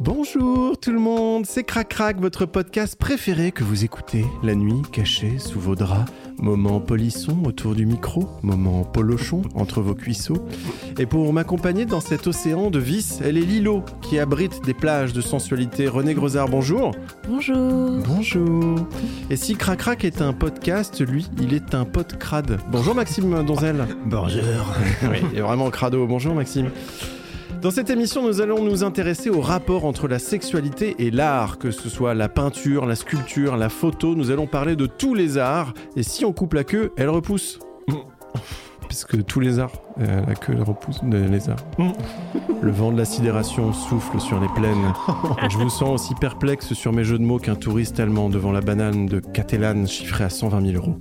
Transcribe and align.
Bonjour 0.00 0.78
tout 0.78 0.92
le 0.92 1.00
monde, 1.00 1.44
c'est 1.44 1.64
Crac 1.64 1.88
Crac, 1.88 2.20
votre 2.20 2.46
podcast 2.46 2.94
préféré 2.94 3.50
que 3.50 3.64
vous 3.64 3.82
écoutez 3.82 4.24
la 4.44 4.54
nuit, 4.54 4.80
caché 4.92 5.38
sous 5.38 5.58
vos 5.58 5.74
draps. 5.74 6.08
Moment 6.36 6.78
polisson 6.78 7.36
autour 7.44 7.74
du 7.74 7.84
micro, 7.84 8.28
moment 8.42 8.84
polochon 8.84 9.42
entre 9.56 9.80
vos 9.80 9.96
cuisseaux. 9.96 10.46
Et 11.00 11.06
pour 11.06 11.32
m'accompagner 11.32 11.84
dans 11.84 11.98
cet 11.98 12.28
océan 12.28 12.70
de 12.70 12.78
vices, 12.78 13.18
elle 13.24 13.36
est 13.36 13.42
Lilo, 13.42 13.82
qui 14.00 14.20
abrite 14.20 14.64
des 14.64 14.74
plages 14.74 15.12
de 15.12 15.20
sensualité. 15.20 15.88
René 15.88 16.14
Grosard, 16.14 16.48
bonjour. 16.48 16.92
Bonjour. 17.28 17.98
Bonjour. 18.06 18.76
Et 19.30 19.36
si 19.36 19.56
Crac 19.56 19.80
Crac 19.80 20.04
est 20.04 20.22
un 20.22 20.32
podcast, 20.32 21.00
lui, 21.00 21.28
il 21.42 21.54
est 21.54 21.74
un 21.74 21.84
crade. 21.84 22.60
Bonjour 22.70 22.94
Maxime 22.94 23.44
Donzel. 23.44 23.84
Bonjour. 24.06 24.42
oui, 25.10 25.18
il 25.32 25.38
est 25.38 25.42
vraiment 25.42 25.70
crado. 25.70 26.06
Bonjour 26.06 26.36
Maxime. 26.36 26.70
Dans 27.60 27.72
cette 27.72 27.90
émission, 27.90 28.22
nous 28.22 28.40
allons 28.40 28.62
nous 28.62 28.84
intéresser 28.84 29.30
au 29.30 29.40
rapport 29.40 29.84
entre 29.84 30.06
la 30.06 30.20
sexualité 30.20 30.94
et 31.00 31.10
l'art, 31.10 31.58
que 31.58 31.72
ce 31.72 31.88
soit 31.88 32.14
la 32.14 32.28
peinture, 32.28 32.86
la 32.86 32.94
sculpture, 32.94 33.56
la 33.56 33.68
photo. 33.68 34.14
Nous 34.14 34.30
allons 34.30 34.46
parler 34.46 34.76
de 34.76 34.86
tous 34.86 35.14
les 35.14 35.38
arts. 35.38 35.74
Et 35.96 36.04
si 36.04 36.24
on 36.24 36.32
coupe 36.32 36.54
la 36.54 36.62
queue, 36.62 36.92
elle 36.96 37.08
repousse. 37.08 37.58
Puisque 38.88 39.24
tous 39.24 39.40
les 39.40 39.58
arts 39.58 39.72
euh, 40.00 40.20
la 40.26 40.34
queue 40.34 40.56
repousse 40.62 41.02
de 41.02 41.18
lézard. 41.18 41.56
Le 42.62 42.70
vent 42.70 42.92
de 42.92 42.98
la 42.98 43.04
sidération 43.04 43.72
souffle 43.72 44.20
sur 44.20 44.40
les 44.40 44.48
plaines. 44.48 44.92
Je 45.50 45.56
vous 45.58 45.70
sens 45.70 46.00
aussi 46.00 46.14
perplexe 46.14 46.72
sur 46.72 46.92
mes 46.92 47.02
jeux 47.02 47.18
de 47.18 47.24
mots 47.24 47.38
qu'un 47.38 47.56
touriste 47.56 47.98
allemand 47.98 48.28
devant 48.28 48.52
la 48.52 48.60
banane 48.60 49.06
de 49.06 49.18
Catalan 49.18 49.86
chiffrée 49.86 50.24
à 50.24 50.30
120 50.30 50.72
000 50.72 50.76
euros. 50.76 50.96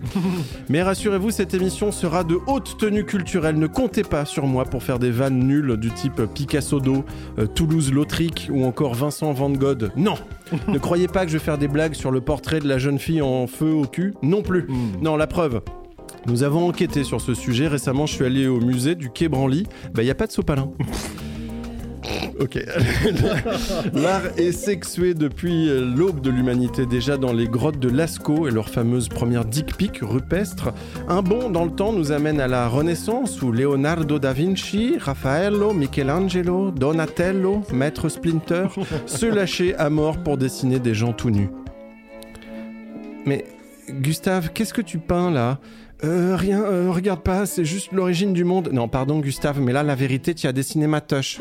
Mais 0.69 0.81
rassurez-vous, 0.81 1.29
cette 1.29 1.53
émission 1.53 1.91
sera 1.91 2.23
de 2.23 2.39
haute 2.47 2.77
tenue 2.79 3.05
culturelle. 3.05 3.57
Ne 3.57 3.67
comptez 3.67 4.03
pas 4.03 4.25
sur 4.25 4.47
moi 4.47 4.65
pour 4.65 4.81
faire 4.81 4.97
des 4.97 5.11
vannes 5.11 5.39
nulles 5.39 5.77
du 5.77 5.91
type 5.91 6.21
Picasso 6.33 6.79
d'eau, 6.79 7.05
euh, 7.37 7.45
Toulouse-Lautrec 7.45 8.49
ou 8.51 8.65
encore 8.65 8.95
Vincent 8.95 9.31
Van 9.31 9.51
Gogh. 9.51 9.91
Non 9.95 10.15
Ne 10.67 10.79
croyez 10.79 11.07
pas 11.07 11.25
que 11.25 11.31
je 11.31 11.37
vais 11.37 11.43
faire 11.43 11.57
des 11.57 11.67
blagues 11.67 11.93
sur 11.93 12.09
le 12.09 12.21
portrait 12.21 12.59
de 12.59 12.67
la 12.67 12.79
jeune 12.79 12.97
fille 12.97 13.21
en 13.21 13.45
feu 13.45 13.71
au 13.71 13.85
cul. 13.85 14.13
Non 14.23 14.41
plus. 14.41 14.63
Hmm. 14.67 15.01
Non, 15.01 15.17
la 15.17 15.27
preuve. 15.27 15.61
Nous 16.27 16.43
avons 16.43 16.67
enquêté 16.67 17.03
sur 17.03 17.21
ce 17.21 17.33
sujet. 17.33 17.67
Récemment, 17.67 18.05
je 18.05 18.13
suis 18.13 18.25
allé 18.25 18.47
au 18.47 18.59
musée 18.59 18.95
du 18.95 19.09
Quai 19.09 19.29
Branly. 19.29 19.63
Bah, 19.93 20.01
il 20.01 20.05
n'y 20.05 20.11
a 20.11 20.15
pas 20.15 20.27
de 20.27 20.31
sopalin. 20.31 20.71
Ok. 22.39 22.55
L'art 23.93 24.21
est 24.37 24.51
sexué 24.51 25.13
depuis 25.13 25.67
l'aube 25.67 26.21
de 26.21 26.29
l'humanité, 26.29 26.85
déjà 26.85 27.17
dans 27.17 27.33
les 27.33 27.47
grottes 27.47 27.79
de 27.79 27.89
Lascaux 27.89 28.47
et 28.47 28.51
leur 28.51 28.69
fameuse 28.69 29.09
première 29.09 29.43
dick 29.43 29.75
pic 29.75 29.99
rupestre. 30.01 30.71
Un 31.07 31.21
bond 31.21 31.49
dans 31.49 31.65
le 31.65 31.71
temps 31.71 31.93
nous 31.93 32.11
amène 32.11 32.39
à 32.39 32.47
la 32.47 32.67
Renaissance 32.67 33.41
où 33.41 33.51
Leonardo 33.51 34.19
da 34.19 34.33
Vinci, 34.33 34.97
Raffaello, 34.99 35.73
Michelangelo, 35.73 36.71
Donatello, 36.71 37.63
Maître 37.73 38.07
Splinter 38.07 38.67
se 39.07 39.25
lâchaient 39.25 39.75
à 39.75 39.89
mort 39.89 40.17
pour 40.17 40.37
dessiner 40.37 40.79
des 40.79 40.93
gens 40.93 41.13
tout 41.13 41.31
nus. 41.31 41.49
Mais 43.25 43.45
Gustave, 43.89 44.51
qu'est-ce 44.53 44.73
que 44.73 44.81
tu 44.81 44.99
peins 44.99 45.31
là? 45.31 45.59
Euh, 46.03 46.35
rien, 46.35 46.61
euh, 46.61 46.91
regarde 46.91 47.21
pas, 47.21 47.47
c'est 47.47 47.65
juste 47.65 47.91
l'origine 47.91 48.31
du 48.31 48.43
monde. 48.43 48.69
Non, 48.71 48.87
pardon 48.87 49.19
Gustave, 49.19 49.59
mais 49.59 49.73
là, 49.73 49.81
la 49.81 49.95
vérité, 49.95 50.35
tu 50.35 50.45
as 50.45 50.51
dessiné 50.51 50.85
ma 50.85 51.01
toche. 51.01 51.39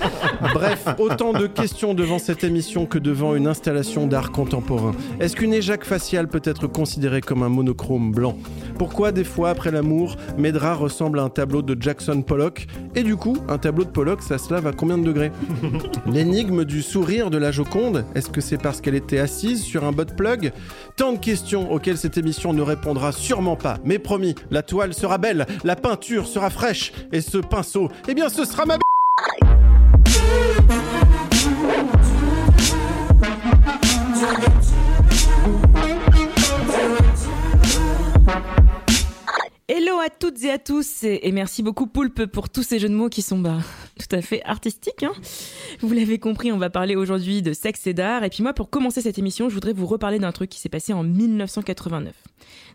Bref, 0.54 0.86
autant 0.98 1.34
de 1.34 1.46
questions 1.46 1.92
devant 1.92 2.18
cette 2.18 2.42
émission 2.42 2.86
que 2.86 2.98
devant 2.98 3.34
une 3.34 3.46
installation 3.46 4.06
d'art 4.06 4.32
contemporain. 4.32 4.92
Est-ce 5.20 5.36
qu'une 5.36 5.52
éjac 5.52 5.84
faciale 5.84 6.28
peut 6.28 6.40
être 6.44 6.66
considérée 6.66 7.20
comme 7.20 7.42
un 7.42 7.50
monochrome 7.50 8.10
blanc? 8.12 8.38
Pourquoi, 8.78 9.12
des 9.12 9.24
fois, 9.24 9.50
après 9.50 9.70
l'amour, 9.70 10.16
Medra 10.38 10.74
ressemble 10.74 11.18
à 11.18 11.22
un 11.22 11.28
tableau 11.28 11.60
de 11.60 11.76
Jackson 11.78 12.22
Pollock? 12.22 12.66
Et 12.94 13.02
du 13.02 13.16
coup, 13.16 13.36
un 13.48 13.58
tableau 13.58 13.84
de 13.84 13.90
Pollock, 13.90 14.22
ça 14.22 14.38
se 14.38 14.52
lave 14.52 14.66
à 14.66 14.72
combien 14.72 14.96
de 14.96 15.04
degrés? 15.04 15.32
L'énigme 16.06 16.64
du 16.64 16.80
sourire 16.80 17.28
de 17.28 17.36
la 17.36 17.50
Joconde, 17.50 18.06
est-ce 18.14 18.30
que 18.30 18.40
c'est 18.40 18.58
parce 18.58 18.80
qu'elle 18.80 18.94
était 18.94 19.18
assise 19.18 19.62
sur 19.62 19.84
un 19.84 19.92
butt 19.92 20.16
plug? 20.16 20.52
Tant 20.98 21.12
de 21.12 21.18
questions 21.18 21.70
auxquelles 21.70 21.96
cette 21.96 22.18
émission 22.18 22.52
ne 22.52 22.60
répondra 22.60 23.12
sûrement 23.12 23.54
pas. 23.54 23.78
Mais 23.84 24.00
promis, 24.00 24.34
la 24.50 24.64
toile 24.64 24.92
sera 24.92 25.16
belle, 25.16 25.46
la 25.62 25.76
peinture 25.76 26.26
sera 26.26 26.50
fraîche, 26.50 26.92
et 27.12 27.20
ce 27.20 27.38
pinceau, 27.38 27.88
eh 28.08 28.14
bien 28.14 28.28
ce 28.28 28.44
sera 28.44 28.66
ma. 28.66 28.78
Hello 39.68 40.00
à 40.04 40.08
toutes 40.10 40.42
et 40.42 40.50
à 40.50 40.58
tous 40.58 41.04
et 41.04 41.30
merci 41.30 41.62
beaucoup 41.62 41.86
Poulpe 41.86 42.26
pour 42.26 42.48
tous 42.48 42.64
ces 42.64 42.80
jeux 42.80 42.88
de 42.88 42.94
mots 42.94 43.08
qui 43.08 43.22
sont 43.22 43.38
bah, 43.38 43.58
tout 43.98 44.16
à 44.16 44.22
fait 44.22 44.42
artistiques. 44.44 45.02
Hein. 45.02 45.12
vous 45.80 45.92
l'avez 45.92 46.18
compris, 46.18 46.52
on 46.52 46.58
va 46.58 46.70
parler 46.70 46.96
aujourd'hui 46.96 47.42
de 47.42 47.52
sexe 47.52 47.86
et 47.86 47.94
d'art. 47.94 48.24
Et 48.24 48.30
puis 48.30 48.42
moi, 48.42 48.54
pour 48.54 48.70
commencer 48.70 49.02
cette 49.02 49.18
émission, 49.18 49.48
je 49.48 49.54
voudrais 49.54 49.72
vous 49.72 49.86
reparler 49.86 50.18
d'un 50.18 50.32
truc 50.32 50.50
qui 50.50 50.60
s'est 50.60 50.68
passé 50.68 50.92
en 50.92 51.02
1989. 51.02 52.14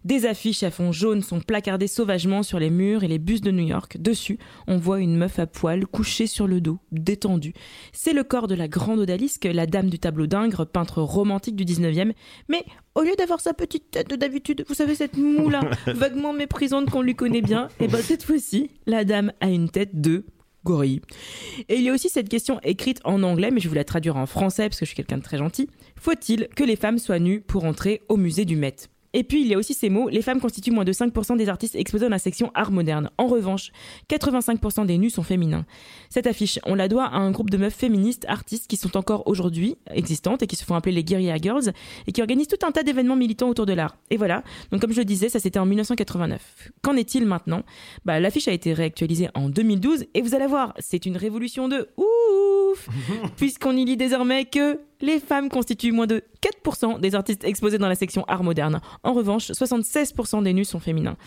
Des 0.04 0.26
affiches 0.26 0.64
à 0.64 0.72
fond 0.72 0.92
jaune 0.92 1.22
sont 1.22 1.40
placardées 1.40 1.88
sauvagement 1.88 2.44
sur 2.44 2.60
les 2.60 2.70
murs 2.70 3.04
et 3.04 3.08
les 3.08 3.20
bus 3.20 3.42
de 3.42 3.52
New 3.52 3.66
York. 3.66 3.98
Dessus, 4.00 4.38
on 4.68 4.78
voit 4.78 5.00
une 5.00 5.16
meuf 5.16 5.40
à 5.40 5.48
poil 5.48 5.88
couchée 5.88 6.28
sur 6.28 6.46
le 6.46 6.60
dos, 6.60 6.80
détendue. 6.92 7.54
C'est 7.94 8.14
le 8.14 8.24
corps 8.24 8.48
de 8.48 8.56
la 8.56 8.68
grande 8.68 9.00
odalisque, 9.00 9.46
la 9.46 9.66
dame 9.66 9.90
du 9.90 10.00
tableau 10.00 10.28
d'Ingres, 10.28 10.66
peintre 10.66 11.02
romantique 11.02 11.56
du 11.56 11.64
19e. 11.64 12.12
Mais 12.50 12.66
au 12.96 13.02
lieu 13.02 13.16
d'avoir 13.18 13.40
sa 13.40 13.54
petite 13.54 13.92
tête 13.92 14.14
d'habitude, 14.14 14.66
vous 14.68 14.74
savez, 14.74 14.96
cette 14.96 15.18
moule 15.18 15.58
vaguement 15.88 16.34
méprisante 16.34 16.90
qu'on 16.90 17.02
lui 17.02 17.16
connaît 17.16 17.42
bien, 17.42 17.68
et 17.80 17.86
eh 17.86 17.88
ben 17.88 18.02
cette 18.02 18.24
fois-ci, 18.24 18.72
la 18.86 19.06
dame 19.06 19.32
a 19.40 19.50
une 19.50 19.70
tête 19.70 20.02
de 20.02 20.26
Et 21.70 21.76
il 21.76 21.82
y 21.82 21.90
a 21.90 21.94
aussi 21.94 22.10
cette 22.10 22.30
question 22.30 22.60
écrite 22.64 23.00
en 23.04 23.24
anglais, 23.24 23.52
mais 23.52 23.60
je 23.60 23.68
vous 23.68 23.76
la 23.76 23.84
traduire 23.84 24.18
en 24.18 24.26
français 24.26 24.70
parce 24.70 24.80
que 24.80 24.86
je 24.86 24.90
suis 24.90 24.96
quelqu'un 24.96 25.18
de 25.18 25.24
très 25.24 25.38
gentil. 25.38 25.70
Faut-il 25.96 26.48
que 26.56 26.64
les 26.64 26.76
femmes 26.76 27.00
soient 27.00 27.20
nues 27.20 27.42
pour 27.42 27.66
entrer 27.66 28.02
au 28.10 28.18
musée 28.18 28.46
du 28.46 28.56
Met? 28.56 28.93
Et 29.14 29.24
puis, 29.24 29.42
il 29.42 29.48
y 29.48 29.54
a 29.54 29.58
aussi 29.58 29.74
ces 29.74 29.90
mots, 29.90 30.10
les 30.10 30.22
femmes 30.22 30.40
constituent 30.40 30.72
moins 30.72 30.86
de 30.86 30.92
5% 30.92 31.38
des 31.38 31.50
artistes 31.50 31.76
exposés 31.76 32.06
dans 32.06 32.12
la 32.12 32.20
section 32.20 32.52
art 32.56 32.72
moderne. 32.72 33.10
En 33.18 33.28
revanche, 33.28 33.72
85% 34.10 34.86
des 34.86 34.98
nus 34.98 35.12
sont 35.12 35.24
féminins. 35.24 35.66
Cette 36.10 36.26
affiche, 36.26 36.60
on 36.66 36.74
la 36.74 36.88
doit 36.88 37.06
à 37.06 37.18
un 37.18 37.32
groupe 37.32 37.50
de 37.50 37.58
meufs 37.58 37.76
féministes 37.76 38.26
artistes 38.28 38.68
qui 38.68 38.76
sont 38.76 38.98
encore 38.98 39.28
aujourd'hui 39.28 39.78
existantes 39.92 40.42
et 40.42 40.48
qui 40.48 40.56
se 40.56 40.66
font 40.66 40.76
appeler 40.76 40.96
les 40.96 41.04
Guerilla 41.04 41.38
Girls 41.38 41.72
et 42.08 42.12
qui 42.12 42.22
organisent 42.22 42.48
tout 42.48 42.66
un 42.66 42.72
tas 42.72 42.84
d'événements 42.84 43.16
militants 43.16 43.50
autour 43.50 43.66
de 43.66 43.74
l'art. 43.74 43.98
Et 44.10 44.18
voilà, 44.18 44.44
donc 44.72 44.82
comme 44.82 44.92
je 44.92 45.00
le 45.00 45.06
disais, 45.06 45.30
ça 45.30 45.40
c'était 45.40 45.60
en 45.60 45.66
1989. 45.66 46.72
Qu'en 46.82 46.96
est-il 46.96 47.26
maintenant? 47.26 47.64
Bah, 48.06 48.20
L'affiche 48.20 48.48
a 48.48 48.52
été 48.52 48.74
réactualisée 48.74 49.30
en 49.36 49.50
2012 49.50 50.06
et 50.14 50.22
vous 50.22 50.34
allez 50.34 50.48
voir, 50.48 50.74
c'est 50.80 51.06
une 51.06 51.18
révolution 51.18 51.68
de 51.68 51.90
ouf 51.98 52.90
Puisqu'on 53.38 53.76
y 53.76 53.86
lit 53.86 53.98
désormais 53.98 54.46
que 54.46 54.80
les 55.04 55.20
femmes 55.20 55.50
constituent 55.50 55.92
moins 55.92 56.08
de 56.08 56.24
4% 56.42 57.00
des 57.00 57.14
artistes 57.14 57.44
exposés 57.44 57.78
dans 57.78 57.90
la 57.90 57.96
section 57.96 58.24
art 58.28 58.44
moderne. 58.44 58.80
En 59.04 59.14
revanche, 59.14 59.52
76% 59.52 60.44
des 60.44 60.54
nus 60.54 60.66
sont 60.66 60.80
féminins. 60.80 61.18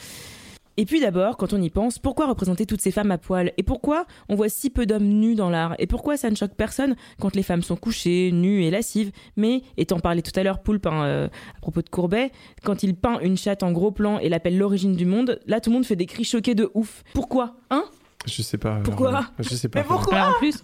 Et 0.79 0.85
puis 0.85 1.01
d'abord, 1.01 1.37
quand 1.37 1.53
on 1.53 1.61
y 1.61 1.71
pense, 1.71 1.99
pourquoi 1.99 2.27
représenter 2.27 2.67
toutes 2.67 2.81
ces 2.81 2.91
femmes 2.91 3.11
à 3.11 3.19
poil? 3.19 3.53
Et 3.57 3.63
pourquoi 3.63 4.07
on 4.29 4.35
voit 4.35 4.49
si 4.49 4.71
peu 4.71 4.87
d'hommes 4.87 5.09
nus 5.09 5.35
dans 5.35 5.51
l'art? 5.51 5.75
Et 5.79 5.87
pourquoi 5.87 6.17
ça 6.17 6.31
ne 6.31 6.37
choque 6.37 6.55
personne 6.55 6.97
quand 7.21 7.35
les 7.35 7.43
femmes 7.43 7.63
sont 7.63 7.77
couchées, 7.77 8.31
nues 8.33 8.65
et 8.65 8.71
lascives? 8.71 9.11
Mais, 9.37 9.63
étant 9.77 10.01
parlé 10.01 10.23
tout 10.23 10.39
à 10.39 10.43
l'heure, 10.43 10.63
Poulpe, 10.63 10.87
hein, 10.87 11.05
euh, 11.05 11.29
à 11.57 11.61
propos 11.61 11.83
de 11.83 11.89
Courbet, 11.89 12.31
quand 12.63 12.83
il 12.83 12.95
peint 12.95 13.21
une 13.21 13.37
chatte 13.37 13.63
en 13.63 13.73
gros 13.73 13.91
plan 13.91 14.19
et 14.19 14.29
l'appelle 14.29 14.59
l'origine 14.59 14.97
du 14.97 15.07
monde, 15.07 15.39
là 15.47 15.61
tout 15.61 15.71
le 15.71 15.75
monde 15.75 15.87
fait 15.87 15.97
des 15.97 16.07
cris 16.07 16.25
choqués 16.25 16.55
de 16.55 16.71
ouf. 16.75 17.05
Pourquoi? 17.15 17.57
Hein? 17.71 17.85
Je 18.27 18.43
sais 18.43 18.59
pas. 18.59 18.81
Pourquoi? 18.85 19.27
Je 19.39 19.55
sais 19.55 19.69
pas. 19.69 19.81
Mais 19.81 19.85
pourquoi? 19.87 20.29
En 20.29 20.33
plus, 20.39 20.63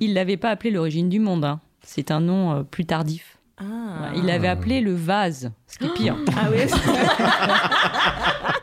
il 0.00 0.14
l'avait 0.14 0.36
pas 0.36 0.50
appelé 0.50 0.70
l'origine 0.70 1.08
du 1.08 1.18
monde. 1.18 1.44
Hein. 1.44 1.60
C'est 1.82 2.10
un 2.10 2.20
nom 2.20 2.52
euh, 2.52 2.62
plus 2.62 2.84
tardif. 2.86 3.38
Ah. 3.60 4.12
il 4.14 4.24
l'avait 4.24 4.46
appelé 4.46 4.80
le 4.80 4.94
vase, 4.94 5.50
ce 5.66 5.78
qui 5.78 5.86
est 5.86 5.94
pire. 5.94 6.16
Ah 6.36 6.48
oui. 6.50 6.58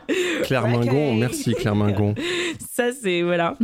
Claire 0.44 0.66
Mingon, 0.68 1.14
merci 1.14 1.52
Claire 1.54 1.74
Mingon. 1.74 2.14
Ça 2.70 2.92
c'est 2.92 3.20
voilà. 3.22 3.58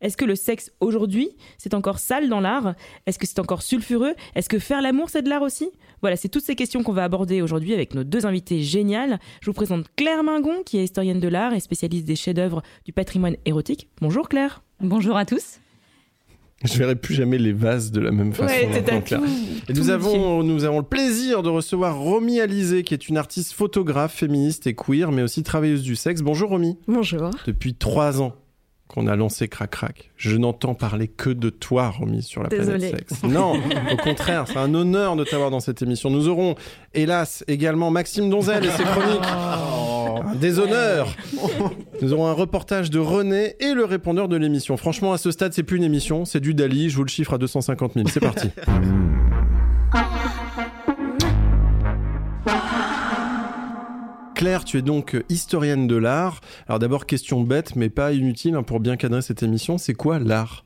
Est-ce 0.00 0.16
que 0.16 0.24
le 0.24 0.34
sexe 0.34 0.72
aujourd'hui, 0.80 1.30
c'est 1.58 1.74
encore 1.74 1.98
sale 1.98 2.28
dans 2.28 2.40
l'art? 2.40 2.74
Est-ce 3.06 3.18
que 3.18 3.26
c'est 3.26 3.38
encore 3.38 3.62
sulfureux? 3.62 4.14
Est-ce 4.34 4.48
que 4.48 4.58
faire 4.58 4.82
l'amour, 4.82 5.08
c'est 5.10 5.22
de 5.22 5.28
l'art 5.28 5.42
aussi? 5.42 5.70
Voilà, 6.00 6.16
c'est 6.16 6.28
toutes 6.28 6.44
ces 6.44 6.56
questions 6.56 6.82
qu'on 6.82 6.92
va 6.92 7.04
aborder 7.04 7.40
aujourd'hui 7.40 7.72
avec 7.72 7.94
nos 7.94 8.02
deux 8.02 8.26
invités 8.26 8.62
géniales. 8.62 9.20
Je 9.40 9.46
vous 9.46 9.54
présente 9.54 9.86
Claire 9.96 10.24
Mingon, 10.24 10.64
qui 10.64 10.78
est 10.78 10.84
historienne 10.84 11.20
de 11.20 11.28
l'art 11.28 11.54
et 11.54 11.60
spécialiste 11.60 12.04
des 12.04 12.16
chefs-d'œuvre 12.16 12.62
du 12.84 12.92
patrimoine 12.92 13.36
érotique. 13.44 13.88
Bonjour 14.00 14.28
Claire. 14.28 14.62
Bonjour 14.80 15.16
à 15.16 15.24
tous. 15.24 15.60
Je 16.64 16.78
verrai 16.78 16.94
plus 16.96 17.14
jamais 17.14 17.38
les 17.38 17.52
vases 17.52 17.90
de 17.90 18.00
la 18.00 18.12
même 18.12 18.32
façon. 18.32 18.54
Ouais, 18.54 18.68
Et 19.68 19.72
nous 19.72 19.90
avons, 19.90 20.42
nous 20.42 20.64
avons 20.64 20.78
le 20.78 20.84
plaisir 20.84 21.42
de 21.42 21.48
recevoir 21.48 21.98
Romy 21.98 22.40
Alizé, 22.40 22.82
qui 22.84 22.94
est 22.94 23.08
une 23.08 23.16
artiste 23.16 23.52
photographe, 23.52 24.14
féministe 24.14 24.66
et 24.66 24.74
queer, 24.74 25.10
mais 25.12 25.22
aussi 25.22 25.42
travailleuse 25.42 25.82
du 25.82 25.96
sexe. 25.96 26.20
Bonjour 26.22 26.50
Romy. 26.50 26.78
Bonjour. 26.86 27.30
Depuis 27.46 27.74
trois 27.74 28.20
ans 28.22 28.34
qu'on 28.88 29.06
a 29.06 29.16
lancé 29.16 29.48
Crac 29.48 29.70
Crac, 29.70 30.10
je 30.16 30.36
n'entends 30.36 30.74
parler 30.74 31.08
que 31.08 31.30
de 31.30 31.48
toi, 31.48 31.88
Romy, 31.88 32.22
sur 32.22 32.42
la 32.42 32.48
Désolée. 32.50 32.90
planète 32.90 33.08
sexe. 33.08 33.22
Non, 33.24 33.54
au 33.90 33.96
contraire, 33.96 34.44
c'est 34.46 34.58
un 34.58 34.74
honneur 34.74 35.16
de 35.16 35.24
t'avoir 35.24 35.50
dans 35.50 35.60
cette 35.60 35.80
émission. 35.82 36.10
Nous 36.10 36.28
aurons, 36.28 36.56
hélas, 36.92 37.42
également 37.48 37.90
Maxime 37.90 38.28
Donzel 38.28 38.64
et 38.66 38.70
ses 38.70 38.82
chroniques. 38.84 39.20
Un 40.20 40.34
déshonneur. 40.34 41.14
Nous 42.00 42.12
aurons 42.12 42.26
un 42.26 42.32
reportage 42.32 42.90
de 42.90 42.98
René 42.98 43.56
et 43.60 43.74
le 43.74 43.84
répondeur 43.84 44.28
de 44.28 44.36
l'émission. 44.36 44.76
Franchement, 44.76 45.12
à 45.12 45.18
ce 45.18 45.30
stade, 45.30 45.52
c'est 45.52 45.62
plus 45.62 45.76
une 45.76 45.84
émission, 45.84 46.24
c'est 46.24 46.40
du 46.40 46.54
Dali. 46.54 46.90
Je 46.90 46.96
vous 46.96 47.04
le 47.04 47.08
chiffre 47.08 47.34
à 47.34 47.38
250 47.38 47.94
000. 47.94 48.08
C'est 48.08 48.20
parti. 48.20 48.50
Claire, 54.34 54.64
tu 54.64 54.78
es 54.78 54.82
donc 54.82 55.16
historienne 55.28 55.86
de 55.86 55.96
l'art. 55.96 56.40
Alors 56.66 56.78
d'abord, 56.80 57.06
question 57.06 57.42
bête, 57.42 57.76
mais 57.76 57.88
pas 57.88 58.12
inutile 58.12 58.56
hein, 58.56 58.64
pour 58.64 58.80
bien 58.80 58.96
cadrer 58.96 59.22
cette 59.22 59.42
émission. 59.42 59.78
C'est 59.78 59.94
quoi 59.94 60.18
l'art? 60.18 60.64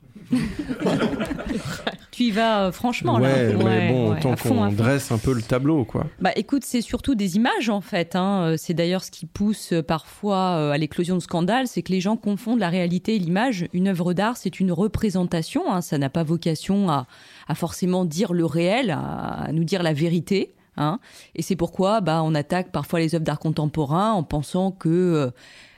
Tu 2.17 2.23
y 2.23 2.31
vas 2.31 2.63
euh, 2.65 2.71
franchement 2.71 3.17
Ouais, 3.17 3.47
là. 3.53 3.53
mais 3.63 3.91
bon, 3.93 4.09
ouais, 4.13 4.17
à 4.17 4.35
qu'on 4.35 4.71
dresse 4.71 5.11
un 5.11 5.19
peu 5.19 5.33
le 5.33 5.41
tableau, 5.43 5.85
quoi. 5.85 6.07
Bah 6.19 6.31
écoute, 6.35 6.63
c'est 6.65 6.81
surtout 6.81 7.13
des 7.13 7.35
images 7.35 7.69
en 7.69 7.79
fait. 7.79 8.15
hein. 8.15 8.41
Euh, 8.41 8.55
C'est 8.57 8.73
d'ailleurs 8.73 9.03
ce 9.03 9.11
qui 9.11 9.27
pousse 9.27 9.71
euh, 9.73 9.83
parfois 9.83 10.73
à 10.73 10.77
l'éclosion 10.79 11.15
de 11.15 11.21
scandales, 11.21 11.67
c'est 11.67 11.83
que 11.83 11.91
les 11.91 12.01
gens 12.01 12.17
confondent 12.17 12.59
la 12.59 12.69
réalité 12.69 13.15
et 13.15 13.19
l'image. 13.19 13.67
Une 13.71 13.87
œuvre 13.87 14.13
d'art, 14.13 14.35
c'est 14.35 14.59
une 14.59 14.71
représentation. 14.71 15.71
hein. 15.71 15.81
Ça 15.81 15.99
n'a 15.99 16.09
pas 16.09 16.23
vocation 16.23 16.89
à, 16.89 17.05
à 17.47 17.53
forcément 17.53 18.03
dire 18.03 18.33
le 18.33 18.45
réel, 18.45 18.89
à, 18.89 18.99
à 19.43 19.51
nous 19.51 19.63
dire 19.63 19.83
la 19.83 19.93
vérité. 19.93 20.55
hein. 20.75 20.99
Et 21.35 21.43
c'est 21.43 21.55
pourquoi 21.55 22.01
bah, 22.01 22.23
on 22.23 22.33
attaque 22.33 22.71
parfois 22.71 22.99
les 22.99 23.13
œuvres 23.13 23.25
d'art 23.25 23.37
contemporain 23.37 24.13
en 24.13 24.23
pensant 24.23 24.71
que 24.71 24.89
euh, 24.89 25.29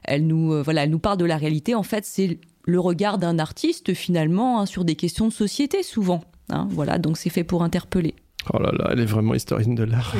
elles 0.05 0.25
nous, 0.25 0.53
euh, 0.53 0.61
voilà, 0.61 0.85
elles 0.85 0.89
nous 0.89 0.99
parlent 0.99 1.17
de 1.17 1.25
la 1.25 1.35
réalité. 1.35 1.75
En 1.75 1.83
fait, 1.83 2.05
c'est 2.05 2.39
le 2.69 2.79
regard 2.79 3.17
d'un 3.17 3.39
artiste 3.39 3.93
finalement 3.93 4.61
hein, 4.61 4.65
sur 4.65 4.85
des 4.85 4.95
questions 4.95 5.27
de 5.27 5.33
société 5.33 5.83
souvent. 5.83 6.21
hein. 6.49 6.67
Voilà, 6.71 6.97
donc 6.97 7.17
c'est 7.17 7.29
fait 7.29 7.43
pour 7.43 7.63
interpeller. 7.63 8.15
Oh 8.53 8.57
là 8.61 8.71
là, 8.71 8.89
elle 8.93 9.01
est 9.01 9.05
vraiment 9.05 9.33
historienne 9.33 9.75
de 9.75 9.83
l'art. 9.83 10.15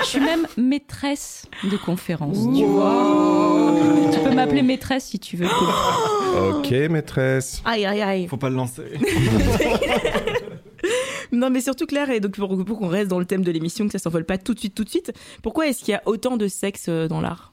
Je 0.00 0.06
suis 0.06 0.20
même 0.20 0.46
maîtresse 0.56 1.46
de 1.70 1.76
conférence, 1.76 2.38
tu 2.56 2.64
vois. 2.64 3.74
Tu 4.12 4.20
peux 4.20 4.34
m'appeler 4.34 4.62
maîtresse 4.62 5.04
si 5.06 5.18
tu 5.18 5.36
veux. 5.36 5.46
Ok, 6.38 6.70
maîtresse. 6.88 7.62
Aïe, 7.64 7.84
aïe, 7.84 8.00
aïe. 8.00 8.28
Faut 8.28 8.36
pas 8.36 8.48
le 8.48 8.54
lancer. 8.56 8.84
Non, 11.32 11.50
mais 11.50 11.60
surtout 11.60 11.84
Claire, 11.86 12.10
et 12.10 12.20
donc 12.20 12.36
pour, 12.36 12.64
pour 12.64 12.78
qu'on 12.78 12.88
reste 12.88 13.08
dans 13.08 13.18
le 13.18 13.24
thème 13.26 13.42
de 13.42 13.50
l'émission, 13.50 13.84
que 13.86 13.92
ça 13.92 13.98
s'envole 13.98 14.24
pas 14.24 14.38
tout 14.38 14.54
de 14.54 14.58
suite, 14.58 14.74
tout 14.74 14.84
de 14.84 14.88
suite, 14.88 15.12
pourquoi 15.42 15.66
est-ce 15.66 15.80
qu'il 15.84 15.92
y 15.92 15.94
a 15.94 16.02
autant 16.06 16.36
de 16.38 16.48
sexe 16.48 16.86
euh, 16.88 17.06
dans 17.06 17.20
l'art? 17.20 17.52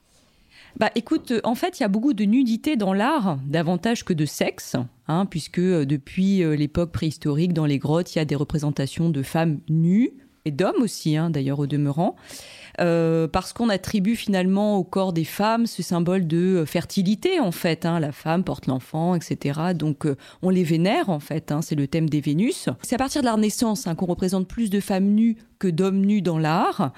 Bah 0.77 0.91
écoute, 0.95 1.31
euh, 1.31 1.41
en 1.45 1.55
fait, 1.55 1.79
il 1.79 1.83
y 1.83 1.85
a 1.85 1.89
beaucoup 1.89 2.13
de 2.13 2.25
nudité 2.25 2.75
dans 2.75 2.93
l'art, 2.93 3.37
davantage 3.47 4.03
que 4.03 4.11
de 4.11 4.25
sexe, 4.25 4.75
hein, 5.07 5.25
puisque 5.25 5.59
euh, 5.59 5.85
depuis 5.85 6.43
euh, 6.43 6.55
l'époque 6.55 6.91
préhistorique, 6.91 7.53
dans 7.53 7.65
les 7.65 7.79
grottes, 7.79 8.13
il 8.13 8.17
y 8.17 8.21
a 8.21 8.25
des 8.25 8.35
représentations 8.35 9.09
de 9.09 9.23
femmes 9.23 9.59
nues, 9.69 10.11
et 10.43 10.51
d'hommes 10.51 10.81
aussi, 10.81 11.15
hein, 11.15 11.29
d'ailleurs, 11.29 11.59
au 11.59 11.65
demeurant. 11.65 12.15
Parce 12.77 13.53
qu'on 13.53 13.69
attribue 13.69 14.17
finalement 14.17 14.75
au 14.75 14.83
corps 14.83 15.13
des 15.13 15.23
femmes 15.23 15.65
ce 15.65 15.81
symbole 15.81 16.27
de 16.27 16.65
fertilité 16.67 17.39
en 17.39 17.53
fait. 17.53 17.85
hein. 17.85 18.01
La 18.01 18.11
femme 18.11 18.43
porte 18.43 18.67
l'enfant, 18.67 19.15
etc. 19.15 19.59
Donc 19.73 20.05
on 20.41 20.49
les 20.49 20.65
vénère 20.65 21.09
en 21.09 21.21
fait. 21.21 21.53
C'est 21.61 21.75
le 21.75 21.87
thème 21.87 22.09
des 22.09 22.19
Vénus. 22.19 22.67
C'est 22.83 22.95
à 22.95 22.97
partir 22.97 23.21
de 23.21 23.27
la 23.27 23.35
Renaissance 23.35 23.87
qu'on 23.97 24.05
représente 24.05 24.49
plus 24.49 24.69
de 24.69 24.81
femmes 24.81 25.05
nues 25.05 25.37
que 25.57 25.69
d'hommes 25.69 26.01
nus 26.05 26.21
dans 26.21 26.37
l'art. 26.37 26.91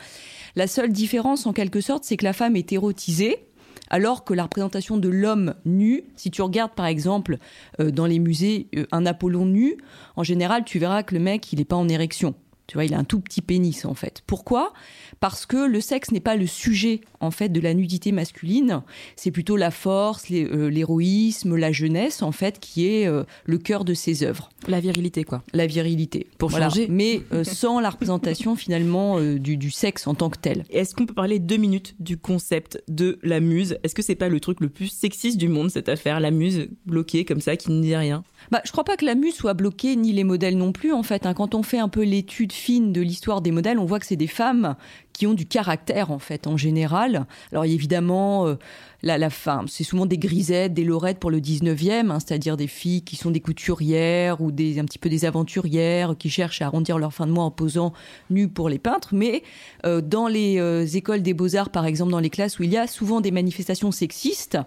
La 0.55 0.65
seule 0.65 0.91
différence 0.91 1.45
en 1.45 1.53
quelque 1.53 1.79
sorte, 1.79 2.05
c'est 2.05 2.17
que 2.17 2.25
la 2.25 2.33
femme 2.33 2.55
est 2.55 2.73
érotisée. 2.73 3.46
Alors 3.89 4.23
que 4.23 4.33
la 4.33 4.43
représentation 4.43 4.97
de 4.97 5.09
l'homme 5.09 5.55
nu, 5.65 6.03
si 6.15 6.31
tu 6.31 6.41
regardes 6.41 6.73
par 6.73 6.85
exemple 6.85 7.37
euh, 7.79 7.91
dans 7.91 8.05
les 8.05 8.19
musées 8.19 8.67
euh, 8.75 8.85
un 8.91 9.05
Apollon 9.05 9.45
nu, 9.45 9.77
en 10.15 10.23
général 10.23 10.63
tu 10.65 10.79
verras 10.79 11.03
que 11.03 11.15
le 11.15 11.21
mec 11.21 11.51
il 11.53 11.59
n'est 11.59 11.65
pas 11.65 11.75
en 11.75 11.87
érection. 11.87 12.35
Tu 12.67 12.75
vois, 12.75 12.83
il 12.85 12.93
a 12.93 12.97
un 12.99 13.03
tout 13.05 13.19
petit 13.21 13.41
pénis 13.41 13.85
en 13.85 13.93
fait. 13.93 14.23
Pourquoi? 14.27 14.73
Parce 15.19 15.45
que 15.45 15.65
le 15.67 15.79
sexe 15.81 16.11
n'est 16.11 16.19
pas 16.19 16.35
le 16.35 16.45
sujet 16.47 17.01
en 17.21 17.31
fait 17.31 17.49
de 17.49 17.59
la 17.61 17.73
nudité 17.73 18.11
masculine. 18.11 18.81
C'est 19.15 19.31
plutôt 19.31 19.55
la 19.55 19.71
force, 19.71 20.25
euh, 20.31 20.69
l'héroïsme, 20.69 21.55
la 21.55 21.71
jeunesse 21.71 22.21
en 22.21 22.31
fait 22.31 22.59
qui 22.59 22.87
est 22.87 23.07
euh, 23.07 23.23
le 23.45 23.57
cœur 23.57 23.85
de 23.85 23.93
ses 23.93 24.23
œuvres, 24.23 24.49
La 24.67 24.79
virilité, 24.81 25.23
quoi. 25.23 25.43
la 25.53 25.65
virilité. 25.65 26.27
Pour 26.37 26.51
changer. 26.51 26.87
Mais 26.89 27.21
euh, 27.33 27.43
sans 27.45 27.79
la 27.79 27.89
représentation 27.89 28.55
finalement 28.55 29.19
du, 29.21 29.55
du 29.57 29.71
sexe 29.71 30.05
en 30.07 30.13
tant 30.13 30.29
que 30.29 30.37
tel. 30.37 30.65
Est-ce 30.69 30.93
qu'on 30.93 31.05
peut 31.05 31.13
parler 31.13 31.39
deux 31.39 31.57
minutes 31.57 31.95
du 31.99 32.17
concept 32.17 32.83
de 32.89 33.17
la 33.23 33.39
muse? 33.39 33.77
Est-ce 33.83 33.95
que 33.95 34.01
c'est 34.01 34.15
pas 34.15 34.29
le 34.29 34.39
truc 34.39 34.59
le 34.59 34.69
plus 34.69 34.87
sexiste 34.87 35.37
du 35.37 35.47
monde, 35.47 35.71
cette 35.71 35.89
affaire 35.89 36.19
La 36.19 36.31
muse 36.31 36.67
bloquée 36.85 37.23
comme 37.25 37.39
ça, 37.41 37.55
qui 37.55 37.71
ne 37.71 37.81
dit 37.81 37.95
rien? 37.95 38.23
Bah, 38.51 38.61
je 38.65 38.71
crois 38.71 38.83
pas 38.83 38.97
que 38.97 39.05
la 39.05 39.15
muse 39.15 39.35
soit 39.35 39.53
bloquée, 39.53 39.95
ni 39.95 40.11
les 40.13 40.23
modèles 40.23 40.57
non 40.57 40.71
plus, 40.73 40.91
en 40.93 41.03
fait. 41.03 41.25
hein. 41.25 41.33
Quand 41.33 41.55
on 41.55 41.63
fait 41.63 41.79
un 41.79 41.89
peu 41.89 42.03
l'étude 42.03 42.51
fine 42.57 42.91
de 42.91 43.01
l'histoire 43.01 43.41
des 43.41 43.51
modèles, 43.51 43.79
on 43.79 43.85
voit 43.85 43.99
que 43.99 44.05
c'est 44.05 44.15
des 44.15 44.27
femmes 44.27 44.75
qui 45.17 45.25
ont 45.25 45.33
du 45.33 45.47
caractère, 45.47 46.11
en 46.11 46.19
fait, 46.19 46.45
en 46.45 46.57
général. 46.57 47.25
Alors, 47.51 47.65
évidemment, 47.65 48.45
euh, 48.45 48.55
la, 49.01 49.29
femme, 49.31 49.67
c'est 49.67 49.83
souvent 49.83 50.05
des 50.05 50.19
grisettes, 50.19 50.75
des 50.75 50.83
lorettes 50.83 51.17
pour 51.17 51.31
le 51.31 51.39
19e, 51.39 52.11
hein, 52.11 52.19
c'est-à-dire 52.19 52.55
des 52.55 52.67
filles 52.67 53.01
qui 53.01 53.15
sont 53.15 53.31
des 53.31 53.39
couturières 53.39 54.41
ou 54.41 54.51
des, 54.51 54.77
un 54.77 54.85
petit 54.85 54.99
peu 54.99 55.09
des 55.09 55.25
aventurières 55.25 56.15
qui 56.19 56.29
cherchent 56.29 56.61
à 56.61 56.67
arrondir 56.67 56.99
leur 56.99 57.13
fin 57.13 57.25
de 57.25 57.31
mois 57.31 57.45
en 57.45 57.51
posant 57.51 57.93
nues 58.29 58.47
pour 58.47 58.69
les 58.69 58.77
peintres. 58.77 59.09
Mais 59.13 59.41
euh, 59.87 60.01
dans 60.01 60.27
les 60.27 60.59
euh, 60.59 60.85
écoles 60.85 61.23
des 61.23 61.33
beaux-arts, 61.33 61.71
par 61.71 61.87
exemple, 61.87 62.11
dans 62.11 62.19
les 62.19 62.29
classes 62.29 62.59
où 62.59 62.63
il 62.63 62.71
y 62.71 62.77
a 62.77 62.85
souvent 62.85 63.19
des 63.19 63.31
manifestations 63.31 63.91
sexistes, 63.91 64.59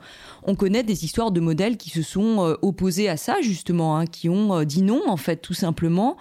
on 0.42 0.56
connaît 0.56 0.82
des 0.82 1.04
histoires 1.04 1.31
de 1.31 1.40
modèles 1.40 1.76
qui 1.76 1.90
se 1.90 2.02
sont 2.02 2.56
opposés 2.62 3.08
à 3.08 3.16
ça, 3.16 3.37
justement, 3.40 3.96
hein, 3.96 4.06
qui 4.06 4.28
ont 4.28 4.64
dit 4.64 4.82
non, 4.82 5.02
en 5.06 5.16
fait, 5.16 5.37
tout 5.37 5.54
simplement, 5.54 6.16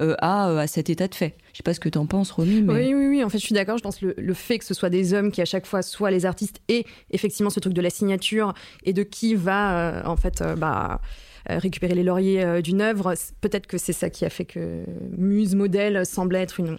euh, 0.00 0.14
à, 0.18 0.50
euh, 0.50 0.58
à 0.58 0.66
cet 0.66 0.90
état 0.90 1.08
de 1.08 1.14
fait. 1.14 1.36
Je 1.52 1.58
sais 1.58 1.62
pas 1.62 1.74
ce 1.74 1.80
que 1.80 1.88
tu 1.88 1.98
en 1.98 2.06
penses, 2.06 2.30
Romy, 2.30 2.62
mais... 2.62 2.72
Oui, 2.72 2.94
oui, 2.94 3.06
oui. 3.08 3.24
En 3.24 3.28
fait, 3.28 3.38
je 3.38 3.44
suis 3.44 3.54
d'accord. 3.54 3.78
Je 3.78 3.82
pense 3.82 3.98
que 3.98 4.06
le, 4.06 4.14
le 4.16 4.34
fait 4.34 4.58
que 4.58 4.64
ce 4.64 4.74
soit 4.74 4.90
des 4.90 5.14
hommes 5.14 5.30
qui, 5.30 5.40
à 5.40 5.44
chaque 5.44 5.66
fois, 5.66 5.82
soient 5.82 6.10
les 6.10 6.26
artistes 6.26 6.60
et 6.68 6.84
effectivement 7.10 7.50
ce 7.50 7.60
truc 7.60 7.72
de 7.74 7.82
la 7.82 7.90
signature 7.90 8.54
et 8.84 8.92
de 8.92 9.02
qui 9.02 9.34
va, 9.34 9.78
euh, 9.78 10.02
en 10.04 10.16
fait, 10.16 10.40
euh, 10.40 10.56
bah, 10.56 11.00
récupérer 11.48 11.94
les 11.94 12.02
lauriers 12.02 12.42
euh, 12.42 12.60
d'une 12.60 12.80
œuvre, 12.80 13.14
peut-être 13.40 13.66
que 13.66 13.78
c'est 13.78 13.92
ça 13.92 14.10
qui 14.10 14.24
a 14.24 14.30
fait 14.30 14.44
que 14.46 14.84
Muse 15.16 15.54
Modèle 15.54 16.04
semble 16.06 16.36
être 16.36 16.60
une. 16.60 16.76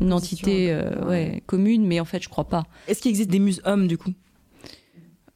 Une 0.00 0.14
entité 0.14 0.72
euh, 0.72 1.06
ouais, 1.06 1.42
commune, 1.44 1.86
mais 1.86 2.00
en 2.00 2.06
fait, 2.06 2.22
je 2.22 2.30
crois 2.30 2.48
pas. 2.48 2.64
Est-ce 2.88 3.02
qu'il 3.02 3.10
existe 3.10 3.28
des 3.28 3.38
muses 3.38 3.60
hommes, 3.66 3.86
du 3.88 3.98
coup? 3.98 4.14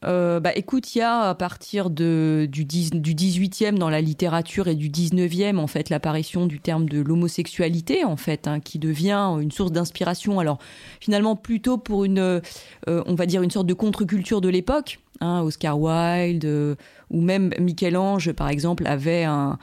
Euh, 0.05 0.41
bah, 0.41 0.53
écoute, 0.55 0.95
il 0.95 0.99
y 0.99 1.03
a 1.03 1.21
à 1.23 1.35
partir 1.35 1.91
du, 1.91 2.47
10 2.49 2.91
du 2.91 3.15
18e 3.15 3.79
dans 3.79 3.89
la 3.89 4.01
littérature 4.01 4.69
et 4.69 4.75
du 4.75 4.91
19e, 4.91 5.59
en 5.59 5.67
fait, 5.67 5.91
l'apparition 5.91 6.47
du 6.47 6.61
terme 6.61 6.89
de 6.89 7.01
l'homosexualité, 7.01 8.05
en 8.05 8.17
fait, 8.17 8.47
hein, 8.47 8.61
qui 8.61 8.79
devient 8.79 9.37
une 9.41 9.51
source 9.51 9.73
d'inspiration. 9.73 10.39
Alors, 10.39 10.59
finalement, 11.01 11.35
plutôt 11.35 11.79
pour 11.79 12.05
une, 12.05 12.19
euh, 12.19 12.41
on 12.87 13.15
va 13.15 13.27
dire, 13.27 13.43
une 13.43 13.51
sorte 13.51 13.67
de 13.67 13.75
contre-culture 13.75 14.41
de 14.41 14.49
l'époque. 14.49 15.01
hein, 15.21 15.41
Oscar 15.43 15.79
Wilde 15.81 16.45
euh, 16.45 16.75
ou 17.11 17.21
même 17.21 17.53
Michel-Ange, 17.59 18.33
par 18.33 18.49
exemple, 18.49 18.87
avait 18.87 19.25
un, 19.25 19.59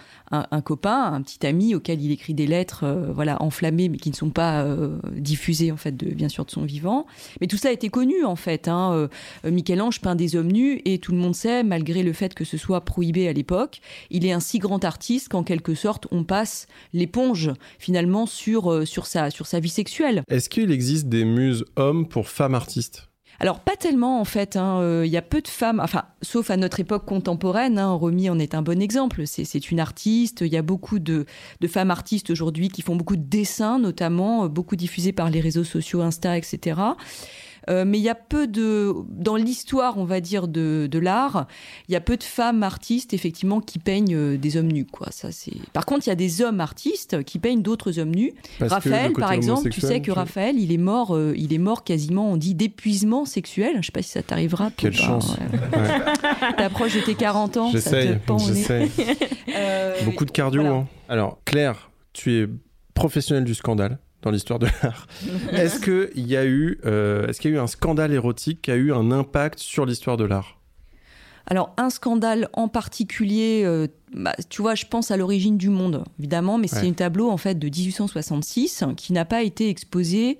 copain, 0.63 1.13
un 1.13 1.21
petit 1.21 1.45
ami 1.45 1.75
auquel 1.75 2.01
il 2.01 2.11
écrit 2.11 2.33
des 2.33 2.47
lettres, 2.47 2.83
euh, 2.83 3.11
voilà, 3.13 3.41
enflammées, 3.41 3.89
mais 3.89 3.97
qui 3.97 4.09
ne 4.09 4.15
sont 4.15 4.29
pas 4.29 4.63
euh, 4.63 4.97
diffusées, 5.11 5.71
en 5.71 5.77
fait, 5.77 5.95
de, 5.95 6.07
bien 6.13 6.29
sûr, 6.29 6.45
de 6.45 6.51
son 6.51 6.63
vivant. 6.63 7.05
Mais 7.41 7.47
tout 7.47 7.57
ça 7.57 7.69
a 7.69 7.71
été 7.71 7.89
connu, 7.89 8.23
en 8.23 8.35
fait. 8.35 8.67
Hein, 8.67 9.09
euh, 9.45 9.51
Michel-Ange 9.51 10.01
peint 10.01 10.15
des 10.15 10.35
hommes 10.35 10.51
nus 10.51 10.81
et 10.85 10.99
tout 10.99 11.11
le 11.11 11.17
monde 11.17 11.35
sait, 11.35 11.63
malgré 11.63 12.03
le 12.03 12.13
fait 12.13 12.33
que 12.33 12.45
ce 12.45 12.57
soit 12.57 12.81
prohibé 12.81 13.27
à 13.27 13.33
l'époque, 13.33 13.81
il 14.09 14.25
est 14.25 14.31
un 14.31 14.39
si 14.39 14.59
grand 14.59 14.83
artiste 14.83 15.29
qu'en 15.29 15.43
quelque 15.43 15.75
sorte 15.75 16.07
on 16.11 16.23
passe 16.23 16.67
l'éponge 16.93 17.51
finalement 17.79 18.25
sur, 18.25 18.87
sur, 18.87 19.05
sa, 19.05 19.29
sur 19.29 19.45
sa 19.45 19.59
vie 19.59 19.69
sexuelle. 19.69 20.23
Est-ce 20.29 20.49
qu'il 20.49 20.71
existe 20.71 21.07
des 21.07 21.25
muses 21.25 21.65
hommes 21.75 22.07
pour 22.07 22.27
femmes 22.27 22.55
artistes? 22.55 23.12
Alors 23.43 23.59
pas 23.59 23.75
tellement 23.75 24.21
en 24.21 24.23
fait, 24.23 24.55
hein, 24.55 24.79
euh, 24.79 25.03
il 25.05 25.11
y 25.11 25.17
a 25.17 25.21
peu 25.21 25.41
de 25.41 25.49
femmes, 25.49 25.81
enfin 25.83 26.05
sauf 26.21 26.49
à 26.49 26.55
notre 26.55 26.79
époque 26.79 27.03
contemporaine, 27.05 27.77
hein, 27.77 27.91
Romy 27.91 28.29
en 28.29 28.39
est 28.39 28.55
un 28.55 28.61
bon 28.61 28.81
exemple, 28.81 29.27
c'est 29.27 29.43
c'est 29.43 29.69
une 29.69 29.81
artiste, 29.81 30.39
il 30.39 30.47
y 30.47 30.55
a 30.55 30.61
beaucoup 30.61 30.97
de, 30.97 31.25
de 31.59 31.67
femmes 31.67 31.91
artistes 31.91 32.29
aujourd'hui 32.29 32.69
qui 32.69 32.81
font 32.81 32.95
beaucoup 32.95 33.17
de 33.17 33.21
dessins 33.21 33.79
notamment, 33.79 34.45
euh, 34.45 34.47
beaucoup 34.47 34.77
diffusés 34.77 35.11
par 35.11 35.29
les 35.29 35.41
réseaux 35.41 35.65
sociaux, 35.65 36.01
Insta, 36.01 36.37
etc. 36.37 36.79
Euh, 37.69 37.85
mais 37.85 37.97
il 37.99 38.03
y 38.03 38.09
a 38.09 38.15
peu 38.15 38.47
de, 38.47 38.93
dans 39.09 39.35
l'histoire, 39.35 39.97
on 39.97 40.03
va 40.05 40.19
dire, 40.19 40.47
de, 40.47 40.87
de 40.89 40.99
l'art, 40.99 41.47
il 41.87 41.93
y 41.93 41.95
a 41.95 42.01
peu 42.01 42.17
de 42.17 42.23
femmes 42.23 42.63
artistes, 42.63 43.13
effectivement, 43.13 43.61
qui 43.61 43.79
peignent 43.79 44.15
euh, 44.15 44.37
des 44.37 44.57
hommes 44.57 44.71
nus, 44.71 44.85
quoi. 44.85 45.07
Ça, 45.11 45.31
c'est... 45.31 45.53
Par 45.73 45.85
contre, 45.85 46.07
il 46.07 46.09
y 46.09 46.13
a 46.13 46.15
des 46.15 46.41
hommes 46.41 46.59
artistes 46.59 47.23
qui 47.23 47.39
peignent 47.39 47.61
d'autres 47.61 47.99
hommes 47.99 48.13
nus. 48.13 48.33
Parce 48.59 48.71
Raphaël, 48.73 49.13
par 49.13 49.31
exemple, 49.31 49.69
tu 49.69 49.81
sais 49.81 50.01
que 50.01 50.11
Raphaël, 50.11 50.57
il 50.59 50.71
est 50.71 50.77
mort, 50.77 51.15
euh, 51.15 51.33
il 51.37 51.53
est 51.53 51.57
mort 51.57 51.83
quasiment, 51.83 52.31
on 52.31 52.37
dit, 52.37 52.53
d'épuisement 52.55 53.25
sexuel. 53.25 53.77
Je 53.81 53.85
sais 53.87 53.91
pas 53.91 54.01
si 54.01 54.09
ça 54.09 54.23
t'arrivera. 54.23 54.69
Quelle 54.75 54.93
chance. 54.93 55.37
ouais. 55.37 55.79
Ouais. 55.79 56.53
T'approches 56.57 56.95
de 56.95 57.01
tes 57.01 57.15
40 57.15 57.57
ans, 57.57 57.71
ça 57.71 57.91
te 57.91 58.13
pend. 58.25 58.37
Euh, 59.55 59.95
Beaucoup 60.05 60.25
de 60.25 60.31
cardio. 60.31 60.61
voilà. 60.61 60.75
hein. 60.77 60.87
Alors, 61.09 61.39
Claire, 61.45 61.91
tu 62.13 62.33
es 62.41 62.47
professionnelle 62.93 63.43
du 63.43 63.53
scandale 63.53 63.99
dans 64.23 64.31
l'histoire 64.31 64.59
de 64.59 64.67
l'art. 64.81 65.07
Est-ce 65.51 65.79
qu'il 65.79 66.27
y 66.27 66.35
a 66.35 66.45
eu, 66.45 66.79
euh, 66.85 67.27
est-ce 67.27 67.39
qu'il 67.39 67.51
y 67.51 67.53
a 67.53 67.57
eu 67.57 67.59
un 67.59 67.67
scandale 67.67 68.11
érotique 68.13 68.61
qui 68.63 68.71
a 68.71 68.75
eu 68.75 68.91
un 68.91 69.11
impact 69.11 69.59
sur 69.59 69.85
l'histoire 69.85 70.17
de 70.17 70.23
l'art? 70.25 70.59
Alors, 71.45 71.73
un 71.77 71.89
scandale 71.89 72.47
en 72.53 72.69
particulier, 72.69 73.63
euh, 73.65 73.87
bah, 74.15 74.33
tu 74.49 74.61
vois, 74.61 74.75
je 74.75 74.85
pense 74.85 75.11
à 75.11 75.17
l'origine 75.17 75.57
du 75.57 75.67
monde, 75.69 76.03
évidemment, 76.17 76.57
mais 76.57 76.67
c'est 76.67 76.83
Ouais. 76.83 76.87
un 76.89 76.93
tableau 76.93 77.29
en 77.29 77.35
fait 77.37 77.59
de 77.59 77.67
1866 77.67 78.85
qui 78.95 79.11
n'a 79.13 79.25
pas 79.25 79.43
été 79.43 79.69
exposé 79.69 80.37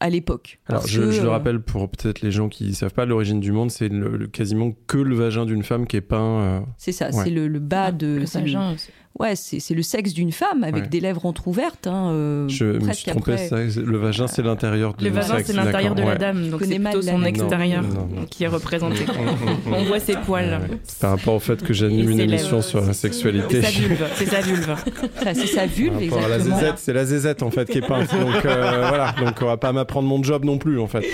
à 0.00 0.10
l'époque. 0.10 0.58
Alors, 0.66 0.84
je, 0.84 1.00
que, 1.00 1.10
je 1.12 1.20
le 1.22 1.28
euh, 1.28 1.30
rappelle 1.30 1.60
pour 1.60 1.88
peut-être 1.88 2.22
les 2.22 2.32
gens 2.32 2.48
qui 2.48 2.64
ne 2.66 2.72
savent 2.72 2.92
pas, 2.92 3.06
l'origine 3.06 3.38
du 3.38 3.52
monde, 3.52 3.70
c'est 3.70 3.88
quasiment 4.32 4.72
que 4.88 4.98
le 4.98 5.14
vagin 5.14 5.46
d'une 5.46 5.62
femme 5.62 5.86
qui 5.86 5.96
est 5.96 6.00
peint. 6.00 6.40
euh, 6.40 6.60
C'est 6.76 6.90
ça, 6.90 7.06
Ouais. 7.12 7.22
c'est 7.24 7.30
le, 7.30 7.46
le 7.46 7.60
bas 7.60 7.92
de. 7.92 8.08
Le 8.18 8.24
vagin, 8.24 8.74
ouais, 9.18 9.36
c'est 9.36 9.60
c'est 9.60 9.74
le 9.74 9.82
sexe 9.82 10.12
d'une 10.14 10.32
femme 10.32 10.64
avec 10.64 10.84
Ouais. 10.84 10.88
des 10.88 11.00
lèvres 11.00 11.26
entrouvertes. 11.26 11.86
Hein, 11.86 12.10
euh, 12.10 12.48
je 12.48 12.64
me 12.64 12.92
suis 12.92 13.10
trompé, 13.10 13.32
après. 13.34 13.68
le 13.76 13.98
vagin, 13.98 14.26
c'est 14.26 14.42
l'intérieur 14.42 14.94
de 14.94 15.04
Le 15.04 15.10
vagin, 15.10 15.36
sexe, 15.36 15.46
c'est 15.48 15.52
l'intérieur 15.52 15.94
de 15.94 16.02
la 16.02 16.08
ouais. 16.08 16.18
dame, 16.18 16.50
donc 16.50 16.62
c'est 16.64 16.78
plutôt 16.78 17.02
son 17.02 17.22
extérieur 17.24 17.82
Non, 17.82 17.88
non, 17.88 18.08
non. 18.20 18.24
qui 18.30 18.44
est 18.44 18.48
représenté. 18.48 19.04
On 19.66 19.84
voit 19.84 20.00
ses 20.00 20.16
poils. 20.16 20.60
Ouais, 20.70 20.78
par 21.00 21.10
rapport 21.10 21.34
au 21.34 21.40
fait 21.40 21.62
que 21.62 21.72
j'anime 21.72 22.10
une 22.10 22.20
émission 22.20 22.62
sur 22.62 22.80
la 22.80 22.88
C'est 22.92 23.08
sexualité. 23.08 23.62
sa 23.62 23.70
vulve, 23.70 24.06
c'est 24.16 24.26
sa 24.26 24.40
vulve. 24.40 24.76
C'est 25.24 25.46
sa 25.46 25.66
vulve, 25.66 26.14
à 26.14 26.28
la 26.28 26.36
exactement. 26.36 26.72
c'est 26.76 26.92
la 26.92 27.04
zézette 27.04 27.42
en 27.42 27.50
fait 27.50 27.68
qui 27.68 27.78
est 27.78 27.86
peinte. 27.86 28.10
Donc 28.12 28.44
euh, 28.44 28.86
voilà, 28.88 29.14
donc 29.18 29.36
on 29.40 29.46
va 29.46 29.56
pas 29.56 29.72
m'apprendre 29.72 30.08
mon 30.08 30.22
job 30.22 30.44
non 30.44 30.58
plus 30.58 30.78
en 30.80 30.86
fait. 30.86 31.04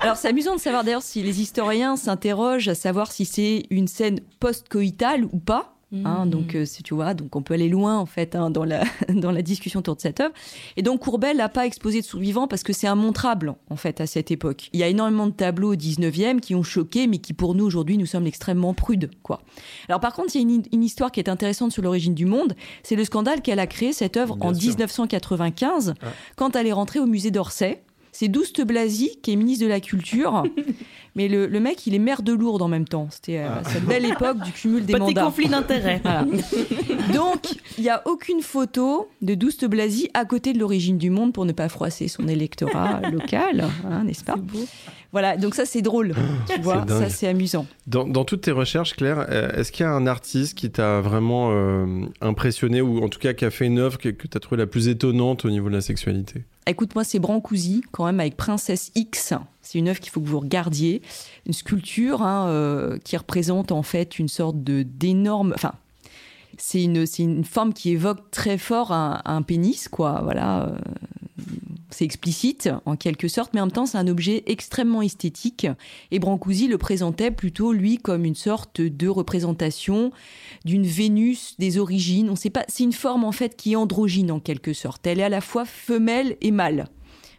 Alors 0.00 0.16
c'est 0.16 0.28
amusant 0.28 0.54
de 0.54 0.60
savoir 0.60 0.84
d'ailleurs 0.84 1.02
si 1.02 1.22
les 1.22 1.40
historiens 1.40 1.96
s'interrogent 1.96 2.68
à 2.68 2.74
savoir 2.74 3.10
si 3.10 3.24
c'est 3.24 3.64
une 3.70 3.88
scène 3.88 4.20
post-coïtale 4.40 5.24
ou 5.32 5.38
pas. 5.38 5.75
Hein, 6.04 6.24
Mhm. 6.24 6.30
donc, 6.30 6.54
euh, 6.56 6.64
si 6.64 6.82
tu 6.82 6.94
vois, 6.94 7.14
donc 7.14 7.36
on 7.36 7.42
peut 7.42 7.54
aller 7.54 7.68
loin 7.68 7.96
en 7.96 8.06
fait 8.06 8.34
hein, 8.34 8.50
dans 8.50 8.64
la 8.64 8.82
dans 9.08 9.30
la 9.30 9.40
discussion 9.40 9.78
autour 9.78 9.94
de 9.94 10.00
cette 10.00 10.18
œuvre. 10.18 10.34
Et 10.76 10.82
donc 10.82 11.00
Courbet 11.00 11.32
n'a 11.32 11.48
pas 11.48 11.64
exposé 11.64 12.00
de 12.00 12.04
survivants 12.04 12.48
parce 12.48 12.64
que 12.64 12.72
c'est 12.72 12.88
immontrable 12.88 13.54
en 13.70 13.76
fait 13.76 14.00
à 14.00 14.06
cette 14.08 14.32
époque. 14.32 14.68
Il 14.72 14.80
y 14.80 14.82
a 14.82 14.88
énormément 14.88 15.28
de 15.28 15.32
tableaux 15.32 15.74
au 15.74 15.76
19e 15.76 16.40
qui 16.40 16.56
ont 16.56 16.64
choqué, 16.64 17.06
mais 17.06 17.18
qui 17.18 17.34
pour 17.34 17.54
nous 17.54 17.64
aujourd'hui 17.64 17.98
nous 17.98 18.06
sommes 18.06 18.26
extrêmement 18.26 18.74
prudes 18.74 19.10
quoi. 19.22 19.42
Alors 19.88 20.00
par 20.00 20.12
contre, 20.12 20.34
il 20.34 20.42
y 20.42 20.44
a 20.44 20.48
une, 20.56 20.62
une 20.72 20.82
histoire 20.82 21.12
qui 21.12 21.20
est 21.20 21.28
intéressante 21.28 21.70
sur 21.70 21.82
l'origine 21.82 22.14
du 22.14 22.26
monde. 22.26 22.56
C'est 22.82 22.96
le 22.96 23.04
scandale 23.04 23.40
qu'elle 23.40 23.60
a 23.60 23.68
créé 23.68 23.92
cette 23.92 24.16
œuvre 24.16 24.34
Bien 24.36 24.48
en 24.50 24.54
sûr. 24.54 24.62
1995 24.62 25.94
Ah. 26.02 26.06
quand 26.34 26.56
elle 26.56 26.66
est 26.66 26.72
rentrée 26.72 26.98
au 26.98 27.06
musée 27.06 27.30
d'Orsay. 27.30 27.82
C'est 28.18 28.28
Douste 28.28 28.64
Blasi 28.64 29.18
qui 29.22 29.32
est 29.32 29.36
ministre 29.36 29.66
de 29.66 29.68
la 29.68 29.78
Culture, 29.78 30.44
mais 31.16 31.28
le, 31.28 31.46
le 31.46 31.60
mec 31.60 31.86
il 31.86 31.94
est 31.94 31.98
maire 31.98 32.22
de 32.22 32.32
Lourdes 32.32 32.62
en 32.62 32.68
même 32.68 32.88
temps. 32.88 33.08
C'était 33.10 33.40
euh, 33.40 33.48
cette 33.66 33.84
belle 33.84 34.06
époque 34.06 34.38
du 34.42 34.52
cumul 34.52 34.86
des 34.86 34.94
Petit 34.94 35.00
mandats. 35.00 35.24
conflit 35.24 35.48
d'intérêts. 35.50 36.00
Voilà. 36.02 36.24
Donc, 37.12 37.42
il 37.76 37.84
n'y 37.84 37.90
a 37.90 38.00
aucune 38.06 38.40
photo 38.40 39.10
de 39.20 39.34
Douste 39.34 39.66
Blasi 39.66 40.08
à 40.14 40.24
côté 40.24 40.54
de 40.54 40.58
l'origine 40.58 40.96
du 40.96 41.10
monde 41.10 41.34
pour 41.34 41.44
ne 41.44 41.52
pas 41.52 41.68
froisser 41.68 42.08
son 42.08 42.26
électorat 42.26 43.02
local, 43.12 43.66
hein, 43.84 44.04
n'est-ce 44.04 44.24
pas 44.24 44.36
Voilà, 45.12 45.36
donc 45.36 45.54
ça 45.54 45.66
c'est 45.66 45.82
drôle, 45.82 46.14
tu 46.48 46.58
vois, 46.62 46.86
ça 46.88 47.10
c'est 47.10 47.28
amusant. 47.28 47.66
Dans, 47.86 48.08
dans 48.08 48.24
toutes 48.24 48.40
tes 48.40 48.50
recherches, 48.50 48.94
Claire, 48.96 49.26
euh, 49.28 49.52
est-ce 49.52 49.70
qu'il 49.70 49.84
y 49.84 49.86
a 49.86 49.92
un 49.92 50.06
artiste 50.06 50.56
qui 50.56 50.70
t'a 50.70 51.02
vraiment 51.02 51.50
euh, 51.50 52.06
impressionné 52.22 52.80
ou 52.80 53.04
en 53.04 53.10
tout 53.10 53.18
cas 53.18 53.34
qui 53.34 53.44
a 53.44 53.50
fait 53.50 53.66
une 53.66 53.78
œuvre 53.78 53.98
que, 53.98 54.08
que 54.08 54.26
tu 54.26 54.38
as 54.38 54.40
trouvé 54.40 54.58
la 54.58 54.66
plus 54.66 54.88
étonnante 54.88 55.44
au 55.44 55.50
niveau 55.50 55.68
de 55.68 55.74
la 55.74 55.82
sexualité? 55.82 56.44
Écoute-moi, 56.66 57.04
c'est 57.04 57.18
Brancusi, 57.20 57.82
quand 57.92 58.06
même, 58.06 58.18
avec 58.20 58.36
Princesse 58.36 58.90
X. 58.94 59.34
C'est 59.62 59.78
une 59.78 59.88
œuvre 59.88 60.00
qu'il 60.00 60.10
faut 60.10 60.20
que 60.20 60.26
vous 60.26 60.40
regardiez. 60.40 61.00
Une 61.46 61.52
sculpture 61.52 62.22
hein, 62.22 62.48
euh, 62.48 62.98
qui 63.04 63.16
représente 63.16 63.70
en 63.72 63.82
fait 63.82 64.18
une 64.18 64.28
sorte 64.28 64.62
de 64.62 64.82
d'énorme. 64.82 65.52
Enfin, 65.54 65.72
c'est 66.58 66.82
une, 66.82 67.04
une 67.18 67.44
forme 67.44 67.72
qui 67.72 67.90
évoque 67.90 68.30
très 68.30 68.58
fort 68.58 68.92
un, 68.92 69.22
un 69.24 69.42
pénis, 69.42 69.88
quoi. 69.88 70.20
Voilà. 70.24 70.62
euh, 70.68 70.76
c'est 71.90 72.04
explicite, 72.04 72.68
en 72.84 72.96
quelque 72.96 73.28
sorte, 73.28 73.54
mais 73.54 73.60
en 73.60 73.66
même 73.66 73.72
temps, 73.72 73.86
c'est 73.86 73.98
un 73.98 74.08
objet 74.08 74.42
extrêmement 74.46 75.02
esthétique. 75.02 75.66
Et 76.10 76.18
Brancusi 76.18 76.66
le 76.66 76.78
présentait 76.78 77.30
plutôt, 77.30 77.72
lui, 77.72 77.98
comme 77.98 78.24
une 78.24 78.34
sorte 78.34 78.80
de 78.80 79.08
représentation 79.08 80.10
d'une 80.64 80.84
Vénus 80.84 81.54
des 81.58 81.78
origines. 81.78 82.28
On 82.28 82.36
sait 82.36 82.50
pas. 82.50 82.64
C'est 82.68 82.84
une 82.84 82.92
forme, 82.92 83.24
en 83.24 83.32
fait, 83.32 83.56
qui 83.56 83.72
est 83.72 83.76
androgyne, 83.76 84.30
en 84.30 84.40
quelque 84.40 84.72
sorte. 84.72 85.06
Elle 85.06 85.20
est 85.20 85.24
à 85.24 85.28
la 85.28 85.40
fois 85.40 85.64
femelle 85.64 86.36
et 86.40 86.50
mâle. 86.50 86.88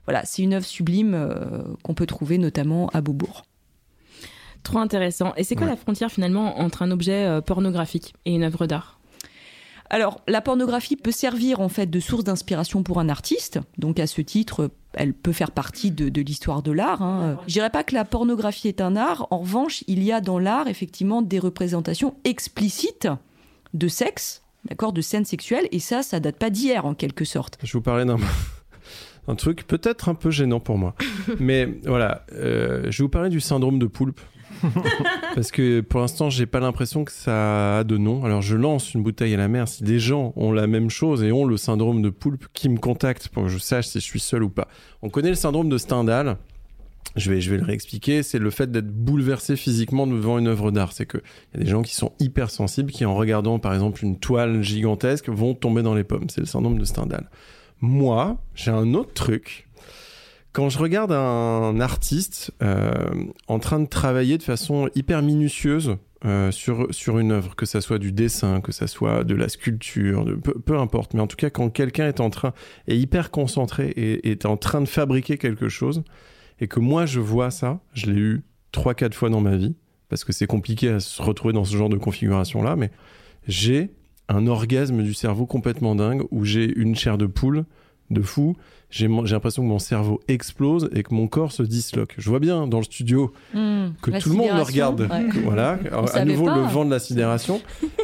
Voilà, 0.06 0.24
c'est 0.24 0.42
une 0.42 0.54
œuvre 0.54 0.66
sublime 0.66 1.14
euh, 1.14 1.64
qu'on 1.84 1.94
peut 1.94 2.06
trouver 2.06 2.38
notamment 2.38 2.88
à 2.94 3.02
Beaubourg. 3.02 3.44
Trop 4.64 4.80
intéressant. 4.80 5.34
Et 5.36 5.44
c'est 5.44 5.56
quoi 5.56 5.66
Ouais. 5.68 5.72
la 5.74 5.78
frontière 5.78 6.12
finalement 6.12 6.60
entre 6.60 6.82
un 6.82 6.92
objet 6.92 7.26
euh, 7.26 7.42
pornographique 7.42 8.14
et 8.26 8.34
une 8.34 8.44
œuvre 8.44 8.66
d'art? 8.68 8.97
Alors, 9.90 10.22
la 10.28 10.42
pornographie 10.42 10.96
peut 10.96 11.12
servir 11.12 11.62
en 11.62 11.70
fait 11.70 11.88
de 11.88 12.00
source 12.00 12.24
d'inspiration 12.24 12.84
pour 12.84 13.00
un 13.00 13.10
artiste. 13.10 13.60
Donc, 13.78 14.00
à 14.00 14.08
ce 14.08 14.22
titre, 14.22 14.70
elle 14.94 15.14
peut 15.14 15.32
faire 15.32 15.52
partie 15.52 15.92
de, 15.92 16.10
de 16.10 16.22
l'histoire 16.22 16.62
de 16.62 16.72
l'art. 16.72 17.02
Hein. 17.02 17.40
Je 17.48 17.54
dirais 17.54 17.70
pas 17.70 17.84
que 17.84 17.94
la 17.94 18.06
pornographie 18.06 18.68
est 18.68 18.82
un 18.82 18.96
art. 18.96 19.28
En 19.32 19.40
revanche, 19.40 19.84
il 19.88 20.04
y 20.04 20.12
a 20.12 20.22
dans 20.22 20.40
l'art 20.40 20.68
effectivement 20.68 21.22
des 21.22 21.40
représentations 21.40 22.16
explicites 22.24 23.08
de 23.74 23.88
sexe, 23.88 24.44
d'accord, 24.66 24.94
de 24.94 25.02
scènes 25.02 25.26
sexuelles. 25.26 25.68
Et 25.72 25.80
ça, 25.80 26.04
ça 26.04 26.20
date 26.20 26.38
pas 26.38 26.50
d'hier 26.50 26.86
en 26.86 26.94
quelque 26.94 27.26
sorte. 27.26 27.58
Je 27.62 27.68
vais 27.68 27.74
vous 27.74 27.82
parler 27.82 28.06
d'un 28.06 28.18
un 29.28 29.36
truc 29.36 29.68
peut-être 29.68 30.10
un 30.10 30.16
peu 30.16 30.32
gênant 30.32 30.60
pour 30.60 30.78
moi. 30.78 30.96
Mais 31.40 31.66
voilà, 31.86 32.26
euh, 32.34 32.84
je 32.90 32.98
vais 32.98 33.06
vous 33.06 33.10
parler 33.10 33.30
du 33.30 33.40
syndrome 33.40 33.80
de 33.80 33.86
poulpe. 33.86 34.20
Parce 35.36 35.52
que 35.52 35.82
pour 35.82 36.00
l'instant, 36.00 36.30
j'ai 36.30 36.46
pas 36.46 36.60
l'impression 36.60 37.06
que 37.06 37.12
ça 37.12 37.80
a 37.80 37.84
de 37.84 37.98
nom. 37.98 38.24
Alors 38.26 38.42
je 38.42 38.56
lance 38.56 38.94
une 38.94 39.04
bouteille 39.04 39.34
à 39.34 39.38
la 39.38 39.48
mer. 39.48 39.68
Si 39.68 39.84
des 39.84 40.00
gens 40.00 40.34
ont 40.36 40.52
la 40.52 40.68
même 40.68 40.90
chose 40.90 41.24
et 41.24 41.32
ont 41.32 41.46
le 41.46 41.58
syndrome 41.58 42.02
de 42.02 42.10
poulpe, 42.10 42.46
qui 42.54 42.70
me 42.70 42.78
contactent 42.78 43.30
pour 43.30 43.44
que 43.44 43.50
je 43.50 43.58
sache 43.58 43.88
si 43.88 44.00
je 44.00 44.06
suis 44.06 44.20
seul 44.20 44.44
ou 44.44 44.50
pas. 44.50 44.68
On 45.02 45.10
connaît 45.10 45.30
le 45.30 45.36
syndrome 45.36 45.70
de 45.70 45.78
Stendhal. 45.78 46.38
Je 47.16 47.32
vais, 47.32 47.42
je 47.42 47.50
vais 47.50 47.58
le 47.58 47.64
réexpliquer. 47.64 48.22
C'est 48.24 48.40
le 48.40 48.50
fait 48.50 48.72
d'être 48.72 48.92
bouleversé 48.92 49.56
physiquement 49.56 50.06
devant 50.08 50.38
une 50.38 50.48
œuvre 50.48 50.72
d'art. 50.72 50.94
C'est 50.94 51.06
que 51.06 51.18
il 51.54 51.60
y 51.60 51.62
a 51.62 51.64
des 51.64 51.70
gens 51.70 51.82
qui 51.82 51.96
sont 51.96 52.12
hypersensibles, 52.20 52.92
qui 52.92 53.06
en 53.06 53.16
regardant 53.16 53.60
par 53.60 53.74
exemple 53.74 54.04
une 54.04 54.20
toile 54.20 54.62
gigantesque 54.62 55.30
vont 55.30 55.54
tomber 55.54 55.82
dans 55.82 55.96
les 55.96 56.04
pommes. 56.04 56.30
C'est 56.30 56.42
le 56.42 56.48
syndrome 56.48 56.78
de 56.78 56.86
Stendhal. 56.86 57.30
Moi, 57.82 58.38
j'ai 58.56 58.72
un 58.72 58.94
autre 58.94 59.14
truc. 59.14 59.67
Quand 60.54 60.70
je 60.70 60.80
regarde 60.80 61.12
un 61.12 61.80
artiste 61.80 62.52
euh, 62.64 62.92
en 63.48 63.60
train 63.60 63.80
de 63.80 63.86
travailler 63.86 64.38
de 64.38 64.44
façon 64.44 64.90
hyper 64.96 65.22
minutieuse 65.22 65.98
euh, 66.26 66.50
sur, 66.52 66.88
sur 66.90 67.20
une 67.20 67.32
œuvre, 67.32 67.56
que 67.56 67.68
ça 67.68 67.80
soit 67.80 68.00
du 68.00 68.12
dessin, 68.12 68.60
que 68.60 68.72
ça 68.72 68.88
soit 68.88 69.24
de 69.24 69.36
la 69.36 69.50
sculpture, 69.50 70.26
peu, 70.44 70.54
peu 70.54 70.80
importe, 70.80 71.14
mais 71.14 71.20
en 71.20 71.28
tout 71.28 71.36
cas 71.36 71.52
quand 71.52 71.70
quelqu'un 71.70 72.08
est 72.08 72.20
en 72.20 72.32
train, 72.32 72.54
est 72.88 72.98
hyper 72.98 73.30
concentré 73.30 73.90
et 73.90 74.32
est 74.32 74.48
en 74.48 74.58
train 74.58 74.82
de 74.82 74.88
fabriquer 74.88 75.38
quelque 75.38 75.70
chose, 75.70 76.04
et 76.60 76.68
que 76.68 76.80
moi 76.80 77.06
je 77.06 77.20
vois 77.20 77.52
ça, 77.52 77.82
je 77.94 78.08
l'ai 78.08 78.20
eu 78.20 78.42
trois, 78.72 78.96
quatre 78.96 79.14
fois 79.14 79.30
dans 79.30 79.42
ma 79.42 79.56
vie, 79.58 79.76
parce 80.10 80.24
que 80.24 80.34
c'est 80.34 80.48
compliqué 80.48 80.90
à 80.90 81.00
se 81.00 81.22
retrouver 81.22 81.54
dans 81.54 81.66
ce 81.66 81.78
genre 81.78 81.90
de 81.90 81.98
configuration-là, 81.98 82.76
mais 82.76 82.90
j'ai 83.48 83.92
un 84.28 84.48
orgasme 84.48 85.04
du 85.04 85.14
cerveau 85.14 85.46
complètement 85.46 85.94
dingue 85.96 86.24
où 86.32 86.46
j'ai 86.46 86.66
une 86.78 86.96
chair 86.96 87.18
de 87.18 87.28
poule 87.28 87.66
de 88.10 88.22
fou. 88.22 88.56
J'ai 88.90 89.08
l'impression 89.10 89.64
que 89.64 89.68
mon 89.68 89.80
cerveau 89.80 90.22
explose 90.30 90.90
et 90.96 91.04
que 91.04 91.14
mon 91.14 91.28
corps 91.28 91.52
se 91.52 91.62
disloque. 91.62 92.14
Je 92.18 92.30
vois 92.30 92.40
bien 92.40 92.68
dans 92.68 92.78
le 92.78 92.86
studio 92.86 93.34
que 93.54 94.12
La 94.12 94.22
tout 94.22 94.30
le 94.30 94.36
monde 94.36 94.54
me 94.56 94.62
regarde. 94.62 95.02
ouais. 95.02 95.26
que- 95.30 95.40
Voilà, 95.44 95.78
à 96.14 96.24
nouveau 96.24 96.46
pas. 96.46 96.56
le 96.56 96.62
vent 96.64 96.86
de 96.86 96.92
la 96.92 97.00
sidération. 97.00 97.62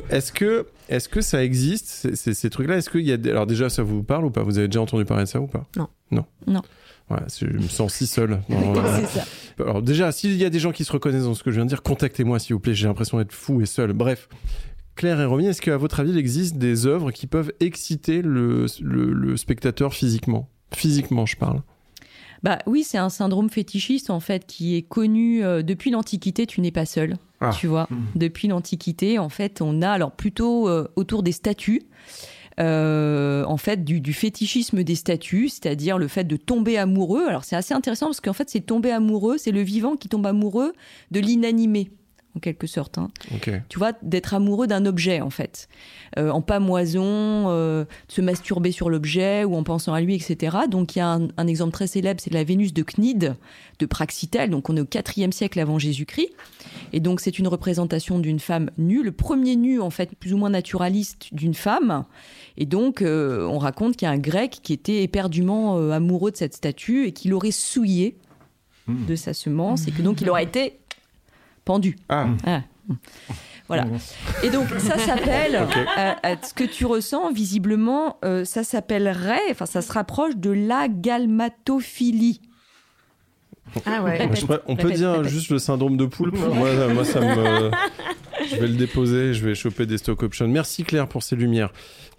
Est-ce 0.09 0.33
que, 0.33 0.67
est 0.89 1.07
que 1.07 1.21
ça 1.21 1.41
existe, 1.43 1.87
ces, 1.87 2.15
ces- 2.17 2.33
ces 2.33 2.49
trucs-là? 2.49 2.75
Est-ce 2.77 2.89
qu'il 2.89 3.01
y 3.01 3.13
a 3.13 3.17
des- 3.17 3.29
Alors 3.31 3.47
déjà, 3.47 3.69
ça 3.69 3.81
vous 3.81 4.03
parle 4.03 4.25
ou 4.25 4.29
pas? 4.29 4.43
Vous 4.43 4.57
avez 4.57 4.67
déjà 4.67 4.81
entendu 4.81 5.05
parler 5.05 5.23
de 5.23 5.29
ça 5.29 5.39
ou 5.39 5.47
pas? 5.47 5.65
Non. 5.77 5.87
Non. 6.11 6.25
Non. 6.47 6.61
Voilà, 7.07 7.25
c'est- 7.29 7.47
je 7.49 7.57
me 7.57 7.61
sens 7.69 7.93
si 7.93 8.05
seul. 8.05 8.41
dans- 8.49 8.75
c'est 8.99 9.19
ça. 9.19 9.25
alors 9.59 9.81
déjà, 9.81 10.11
s'il 10.11 10.35
y 10.35 10.43
a 10.43 10.49
des 10.49 10.59
gens 10.59 10.73
qui 10.73 10.83
se 10.83 10.91
reconnaissent 10.91 11.23
dans 11.23 11.33
ce 11.33 11.43
que 11.43 11.51
je 11.51 11.55
viens 11.55 11.65
de 11.65 11.69
dire, 11.69 11.81
contactez-moi 11.81 12.39
s'il 12.39 12.55
vous 12.55 12.59
plaît. 12.59 12.73
J'ai 12.75 12.87
l'impression 12.87 13.17
d'être 13.19 13.31
fou 13.31 13.61
et 13.61 13.65
seul. 13.65 13.93
Bref. 13.93 14.27
Claire 14.95 15.19
et 15.19 15.25
Romy, 15.25 15.47
est-ce 15.47 15.61
qu'à 15.61 15.77
votre 15.77 15.99
avis, 15.99 16.11
il 16.11 16.17
existe 16.17 16.57
des 16.57 16.85
œuvres 16.85 17.11
qui 17.11 17.25
peuvent 17.27 17.51
exciter 17.59 18.21
le, 18.21 18.65
le- 18.81 19.11
le 19.13 19.37
spectateur 19.37 19.93
physiquement? 19.93 20.49
Physiquement, 20.73 21.25
je 21.25 21.35
parle. 21.35 21.61
Bah 22.43 22.59
oui, 22.67 22.83
c'est 22.83 22.97
un 22.97 23.09
syndrome 23.09 23.49
fétichiste 23.49 24.09
en 24.09 24.19
fait 24.19 24.45
qui 24.45 24.75
est 24.75 24.81
connu 24.81 25.43
euh, 25.43 25.61
depuis 25.63 25.91
l'Antiquité. 25.91 26.45
Tu 26.45 26.59
n'es 26.61 26.71
pas 26.71 26.85
seul, 26.85 27.15
Ah. 27.39 27.51
tu 27.57 27.67
vois. 27.67 27.87
Depuis 28.15 28.49
l'Antiquité, 28.49 29.17
en 29.17 29.29
fait, 29.29 29.61
on 29.61 29.81
a 29.81 29.89
alors 29.89 30.11
plutôt 30.11 30.67
euh, 30.67 30.87
autour 30.97 31.23
des 31.23 31.31
statues. 31.31 31.81
euh, 32.59 33.43
en 33.45 33.57
fait 33.57 33.83
du, 33.83 34.13
fétichisme 34.13 34.83
des 34.83 34.93
statues, 34.95 35.49
c'est-à-dire 35.49 35.97
le 35.97 36.07
fait 36.07 36.23
de 36.23 36.35
tomber 36.37 36.77
amoureux. 36.77 37.25
Alors 37.27 37.43
c'est 37.45 37.55
assez 37.55 37.73
intéressant 37.73 38.05
parce 38.07 38.21
qu'en 38.21 38.33
fait 38.33 38.47
c'est 38.49 38.61
tomber 38.61 38.91
amoureux, 38.91 39.37
c'est 39.39 39.51
le 39.51 39.61
vivant 39.61 39.95
qui 39.95 40.07
tombe 40.07 40.25
amoureux 40.27 40.73
de 41.09 41.19
l'inanimé 41.19 41.89
en 42.35 42.39
quelque 42.39 42.65
sorte. 42.65 42.97
Hein. 42.97 43.09
Tu 43.69 43.77
vois, 43.77 43.91
d'être 44.01 44.33
amoureux 44.33 44.65
d'un 44.65 44.85
objet, 44.85 45.21
en 45.21 45.29
fait. 45.29 45.67
Euh, 46.17 46.29
en 46.29 46.41
pamoison, 46.41 47.03
euh, 47.05 47.83
de 47.83 48.13
se 48.13 48.21
masturber 48.21 48.71
sur 48.71 48.89
l'objet 48.89 49.43
ou 49.43 49.55
en 49.55 49.63
pensant 49.63 49.93
à 49.93 50.01
lui, 50.01 50.15
etc. 50.15 50.57
Donc, 50.69 50.95
il 50.95 50.99
y 50.99 51.01
a 51.01 51.19
un, 51.37 51.47
exemple 51.47 51.73
très 51.73 51.87
célèbre, 51.87 52.19
c'est 52.21 52.33
la 52.33 52.43
Vénus 52.43 52.73
de 52.73 52.81
Cnide, 52.81 53.35
de 53.79 53.85
Praxitèle. 53.85 54.49
Donc, 54.49 54.69
on 54.69 54.77
est 54.77 54.81
au 54.81 54.87
IVe 55.17 55.31
siècle 55.31 55.59
avant 55.59 55.77
Jésus-Christ. 55.77 56.29
Et 56.91 56.99
donc, 56.99 57.19
c'est 57.19 57.37
une 57.37 57.47
représentation 57.47 58.17
d'une 58.17 58.39
femme 58.39 58.71
nue, 58.77 59.03
le 59.03 59.11
premier 59.11 59.55
nu, 59.55 59.79
en 59.79 59.91
fait, 59.91 60.15
plus 60.15 60.33
ou 60.33 60.37
moins 60.37 60.49
naturaliste 60.49 61.27
d'une 61.31 61.53
femme. 61.53 62.05
Et 62.57 62.65
donc, 62.65 63.01
euh, 63.01 63.45
on 63.45 63.59
raconte 63.59 63.95
qu'il 63.95 64.07
y 64.07 64.09
a 64.09 64.11
un 64.11 64.17
grec 64.17 64.59
qui 64.63 64.73
était 64.73 65.03
éperdument 65.03 65.77
amoureux 65.91 66.31
de 66.31 66.37
cette 66.37 66.55
statue 66.55 67.05
et 67.05 67.11
qui 67.11 67.27
l'aurait 67.27 67.51
souillée 67.51 68.17
hmm. 68.87 69.05
de 69.05 69.15
sa 69.15 69.33
semence 69.33 69.87
et 69.87 69.91
que 69.91 70.01
donc 70.01 70.21
il 70.21 70.29
aurait 70.29 70.43
été 70.43 70.79
pendu. 71.65 71.95
Ah. 72.09 72.27
ah. 72.45 72.61
Voilà. 73.67 73.85
Et 74.43 74.49
donc 74.49 74.67
ça 74.77 74.97
s'appelle, 74.97 75.55
euh, 75.55 76.11
euh, 76.25 76.35
ce 76.41 76.53
que 76.53 76.65
tu 76.65 76.85
ressens 76.85 77.31
visiblement, 77.31 78.17
euh, 78.25 78.43
ça 78.43 78.63
s'appellerait, 78.63 79.39
enfin 79.51 79.65
ça 79.65 79.81
se 79.81 79.91
rapproche 79.91 80.35
de 80.35 80.51
la 80.51 80.87
galmatophilie. 80.89 82.41
Ah 83.85 84.03
ouais. 84.03 84.29
on 84.67 84.75
peut 84.75 84.91
dire 84.91 85.23
juste 85.23 85.49
le 85.49 85.57
syndrome 85.57 85.97
de 85.97 86.05
poulpe. 86.05 86.37
moi, 86.37 86.69
moi, 86.93 87.05
ça 87.05 87.21
me. 87.21 87.71
Je 88.49 88.55
vais 88.55 88.67
le 88.67 88.75
déposer, 88.75 89.33
je 89.33 89.45
vais 89.45 89.55
choper 89.55 89.85
des 89.85 89.97
stock 89.97 90.23
options. 90.23 90.47
Merci 90.47 90.83
Claire 90.83 91.07
pour 91.07 91.23
ces 91.23 91.35
lumières. 91.35 91.71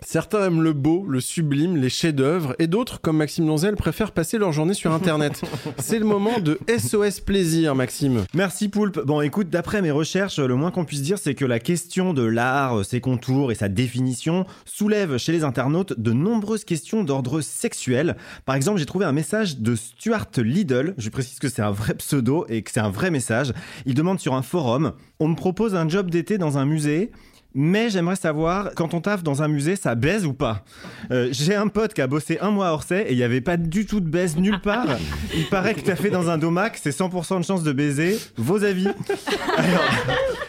Certains 0.04 0.46
aiment 0.46 0.62
le 0.62 0.72
beau, 0.72 1.06
le 1.08 1.20
sublime, 1.20 1.76
les 1.76 1.88
chefs-d'œuvre, 1.88 2.54
et 2.58 2.66
d'autres, 2.66 3.00
comme 3.00 3.16
Maxime 3.16 3.46
Donzel, 3.46 3.76
préfèrent 3.76 4.12
passer 4.12 4.38
leur 4.38 4.52
journée 4.52 4.74
sur 4.74 4.92
Internet. 4.92 5.40
C'est 5.78 5.98
le 5.98 6.04
moment 6.04 6.40
de 6.40 6.58
SOS 6.68 7.20
plaisir, 7.20 7.74
Maxime. 7.74 8.24
Merci 8.34 8.68
Poulpe. 8.68 9.00
Bon, 9.04 9.20
écoute, 9.20 9.50
d'après 9.50 9.82
mes 9.82 9.90
recherches, 9.90 10.38
le 10.38 10.54
moins 10.56 10.70
qu'on 10.70 10.84
puisse 10.84 11.02
dire, 11.02 11.18
c'est 11.18 11.34
que 11.34 11.44
la 11.44 11.58
question 11.58 12.12
de 12.12 12.22
l'art, 12.22 12.84
ses 12.84 13.00
contours 13.00 13.52
et 13.52 13.54
sa 13.54 13.68
définition 13.68 14.46
soulève 14.64 15.16
chez 15.16 15.32
les 15.32 15.44
internautes 15.44 15.98
de 15.98 16.12
nombreuses 16.12 16.64
questions 16.64 17.04
d'ordre 17.04 17.40
sexuel. 17.40 18.16
Par 18.44 18.56
exemple, 18.56 18.78
j'ai 18.78 18.86
trouvé 18.86 19.04
un 19.04 19.12
message 19.12 19.58
de 19.58 19.74
Stuart 19.76 20.26
Liddell. 20.36 20.94
Je 20.98 21.08
précise 21.08 21.38
que 21.38 21.48
c'est 21.48 21.62
un 21.62 21.70
vrai 21.70 21.94
pseudo 21.94 22.46
et 22.48 22.62
que 22.62 22.70
c'est 22.70 22.80
un 22.80 22.90
vrai 22.90 23.10
message. 23.10 23.52
Il 23.86 23.94
demande 23.94 24.20
sur 24.20 24.34
un 24.34 24.42
forum 24.42 24.92
On 25.20 25.28
me 25.28 25.36
propose 25.36 25.74
un 25.74 25.88
job 25.88 26.10
d'été 26.14 26.38
dans 26.38 26.58
un 26.58 26.64
musée. 26.64 27.10
Mais 27.56 27.88
j'aimerais 27.88 28.16
savoir, 28.16 28.70
quand 28.74 28.94
on 28.94 29.00
taffe 29.00 29.22
dans 29.22 29.42
un 29.44 29.46
musée, 29.48 29.76
ça 29.76 29.94
baise 29.94 30.26
ou 30.26 30.32
pas? 30.32 30.64
Euh, 31.12 31.28
J'ai 31.30 31.54
un 31.54 31.68
pote 31.68 31.94
qui 31.94 32.00
a 32.00 32.08
bossé 32.08 32.36
un 32.40 32.50
mois 32.50 32.66
à 32.66 32.72
Orsay 32.72 33.02
et 33.08 33.12
il 33.12 33.16
n'y 33.16 33.22
avait 33.22 33.40
pas 33.40 33.56
du 33.56 33.86
tout 33.86 34.00
de 34.00 34.08
baise 34.08 34.36
nulle 34.36 34.60
part. 34.60 34.88
Il 35.36 35.46
paraît 35.46 35.74
que 35.74 35.80
tu 35.80 35.90
as 35.90 35.94
fait 35.94 36.10
dans 36.10 36.28
un 36.30 36.36
domac, 36.38 36.76
c'est 36.82 36.90
100% 36.90 37.38
de 37.38 37.44
chance 37.44 37.62
de 37.62 37.70
baiser. 37.72 38.18
Vos 38.36 38.64
avis 38.64 38.88
Alors, 39.56 39.84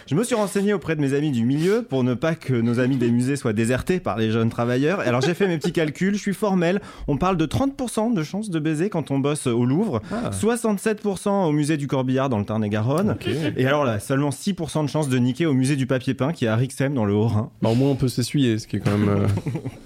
je 0.07 0.15
me 0.15 0.24
suis 0.24 0.35
renseigné 0.35 0.74
auprès 0.74 0.95
de 0.95 1.01
mes 1.01 1.13
amis 1.13 1.31
du 1.31 1.45
milieu 1.45 1.81
pour 1.81 2.03
ne 2.03 2.13
pas 2.13 2.35
que 2.35 2.53
nos 2.53 2.79
amis 2.79 2.97
des 2.97 3.09
musées 3.09 3.35
soient 3.35 3.53
désertés 3.53 4.00
par 4.00 4.17
les 4.17 4.29
jeunes 4.29 4.50
travailleurs. 4.50 5.00
Alors 5.00 5.21
j'ai 5.21 5.33
fait 5.33 5.47
mes 5.47 5.57
petits 5.57 5.71
calculs, 5.71 6.13
je 6.13 6.21
suis 6.21 6.33
formel. 6.33 6.79
On 7.07 7.17
parle 7.17 7.38
de 7.38 7.45
30% 7.45 8.13
de 8.13 8.24
chance 8.24 8.50
de 8.50 8.59
baiser 8.59 8.89
quand 8.89 9.09
on 9.09 9.17
bosse 9.17 9.47
au 9.47 9.65
Louvre, 9.65 10.01
67% 10.31 11.17
ah. 11.25 11.29
au 11.47 11.51
musée 11.51 11.77
du 11.77 11.88
Corbillard 11.88 12.29
dans 12.29 12.38
le 12.38 12.45
Tarn-et-Garonne. 12.45 13.17
Et 13.57 13.65
alors 13.65 13.83
là, 13.83 14.00
seulement 14.00 14.29
6% 14.29 14.83
de 14.83 14.89
chance 14.89 15.09
de 15.09 15.17
niquer 15.17 15.45
au 15.47 15.53
musée 15.53 15.75
du 15.75 15.88
papier 15.88 16.13
peint 16.13 16.33
qui 16.33 16.45
est 16.45 16.50
à 16.50 16.55
Rixem 16.55 16.93
dans 16.93 17.05
le 17.05 17.13
Haut-Rhin. 17.13 17.50
Bah, 17.62 17.69
au 17.69 17.75
moins, 17.75 17.89
on 17.89 17.95
peut 17.95 18.07
s'essuyer, 18.07 18.59
ce 18.59 18.67
qui 18.67 18.77
est 18.77 18.79
quand 18.79 18.95
même. 18.95 19.09
Euh, 19.09 19.27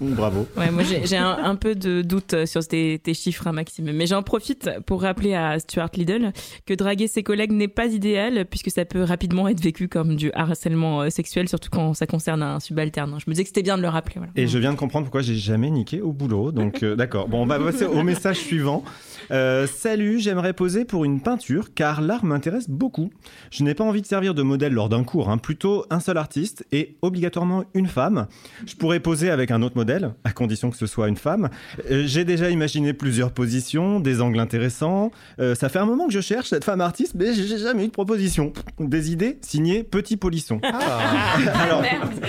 Bravo. 0.00 0.46
Ouais, 0.56 0.70
moi, 0.70 0.82
j'ai 0.82 1.16
un, 1.16 1.54
peu 1.54 1.74
de 1.74 2.02
doute 2.02 2.34
euh, 2.34 2.46
sur 2.46 2.66
tes, 2.66 3.00
chiffres, 3.14 3.46
hein, 3.46 3.52
Maxime. 3.52 3.90
Mais 3.92 4.06
j'en 4.06 4.22
profite 4.22 4.70
pour 4.86 5.02
rappeler 5.02 5.34
à 5.34 5.58
Stuart 5.58 5.90
Liddell 5.94 6.32
que 6.66 6.74
draguer 6.74 7.08
ses 7.08 7.22
collègues 7.22 7.52
n'est 7.52 7.68
pas 7.68 7.86
idéal, 7.86 8.44
puisque 8.44 8.70
ça 8.70 8.84
peut 8.84 9.02
rapidement 9.02 9.48
être 9.48 9.60
vécu 9.60 9.88
comme 9.88 10.09
du 10.16 10.30
harcèlement 10.32 11.02
euh, 11.02 11.10
sexuel, 11.10 11.48
surtout 11.48 11.70
quand 11.70 11.94
ça 11.94 12.06
concerne 12.06 12.42
un 12.42 12.60
subalterne. 12.60 13.16
Je 13.18 13.24
me 13.28 13.32
disais 13.32 13.44
que 13.44 13.48
c'était 13.48 13.62
bien 13.62 13.76
de 13.76 13.82
le 13.82 13.88
rappeler. 13.88 14.20
Et 14.36 14.46
je 14.46 14.58
viens 14.58 14.72
de 14.72 14.78
comprendre 14.78 15.06
pourquoi 15.06 15.22
j'ai 15.22 15.36
jamais 15.36 15.70
niqué 15.70 16.00
au 16.00 16.12
boulot. 16.12 16.52
Donc, 16.52 16.84
d'accord. 16.84 17.28
Bon, 17.28 17.42
on 17.42 17.46
va 17.46 17.58
passer 17.58 17.84
au 17.84 18.02
message 18.02 18.38
suivant. 18.38 18.84
salut, 19.30 20.18
j'aimerais 20.20 20.52
poser 20.52 20.84
pour 20.84 21.04
une 21.04 21.20
peinture 21.20 21.74
car 21.74 22.00
l'art 22.00 22.24
m'intéresse 22.24 22.68
beaucoup. 22.68 23.10
Je 23.50 23.64
n'ai 23.64 23.74
pas 23.74 23.84
envie 23.84 24.02
de 24.02 24.06
servir 24.06 24.34
de 24.34 24.42
modèle 24.42 24.72
lors 24.72 24.88
d'un 24.88 25.04
cours, 25.04 25.30
hein, 25.30 25.38
plutôt 25.38 25.84
un 25.90 26.00
seul 26.00 26.16
artiste 26.16 26.64
et 26.72 26.96
obligatoirement 27.02 27.64
une 27.74 27.86
femme. 27.86 28.26
Je 28.66 28.74
pourrais 28.74 29.00
poser 29.00 29.30
avec 29.30 29.50
un 29.50 29.62
autre 29.62 29.76
modèle, 29.76 30.12
à 30.24 30.32
condition 30.32 30.70
que 30.70 30.76
ce 30.76 30.86
soit 30.86 31.08
une 31.08 31.16
femme. 31.16 31.48
Euh, 31.90 32.04
j'ai 32.06 32.24
déjà 32.24 32.50
imaginé 32.50 32.92
plusieurs 32.92 33.32
positions, 33.32 34.00
des 34.00 34.20
angles 34.20 34.40
intéressants. 34.40 35.10
Euh, 35.38 35.54
ça 35.54 35.68
fait 35.68 35.78
un 35.78 35.86
moment 35.86 36.06
que 36.06 36.12
je 36.12 36.20
cherche 36.20 36.48
cette 36.48 36.64
femme 36.64 36.80
artiste, 36.80 37.14
mais 37.14 37.32
j'ai 37.34 37.58
jamais 37.58 37.84
eu 37.84 37.88
de 37.88 37.92
proposition. 37.92 38.52
Des 38.78 39.12
idées 39.12 39.38
signées 39.40 39.82
Petit 40.00 40.16
Polisson. 40.16 40.60
Ah. 40.62 41.36
Alors 41.60 41.82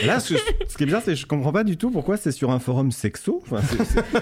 là, 0.05 0.19
ce, 0.19 0.33
qui 0.75 0.83
est 0.83 0.85
bien, 0.85 0.99
c'est 0.99 1.13
que 1.13 1.17
je 1.17 1.25
comprends 1.25 1.53
pas 1.53 1.63
du 1.63 1.77
tout 1.77 1.89
pourquoi 1.89 2.17
c'est 2.17 2.33
sur 2.33 2.51
un 2.51 2.59
forum 2.59 2.91
sexo. 2.91 3.41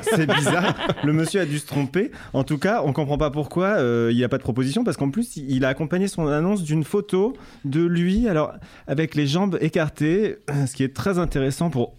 c'est 0.04 0.28
bizarre. 0.28 0.76
Le 1.04 1.14
monsieur 1.14 1.42
a 1.42 1.46
dû 1.46 1.58
se 1.58 1.66
tromper. 1.66 2.12
En 2.34 2.44
tout 2.44 2.60
cas, 2.60 2.84
on 2.86 2.94
comprend 2.94 3.18
pas 3.18 3.32
pourquoi 3.32 3.70
euh, 3.80 4.10
il 4.12 4.18
n'y 4.18 4.24
a 4.24 4.30
pas 4.30 4.38
de 4.38 4.44
proposition, 4.44 4.84
parce 4.84 4.98
qu'en 4.98 5.10
plus, 5.10 5.36
il 5.36 5.66
a 5.66 5.70
accompagné 5.70 6.08
son 6.08 6.28
annonce 6.28 6.62
d'une 6.62 6.84
photo 6.84 7.34
de 7.66 7.82
lui, 7.82 8.28
alors 8.28 8.54
avec 8.86 9.16
les 9.16 9.26
jambes 9.26 9.58
écartées, 9.62 10.38
ce 10.68 10.76
qui 10.76 10.84
est 10.84 10.96
très 10.96 11.18
intéressant 11.18 11.72
pour 11.72 11.96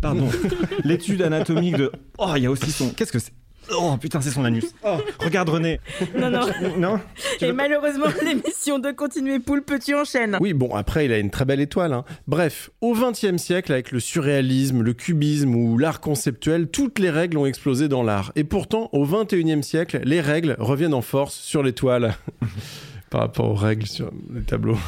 pardon 0.00 0.28
l'étude 0.84 1.22
anatomique 1.22 1.76
de 1.76 1.92
oh 2.18 2.32
il 2.36 2.42
y 2.42 2.46
a 2.46 2.50
aussi 2.50 2.72
son 2.72 2.90
qu'est-ce 2.90 3.12
que 3.12 3.20
c'est? 3.20 3.32
Oh 3.76 3.96
putain, 4.00 4.20
c'est 4.20 4.30
son 4.30 4.44
anus. 4.44 4.64
Oh, 4.84 4.96
regarde 5.18 5.48
René. 5.48 5.80
Non, 6.16 6.30
non. 6.30 6.40
non 6.78 7.00
Et 7.40 7.52
malheureusement, 7.52 8.06
l'émission 8.24 8.78
de 8.78 8.90
Continuer 8.90 9.38
Poule, 9.38 9.62
petit 9.62 9.94
enchaîne. 9.94 10.38
Oui, 10.40 10.54
bon, 10.54 10.74
après, 10.74 11.04
il 11.04 11.12
a 11.12 11.18
une 11.18 11.30
très 11.30 11.44
belle 11.44 11.60
étoile. 11.60 11.92
Hein. 11.92 12.04
Bref, 12.26 12.70
au 12.80 12.94
XXe 12.94 13.36
siècle, 13.36 13.72
avec 13.72 13.90
le 13.92 14.00
surréalisme, 14.00 14.82
le 14.82 14.94
cubisme 14.94 15.54
ou 15.54 15.76
l'art 15.76 16.00
conceptuel, 16.00 16.68
toutes 16.68 16.98
les 16.98 17.10
règles 17.10 17.36
ont 17.36 17.44
explosé 17.44 17.88
dans 17.88 18.02
l'art. 18.02 18.32
Et 18.36 18.44
pourtant, 18.44 18.88
au 18.92 19.04
XXIe 19.04 19.62
siècle, 19.62 20.00
les 20.04 20.20
règles 20.20 20.56
reviennent 20.58 20.94
en 20.94 21.02
force 21.02 21.34
sur 21.34 21.62
l'étoile. 21.62 22.14
Par 23.10 23.22
rapport 23.22 23.50
aux 23.50 23.54
règles 23.54 23.86
sur 23.86 24.10
les 24.34 24.42
tableaux. 24.42 24.78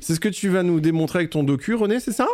C'est 0.00 0.14
ce 0.14 0.20
que 0.20 0.28
tu 0.28 0.50
vas 0.50 0.62
nous 0.62 0.80
démontrer 0.80 1.20
avec 1.20 1.30
ton 1.30 1.42
docu, 1.42 1.74
René, 1.74 2.00
c'est 2.00 2.12
ça? 2.12 2.26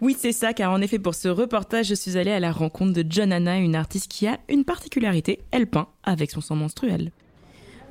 Oui, 0.00 0.16
c'est 0.18 0.32
ça, 0.32 0.54
car 0.54 0.72
en 0.72 0.80
effet, 0.80 0.98
pour 0.98 1.14
ce 1.14 1.28
reportage, 1.28 1.86
je 1.86 1.94
suis 1.94 2.16
allée 2.16 2.30
à 2.30 2.40
la 2.40 2.52
rencontre 2.52 2.94
de 2.94 3.04
John 3.06 3.32
Anna, 3.32 3.58
une 3.58 3.76
artiste 3.76 4.10
qui 4.10 4.26
a 4.26 4.38
une 4.48 4.64
particularité, 4.64 5.40
elle 5.50 5.66
peint 5.66 5.88
avec 6.04 6.30
son 6.30 6.40
sang 6.40 6.56
menstruel. 6.56 7.12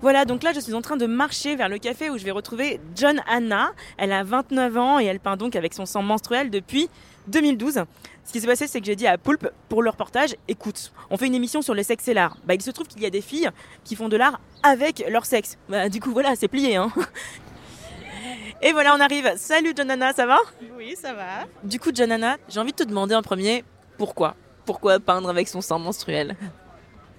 Voilà, 0.02 0.24
donc 0.24 0.43
là 0.43 0.54
je 0.54 0.62
suis 0.62 0.74
en 0.74 0.82
train 0.82 0.95
de 0.95 1.06
marcher 1.06 1.58
vers 1.58 1.67
le 1.67 1.78
café 1.78 2.10
où 2.10 2.17
je 2.17 2.24
vais 2.24 2.32
retrouver 2.32 2.80
John 2.95 3.22
Anna. 3.28 3.74
Elle 3.98 4.13
a 4.13 4.24
29 4.24 4.78
ans 4.78 5.00
et 5.00 5.04
elle 5.04 5.19
peint 5.19 5.36
donc 5.36 5.58
avec 5.58 5.74
son 5.74 5.86
sang 5.86 6.02
menstruel 6.02 6.50
depuis 6.50 6.89
2012. 7.28 7.84
Ce 8.24 8.32
qui 8.32 8.39
s'est 8.39 8.48
passé, 8.48 8.65
c'est 8.67 8.80
que 8.80 8.86
j'ai 8.86 8.95
dit 8.95 9.08
à 9.08 9.17
Poulpe 9.17 9.50
pour 9.67 9.84
le 9.84 9.89
reportage 9.89 10.36
écoute, 10.48 10.93
on 11.10 11.17
fait 11.17 11.28
une 11.28 11.36
émission 11.36 11.62
sur 11.62 11.74
le 11.74 11.84
sexe 11.84 12.08
et 12.08 12.13
l'art. 12.13 12.38
Bah, 12.45 12.56
il 12.56 12.62
se 12.62 12.72
trouve 12.72 12.88
qu'il 12.88 13.02
y 13.02 13.06
a 13.06 13.10
des 13.10 13.22
filles 13.22 13.50
qui 13.84 13.95
font 13.95 14.08
de 14.08 14.15
l'art 14.15 14.39
avec 14.63 15.04
leur 15.10 15.26
sexe. 15.26 15.58
Bah, 15.67 15.89
du 15.89 16.00
coup, 16.00 16.12
voilà, 16.12 16.36
c'est 16.38 16.48
plié. 16.48 16.78
Hein. 16.78 16.91
Et 18.62 18.74
voilà, 18.74 18.93
on 18.93 19.00
arrive. 19.00 19.32
Salut 19.38 19.72
Janana, 19.76 20.12
ça 20.12 20.26
va? 20.26 20.38
Oui, 20.78 20.93
ça 20.95 21.13
va. 21.13 21.45
Du 21.63 21.80
coup, 21.80 21.91
Janana, 21.93 22.36
j'ai 22.50 22.60
envie 22.60 22.72
de 22.72 22.78
te 22.78 22.84
demander 22.84 23.15
en 23.15 23.22
premier 23.22 23.63
pourquoi? 23.98 24.36
Pourquoi 24.65 25.00
peindre 25.00 25.30
avec 25.30 25.48
son 25.48 25.62
sang 25.62 25.80
menstruel? 25.80 26.36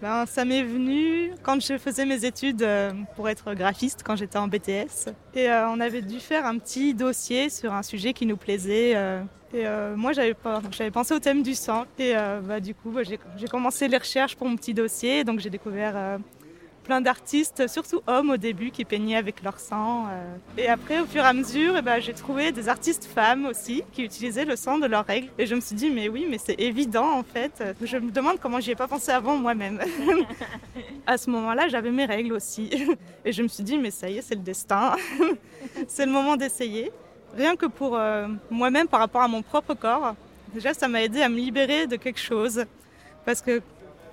Ben, 0.02 0.24
ça 0.26 0.44
m'est 0.44 0.62
venu 0.62 1.32
quand 1.42 1.60
je 1.60 1.76
faisais 1.76 2.06
mes 2.06 2.24
études 2.24 2.62
euh, 2.62 2.90
pour 3.16 3.28
être 3.28 3.54
graphiste 3.54 4.02
quand 4.04 4.16
j'étais 4.16 4.38
en 4.38 4.48
BTS. 4.48 5.10
Et 5.34 5.50
euh, 5.50 5.68
on 5.68 5.80
avait 5.80 6.02
dû 6.02 6.20
faire 6.20 6.46
un 6.46 6.58
petit 6.58 6.94
dossier 6.94 7.50
sur 7.50 7.72
un 7.72 7.82
sujet 7.82 8.12
qui 8.12 8.26
nous 8.26 8.36
plaisait. 8.36 8.92
Euh, 8.96 9.22
et 9.52 9.64
moi, 9.96 10.12
j'avais, 10.12 10.34
pensé 10.90 11.14
au 11.14 11.18
thème 11.18 11.42
du 11.42 11.54
sang. 11.54 11.84
Et 11.98 12.14
bah, 12.14 12.60
du 12.60 12.74
coup, 12.74 12.90
bah, 12.90 13.02
j'ai, 13.02 13.18
j'ai 13.36 13.48
commencé 13.48 13.88
les 13.88 13.96
recherches 13.96 14.36
pour 14.36 14.46
mon 14.46 14.56
petit 14.56 14.74
dossier. 14.74 15.24
Donc 15.24 15.40
j'ai 15.40 15.50
découvert 15.50 16.18
plein 16.90 17.00
d'artistes, 17.00 17.68
surtout 17.68 18.00
hommes 18.08 18.30
au 18.30 18.36
début, 18.36 18.72
qui 18.72 18.84
peignaient 18.84 19.14
avec 19.14 19.44
leur 19.44 19.60
sang. 19.60 20.06
Euh. 20.10 20.34
Et 20.58 20.66
après, 20.66 20.98
au 20.98 21.06
fur 21.06 21.22
et 21.22 21.24
à 21.24 21.32
mesure, 21.32 21.76
eh 21.78 21.82
ben, 21.82 22.00
j'ai 22.00 22.14
trouvé 22.14 22.50
des 22.50 22.68
artistes 22.68 23.04
femmes 23.04 23.46
aussi 23.46 23.84
qui 23.92 24.02
utilisaient 24.02 24.44
le 24.44 24.56
sang 24.56 24.76
de 24.76 24.88
leurs 24.88 25.06
règles. 25.06 25.28
Et 25.38 25.46
je 25.46 25.54
me 25.54 25.60
suis 25.60 25.76
dit, 25.76 25.88
mais 25.88 26.08
oui, 26.08 26.26
mais 26.28 26.38
c'est 26.38 26.60
évident 26.60 27.16
en 27.16 27.22
fait. 27.22 27.62
Je 27.80 27.96
me 27.96 28.10
demande 28.10 28.40
comment 28.40 28.58
j'y 28.58 28.72
ai 28.72 28.74
pas 28.74 28.88
pensé 28.88 29.12
avant 29.12 29.36
moi-même. 29.36 29.78
à 31.06 31.16
ce 31.16 31.30
moment-là, 31.30 31.68
j'avais 31.68 31.92
mes 31.92 32.06
règles 32.06 32.32
aussi. 32.32 32.68
Et 33.24 33.30
je 33.30 33.44
me 33.44 33.46
suis 33.46 33.62
dit, 33.62 33.78
mais 33.78 33.92
ça 33.92 34.10
y 34.10 34.18
est, 34.18 34.22
c'est 34.22 34.34
le 34.34 34.40
destin. 34.40 34.96
c'est 35.86 36.06
le 36.06 36.10
moment 36.10 36.36
d'essayer. 36.36 36.90
Rien 37.36 37.54
que 37.54 37.66
pour 37.66 37.96
euh, 37.96 38.26
moi-même 38.50 38.88
par 38.88 38.98
rapport 38.98 39.22
à 39.22 39.28
mon 39.28 39.42
propre 39.42 39.74
corps. 39.74 40.16
Déjà, 40.52 40.74
ça 40.74 40.88
m'a 40.88 41.04
aidé 41.04 41.22
à 41.22 41.28
me 41.28 41.36
libérer 41.36 41.86
de 41.86 41.94
quelque 41.94 42.18
chose. 42.18 42.64
Parce 43.24 43.40
que 43.42 43.62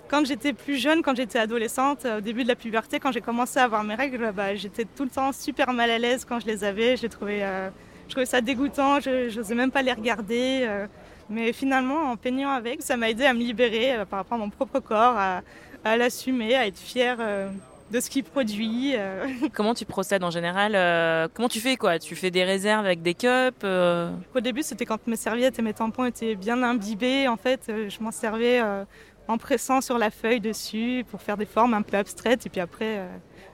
quand 0.10 0.26
j'étais 0.26 0.54
plus 0.54 0.78
jeune, 0.78 1.02
quand 1.02 1.15
j'étais 1.15 1.39
adolescente, 1.39 2.06
au 2.17 2.22
début 2.22 2.43
de 2.43 2.48
la 2.48 2.56
puberté, 2.56 3.00
quand 3.00 3.12
j'ai 3.12 3.22
commencé 3.22 3.60
à 3.60 3.63
avoir 3.63 3.84
mes 3.84 3.96
règles, 3.96 4.32
bah, 4.36 4.56
j'étais 4.56 4.86
tout 4.86 5.04
le 5.04 5.10
temps 5.10 5.32
super 5.32 5.74
mal 5.74 5.89
à 5.91 5.98
l'aise 5.98 6.26
quand 6.26 6.39
je 6.39 6.46
les 6.48 6.63
avais. 6.63 6.98
Je 6.98 7.08
trouvais, 7.08 7.39
euh, 7.43 7.70
je 8.08 8.12
trouvais 8.13 8.26
ça 8.26 8.41
dégoûtant, 8.41 9.00
je 9.00 9.36
n'osais 9.36 9.56
même 9.56 9.72
pas 9.72 9.82
les 9.82 9.93
regarder. 9.93 10.62
Euh. 10.63 10.88
Mais 11.30 11.52
finalement, 11.52 12.12
en 12.12 12.15
peignant 12.15 12.52
avec, 12.52 12.82
ça 12.82 12.96
m'a 12.96 13.10
aidé 13.10 13.26
à 13.26 13.34
me 13.34 13.39
libérer 13.39 13.93
euh, 13.96 14.06
par 14.06 14.20
rapport 14.20 14.38
à 14.38 14.39
mon 14.39 14.50
propre 14.50 14.80
corps, 14.80 15.17
à, 15.17 15.41
à 15.84 15.98
l'assumer, 15.98 16.56
à 16.56 16.67
être 16.67 16.80
fière 16.80 17.17
euh, 17.20 17.50
de 17.91 18.00
ce 18.00 18.10
qu'il 18.10 18.24
produit. 18.24 18.93
euh. 18.96 19.26
Comment 19.54 19.74
tu 19.74 19.84
procèdes 19.84 20.24
en 20.24 20.32
général 20.32 20.72
euh, 20.76 21.28
Comment 21.34 21.50
tu 21.50 21.60
fais 21.60 21.76
quoi? 21.76 22.00
Tu 22.00 22.15
fais 22.15 22.32
des 22.32 22.46
réserves 22.46 22.86
avec 22.86 23.02
des 23.02 23.13
cups 23.13 23.28
euh, 23.65 24.10
Au 24.34 24.39
début, 24.39 24.63
c'était 24.63 24.86
quand 24.86 25.06
mes 25.06 25.17
serviettes 25.17 25.60
et 25.60 25.62
mes 25.62 25.74
tampons 25.74 26.06
étaient 26.06 26.36
bien 26.36 26.63
imbibés. 26.63 27.28
En 27.28 27.36
fait, 27.38 27.60
euh, 27.67 27.89
je 27.89 28.02
m'en 28.02 28.12
servais 28.12 28.62
euh, 28.63 28.86
en 29.28 29.38
pressant 29.38 29.82
sur 29.82 29.98
la 29.98 30.10
feuille 30.10 30.40
dessus 30.40 31.06
pour 31.10 31.22
faire 31.22 31.38
des 31.38 31.46
formes 31.46 31.74
un 31.74 31.82
peu 31.82 31.98
abstraites. 31.98 32.46
Et 32.46 32.50
puis 32.50 32.62
après, 32.62 32.98
euh, 32.98 33.08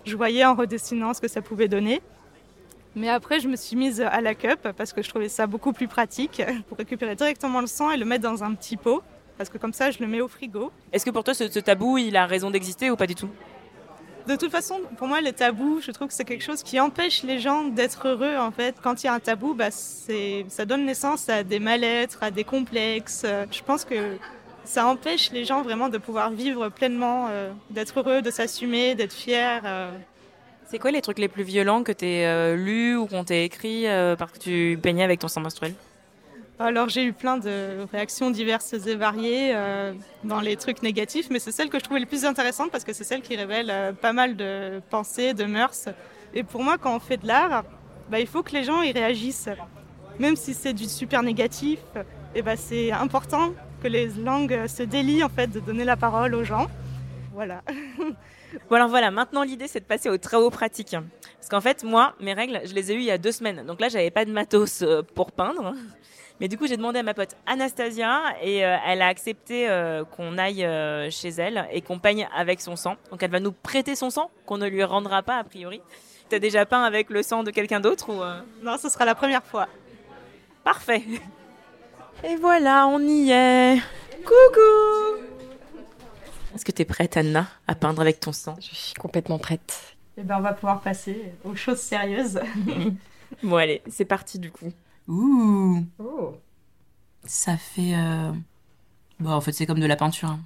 je 0.05 0.15
voyais 0.15 0.45
en 0.45 0.55
redessinant 0.55 1.13
ce 1.13 1.21
que 1.21 1.27
ça 1.27 1.41
pouvait 1.41 1.67
donner. 1.67 2.01
Mais 2.95 3.09
après, 3.09 3.39
je 3.39 3.47
me 3.47 3.55
suis 3.55 3.75
mise 3.75 4.01
à 4.01 4.21
la 4.21 4.35
cup 4.35 4.67
parce 4.77 4.93
que 4.93 5.01
je 5.01 5.09
trouvais 5.09 5.29
ça 5.29 5.47
beaucoup 5.47 5.73
plus 5.73 5.87
pratique 5.87 6.43
pour 6.67 6.77
récupérer 6.77 7.15
directement 7.15 7.61
le 7.61 7.67
sang 7.67 7.91
et 7.91 7.97
le 7.97 8.05
mettre 8.05 8.23
dans 8.23 8.43
un 8.43 8.53
petit 8.53 8.77
pot. 8.77 9.01
Parce 9.37 9.49
que 9.49 9.57
comme 9.57 9.73
ça, 9.73 9.89
je 9.89 9.97
le 9.99 10.07
mets 10.07 10.21
au 10.21 10.27
frigo. 10.27 10.71
Est-ce 10.91 11.03
que 11.03 11.09
pour 11.09 11.23
toi, 11.23 11.33
ce, 11.33 11.49
ce 11.49 11.59
tabou, 11.59 11.97
il 11.97 12.15
a 12.15 12.27
raison 12.27 12.51
d'exister 12.51 12.91
ou 12.91 12.95
pas 12.95 13.07
du 13.07 13.15
tout? 13.15 13.29
De 14.27 14.37
toute 14.37 14.51
façon, 14.51 14.79
pour 14.97 15.07
moi, 15.07 15.19
les 15.19 15.33
tabous, 15.33 15.81
je 15.81 15.91
trouve 15.91 16.07
que 16.07 16.13
c'est 16.13 16.23
quelque 16.23 16.43
chose 16.43 16.63
qui 16.63 16.79
empêche 16.79 17.23
les 17.23 17.39
gens 17.39 17.65
d'être 17.65 18.07
heureux. 18.07 18.37
En 18.37 18.51
fait, 18.51 18.75
quand 18.81 19.03
il 19.03 19.07
y 19.07 19.09
a 19.09 19.13
un 19.13 19.19
tabou, 19.19 19.53
bah, 19.53 19.69
c'est, 19.71 20.45
ça 20.47 20.65
donne 20.65 20.85
naissance 20.85 21.27
à 21.27 21.43
des 21.43 21.59
mal-être, 21.59 22.19
à 22.21 22.31
des 22.31 22.43
complexes. 22.43 23.25
Je 23.51 23.61
pense 23.63 23.83
que 23.83 24.17
ça 24.65 24.87
empêche 24.87 25.31
les 25.31 25.45
gens 25.45 25.61
vraiment 25.61 25.89
de 25.89 25.97
pouvoir 25.97 26.31
vivre 26.31 26.69
pleinement, 26.69 27.27
euh, 27.29 27.51
d'être 27.69 27.99
heureux, 27.99 28.21
de 28.21 28.31
s'assumer, 28.31 28.95
d'être 28.95 29.13
fier. 29.13 29.61
euh. 29.65 29.91
C'est 30.67 30.79
quoi 30.79 30.91
les 30.91 31.01
trucs 31.01 31.19
les 31.19 31.27
plus 31.27 31.43
violents 31.43 31.83
que 31.83 31.91
t'aies 31.91 32.25
euh, 32.25 32.55
lus 32.55 32.95
ou 32.95 33.05
qu'on 33.05 33.23
t'ait 33.23 33.45
écrit 33.45 33.85
parce 34.17 34.31
que 34.31 34.39
tu 34.39 34.79
peignais 34.81 35.03
avec 35.03 35.19
ton 35.19 35.27
sang 35.27 35.41
menstruel? 35.41 35.73
Alors 36.59 36.87
j'ai 36.87 37.03
eu 37.03 37.13
plein 37.13 37.37
de 37.37 37.85
réactions 37.91 38.31
diverses 38.31 38.73
et 38.73 38.95
variées 38.95 39.55
dans 40.23 40.39
les 40.39 40.55
trucs 40.55 40.81
négatifs, 40.81 41.27
mais 41.29 41.39
c'est 41.39 41.51
celle 41.51 41.69
que 41.69 41.77
je 41.77 41.83
trouvais 41.83 41.99
le 41.99 42.05
plus 42.05 42.25
intéressante 42.25 42.71
parce 42.71 42.83
que 42.83 42.93
c'est 42.93 43.03
celle 43.03 43.21
qui 43.21 43.35
révèle 43.35 43.93
pas 44.01 44.13
mal 44.13 44.35
de 44.35 44.81
pensées, 44.89 45.33
de 45.33 45.43
mœurs. 45.45 45.89
Et 46.33 46.43
pour 46.43 46.63
moi, 46.63 46.77
quand 46.77 46.95
on 46.95 46.99
fait 46.99 47.17
de 47.17 47.27
l'art, 47.27 47.65
bah, 48.09 48.19
il 48.19 48.27
faut 48.27 48.43
que 48.43 48.53
les 48.53 48.63
gens 48.63 48.81
y 48.81 48.91
réagissent. 48.91 49.49
Même 50.19 50.35
si 50.35 50.53
c'est 50.53 50.73
du 50.73 50.85
super 50.85 51.23
négatif, 51.23 51.79
et 52.35 52.41
bah, 52.41 52.55
c'est 52.55 52.91
important 52.91 53.53
que 53.83 53.89
les 53.89 54.07
langues 54.07 54.65
se 54.67 54.81
délient 54.83 55.25
en 55.25 55.29
fait 55.29 55.47
de 55.47 55.59
donner 55.59 55.83
la 55.83 55.97
parole 55.97 56.33
aux 56.35 56.45
gens. 56.45 56.67
Voilà. 57.33 57.61
Bon 58.69 58.75
alors 58.75 58.87
voilà, 58.87 59.09
maintenant 59.09 59.41
l'idée 59.41 59.67
c'est 59.67 59.79
de 59.79 59.85
passer 59.85 60.09
aux 60.09 60.17
travaux 60.19 60.51
pratiques. 60.51 60.95
Parce 61.37 61.49
qu'en 61.49 61.59
fait, 61.59 61.83
moi, 61.83 62.13
mes 62.19 62.33
règles, 62.33 62.61
je 62.65 62.75
les 62.75 62.91
ai 62.91 62.95
eues 62.95 62.99
il 62.99 63.05
y 63.05 63.11
a 63.11 63.17
deux 63.17 63.31
semaines. 63.31 63.65
Donc 63.65 63.81
là, 63.81 63.89
j'avais 63.89 64.11
pas 64.11 64.25
de 64.25 64.31
matos 64.31 64.83
euh, 64.83 65.01
pour 65.01 65.31
peindre. 65.31 65.73
Mais 66.39 66.47
du 66.47 66.55
coup, 66.55 66.67
j'ai 66.67 66.77
demandé 66.77 66.99
à 66.99 67.03
ma 67.03 67.15
pote 67.15 67.35
Anastasia 67.47 68.21
et 68.43 68.63
euh, 68.63 68.77
elle 68.85 69.01
a 69.01 69.07
accepté 69.07 69.67
euh, 69.67 70.03
qu'on 70.05 70.37
aille 70.37 70.67
chez 71.11 71.29
elle 71.29 71.67
et 71.71 71.81
qu'on 71.81 71.97
peigne 71.97 72.29
avec 72.35 72.61
son 72.61 72.75
sang. 72.75 72.95
Donc 73.09 73.23
elle 73.23 73.31
va 73.31 73.39
nous 73.39 73.51
prêter 73.51 73.95
son 73.95 74.11
sang, 74.11 74.29
qu'on 74.45 74.59
ne 74.59 74.67
lui 74.67 74.83
rendra 74.83 75.23
pas 75.23 75.37
a 75.37 75.43
priori. 75.43 75.81
T'as 76.29 76.37
déjà 76.39 76.67
peint 76.67 76.83
avec 76.83 77.09
le 77.09 77.23
sang 77.23 77.41
de 77.41 77.49
quelqu'un 77.49 77.79
d'autre 77.79 78.09
ou 78.09 78.21
Non, 78.63 78.77
ce 78.77 78.87
sera 78.87 79.03
la 79.03 79.15
première 79.15 79.43
fois. 79.43 79.67
Parfait. 80.63 81.01
Et 82.23 82.35
voilà, 82.37 82.87
on 82.87 82.99
y 83.01 83.29
est. 83.31 83.79
Coucou 84.23 85.23
Est-ce 86.55 86.63
que 86.63 86.71
t'es 86.71 86.85
prête, 86.85 87.17
Anna, 87.17 87.47
à 87.67 87.75
peindre 87.75 88.01
avec 88.01 88.19
ton 88.19 88.31
sang? 88.31 88.55
Je 88.59 88.73
suis 88.75 88.93
complètement 88.93 89.39
prête. 89.39 89.95
Et 90.17 90.23
ben, 90.23 90.37
on 90.37 90.41
va 90.41 90.53
pouvoir 90.53 90.81
passer 90.81 91.33
aux 91.43 91.55
choses 91.55 91.79
sérieuses. 91.79 92.39
Bon, 93.41 93.55
allez, 93.55 93.81
c'est 93.89 94.05
parti 94.05 94.37
du 94.37 94.51
coup. 94.51 94.71
Ouh, 95.07 95.83
Oh. 95.97 96.35
Ça 97.25 97.57
fait. 97.57 97.95
euh, 97.95 98.31
Bon, 99.19 99.31
en 99.31 99.41
fait, 99.41 99.51
c'est 99.53 99.65
comme 99.65 99.79
de 99.79 99.87
la 99.87 99.95
peinture. 99.95 100.29
hein. 100.29 100.39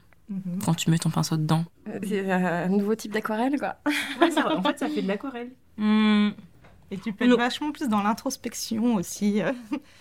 Quand 0.63 0.74
tu 0.74 0.90
mets 0.90 0.98
ton 0.98 1.10
pinceau 1.10 1.36
dedans. 1.36 1.66
C'est 2.08 2.32
un 2.32 2.70
nouveau 2.70 2.96
type 2.96 3.12
d'aquarelle, 3.12 3.60
quoi. 3.60 3.76
en 3.86 4.62
fait, 4.63 4.80
ça 4.80 4.88
fait 4.88 5.02
de 5.02 5.08
l'aquarelle. 5.10 5.52
Hmm. 5.76 6.30
Et 6.91 6.97
tu 6.97 7.12
peux 7.13 7.26
être 7.26 7.38
vachement 7.38 7.71
plus 7.71 7.89
dans 7.89 8.02
l'introspection 8.02 8.95
aussi. 8.95 9.41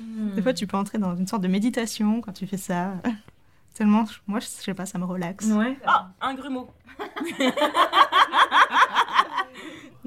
Des 0.01 0.43
fois, 0.43 0.53
tu 0.53 0.67
peux 0.67 0.77
entrer 0.77 0.99
dans 0.99 1.17
une 1.17 1.27
sorte 1.27 1.43
de 1.43 1.49
méditation 1.49 2.21
quand 2.21 2.33
tu 2.33 2.47
fais 2.47 2.57
ça. 2.57 2.95
Tellement, 3.75 4.05
moi, 4.27 4.41
je 4.41 4.47
sais 4.47 4.73
pas, 4.73 4.87
ça 4.87 4.99
me 4.99 5.05
relaxe. 5.05 5.47
Ouais. 5.47 5.77
Ah, 5.85 6.11
un 6.21 6.35
grumeau. 6.35 6.71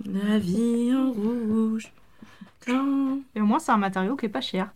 La 0.05 0.39
vie 0.39 0.91
en 0.95 1.11
rouge. 1.11 1.91
Quand 2.65 3.19
Et 3.35 3.41
au 3.41 3.45
moins, 3.45 3.59
c'est 3.59 3.71
un 3.71 3.77
matériau 3.77 4.15
qui 4.15 4.25
est 4.25 4.29
pas 4.29 4.41
cher. 4.41 4.71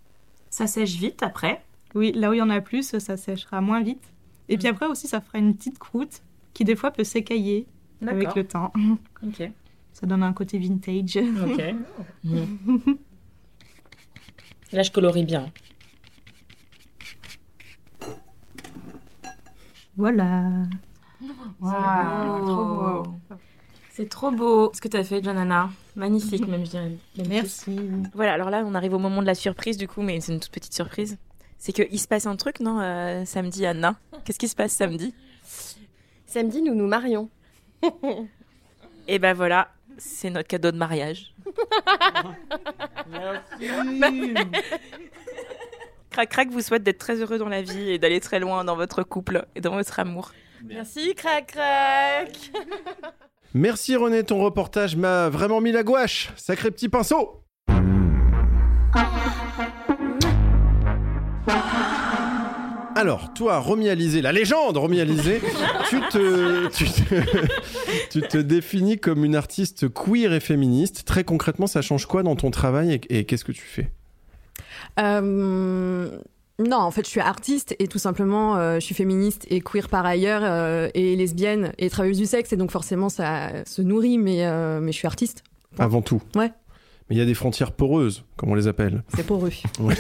Ça 0.50 0.68
sèche 0.68 0.96
vite 0.96 1.24
après. 1.24 1.64
Oui, 1.96 2.12
là 2.12 2.30
où 2.30 2.34
il 2.34 2.38
y 2.38 2.42
en 2.42 2.50
a 2.50 2.62
plus, 2.62 2.98
ça 3.00 3.18
séchera 3.18 3.62
moins 3.62 3.82
vite. 3.82 4.04
Et 4.50 4.58
puis 4.58 4.68
après 4.68 4.86
aussi, 4.86 5.08
ça 5.08 5.22
fera 5.22 5.40
une 5.40 5.56
petite 5.56 5.80
croûte 5.80 6.22
qui 6.54 6.64
des 6.64 6.76
fois 6.76 6.92
peut 6.92 7.04
s'écailler 7.04 7.66
avec 8.06 8.36
le 8.36 8.46
temps. 8.46 8.72
Ok. 9.26 9.50
Ça 9.94 10.08
donne 10.08 10.24
un 10.24 10.34
côté 10.34 10.58
vintage. 10.58 11.18
Ok. 11.18 11.62
Là, 14.74 14.82
je 14.82 14.92
colorie 14.92 15.24
bien. 15.24 15.52
Voilà. 19.96 20.50
Wow. 21.62 21.72
trop 22.42 22.66
beau. 22.66 23.04
C'est 23.92 24.10
trop 24.10 24.32
beau 24.32 24.72
ce 24.74 24.82
que 24.82 24.88
tu 24.88 24.98
as 24.98 25.04
fait, 25.04 25.24
Janana. 25.24 25.70
Magnifique, 25.96 26.48
même, 26.48 26.66
je 26.66 26.72
dirais. 26.72 26.98
Merci. 27.30 27.80
Voilà, 28.16 28.34
alors 28.34 28.50
là, 28.50 28.64
on 28.66 28.74
arrive 28.74 28.96
au 28.96 29.00
moment 29.00 29.22
de 29.22 29.28
la 29.28 29.36
surprise, 29.36 29.78
du 29.78 29.88
coup, 29.88 30.02
mais 30.02 30.20
c'est 30.20 30.34
une 30.34 30.40
toute 30.40 30.52
petite 30.52 30.74
surprise. 30.74 31.20
C'est 31.60 31.72
qu'il 31.72 32.00
se 32.00 32.08
passe 32.08 32.26
un 32.26 32.36
truc, 32.36 32.60
non, 32.60 32.80
euh, 32.82 33.24
samedi, 33.26 33.68
Anna? 33.68 33.96
Qu'est-ce 34.26 34.40
qui 34.40 34.48
se 34.48 34.56
passe 34.56 34.72
samedi? 34.72 35.14
Samedi, 36.26 36.64
nous 36.64 36.74
nous 36.74 36.88
marions. 36.88 37.30
Et 39.08 39.20
ben 39.20 39.34
voilà, 39.34 39.70
c'est 39.98 40.30
notre 40.30 40.48
cadeau 40.48 40.72
de 40.72 40.78
mariage. 40.78 41.34
Crac 46.10 46.30
Crac 46.30 46.50
vous 46.50 46.62
souhaite 46.62 46.84
d'être 46.84 47.00
très 47.00 47.16
heureux 47.16 47.38
dans 47.38 47.50
la 47.50 47.62
vie 47.62 47.92
et 47.92 48.00
d'aller 48.00 48.20
très 48.20 48.40
loin 48.40 48.64
dans 48.64 48.76
votre 48.76 49.04
couple 49.04 49.46
et 49.56 49.62
dans 49.62 49.74
votre 49.74 50.00
amour. 50.00 50.32
Merci, 50.64 51.16
crac 51.16 51.48
crac. 51.48 52.52
Merci 53.54 53.96
René, 53.96 54.24
ton 54.24 54.42
reportage 54.42 54.96
m'a 54.96 55.30
vraiment 55.30 55.62
mis 55.62 55.72
la 55.72 55.84
gouache. 55.84 56.32
Sacré 56.36 56.72
petit 56.72 56.90
pinceau. 56.90 57.44
Alors, 62.96 63.34
toi, 63.34 63.58
Romy 63.60 63.90
Alizé, 63.90 64.22
la 64.22 64.32
légende 64.32 64.78
Romy 64.78 65.02
Alizé, 65.02 65.42
tu 65.90 66.00
te, 66.12 66.68
tu, 66.70 66.86
te, 66.86 67.16
tu 68.12 68.22
te 68.22 68.38
définis 68.38 69.00
comme 69.00 69.26
une 69.26 69.36
artiste 69.36 69.92
queer 69.92 70.34
et 70.34 70.40
féministe. 70.40 71.04
Très 71.06 71.24
concrètement, 71.24 71.68
ça 71.68 71.82
change 71.82 72.06
quoi 72.06 72.24
dans 72.24 72.36
ton 72.36 72.52
travail 72.52 72.94
et, 72.94 73.20
et 73.20 73.26
qu'est-ce 73.26 73.46
que 73.46 73.52
tu 73.52 73.64
fais? 73.64 73.92
Euh, 75.00 76.10
non, 76.60 76.78
en 76.78 76.92
fait, 76.92 77.04
je 77.06 77.10
suis 77.10 77.20
artiste 77.20 77.76
et 77.80 77.88
tout 77.88 77.98
simplement, 77.98 78.58
euh, 78.58 78.76
je 78.76 78.86
suis 78.86 78.96
féministe 78.96 79.48
et 79.50 79.62
queer 79.62 79.90
par 79.90 80.06
ailleurs, 80.06 80.42
euh, 80.44 80.88
et 80.94 81.16
lesbienne 81.16 81.74
et 81.80 81.90
travailleuse 81.90 82.20
du 82.20 82.26
sexe, 82.28 82.54
et 82.54 82.58
donc 82.58 82.70
forcément, 82.70 83.10
ça 83.10 83.66
se 83.66 83.82
nourrit, 83.82 84.20
mais, 84.20 84.46
euh, 84.46 84.80
mais 84.80 84.92
je 84.92 84.98
suis 84.98 85.08
artiste. 85.08 85.44
Avant 85.80 86.02
tout. 86.04 86.22
Ouais. 86.36 86.52
Mais 87.10 87.16
il 87.16 87.20
y 87.20 87.22
a 87.22 87.26
des 87.26 87.34
frontières 87.34 87.74
poreuses, 87.74 88.24
comme 88.38 88.52
on 88.52 88.56
les 88.56 88.68
appelle. 88.68 89.04
C'est 89.16 89.26
pour 89.26 89.46
eux. 89.46 89.52
Ouais. 89.80 89.96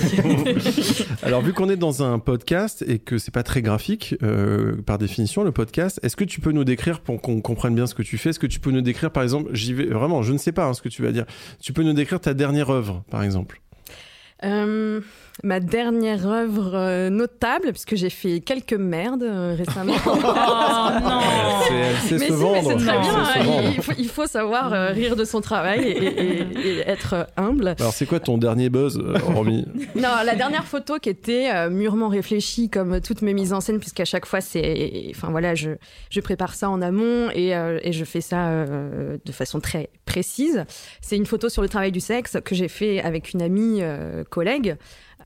Alors, 1.23 1.41
vu 1.41 1.53
qu'on 1.53 1.69
est 1.69 1.75
dans 1.75 2.01
un 2.03 2.19
podcast 2.19 2.83
et 2.87 2.99
que 2.99 3.17
c'est 3.17 3.33
pas 3.33 3.43
très 3.43 3.61
graphique, 3.61 4.15
euh, 4.23 4.81
par 4.81 4.97
définition, 4.97 5.43
le 5.43 5.51
podcast, 5.51 5.99
est-ce 6.03 6.15
que 6.15 6.23
tu 6.23 6.39
peux 6.39 6.51
nous 6.51 6.63
décrire 6.63 7.01
pour 7.01 7.21
qu'on 7.21 7.41
comprenne 7.41 7.75
bien 7.75 7.87
ce 7.87 7.95
que 7.95 8.03
tu 8.03 8.17
fais 8.17 8.29
Est-ce 8.29 8.39
que 8.39 8.47
tu 8.47 8.59
peux 8.59 8.71
nous 8.71 8.81
décrire, 8.81 9.11
par 9.11 9.23
exemple, 9.23 9.49
j'y 9.53 9.73
vais 9.73 9.85
vraiment, 9.85 10.21
je 10.21 10.33
ne 10.33 10.37
sais 10.37 10.53
pas 10.53 10.65
hein, 10.65 10.73
ce 10.73 10.81
que 10.81 10.89
tu 10.89 11.01
vas 11.01 11.11
dire. 11.11 11.25
Tu 11.61 11.73
peux 11.73 11.83
nous 11.83 11.93
décrire 11.93 12.19
ta 12.19 12.33
dernière 12.33 12.69
œuvre, 12.69 13.03
par 13.09 13.23
exemple? 13.23 13.61
Euh, 14.43 15.01
ma 15.43 15.59
dernière 15.59 16.25
œuvre 16.27 16.71
euh, 16.73 17.09
notable, 17.09 17.71
puisque 17.71 17.95
j'ai 17.95 18.09
fait 18.09 18.39
quelques 18.39 18.73
merdes 18.73 19.23
euh, 19.23 19.55
récemment. 19.57 19.93
Oh 20.05 20.89
non 21.01 21.19
C'est 22.07 22.15
mais 22.17 22.19
si, 22.27 22.31
c'est 22.67 22.75
très 22.77 22.95
Non, 22.95 23.01
bien. 23.01 23.13
hein, 23.17 23.71
il, 23.75 23.81
faut, 23.81 23.91
il 23.97 24.07
faut 24.07 24.25
savoir 24.27 24.73
euh, 24.73 24.87
rire 24.89 25.15
de 25.15 25.25
son 25.25 25.41
travail 25.41 25.81
et, 25.87 26.03
et- 26.03 26.67
et 26.69 26.79
être 26.89 27.27
humble. 27.37 27.75
Alors, 27.79 27.93
c'est 27.93 28.05
quoi 28.05 28.19
ton 28.19 28.37
dernier 28.37 28.69
buzz, 28.69 28.97
euh, 28.97 29.17
Romy? 29.23 29.65
Non, 29.95 30.09
la 30.25 30.35
dernière 30.35 30.65
photo 30.65 30.97
qui 30.99 31.09
était 31.09 31.49
euh, 31.53 31.69
mûrement 31.69 32.07
réfléchie 32.09 32.69
comme 32.69 32.99
toutes 33.01 33.21
mes 33.21 33.33
mises 33.33 33.53
en 33.53 33.61
scène, 33.61 33.79
puisqu'à 33.79 34.05
chaque 34.05 34.25
fois, 34.25 34.41
c'est. 34.41 35.07
Enfin 35.11 35.29
voilà, 35.29 35.55
je, 35.55 35.71
je 36.09 36.19
prépare 36.21 36.53
ça 36.55 36.69
en 36.69 36.81
amont 36.81 37.29
et, 37.33 37.55
euh, 37.55 37.79
et 37.83 37.91
je 37.93 38.05
fais 38.05 38.21
ça 38.21 38.47
euh, 38.47 39.17
de 39.25 39.31
façon 39.31 39.59
très 39.59 39.89
précise. 40.05 40.65
C'est 41.01 41.15
une 41.17 41.25
photo 41.25 41.49
sur 41.49 41.61
le 41.61 41.69
travail 41.69 41.91
du 41.91 41.99
sexe 41.99 42.37
que 42.43 42.55
j'ai 42.55 42.67
fait 42.67 43.01
avec 43.01 43.33
une 43.33 43.41
amie 43.41 43.79
euh, 43.81 44.23
collègue. 44.29 44.75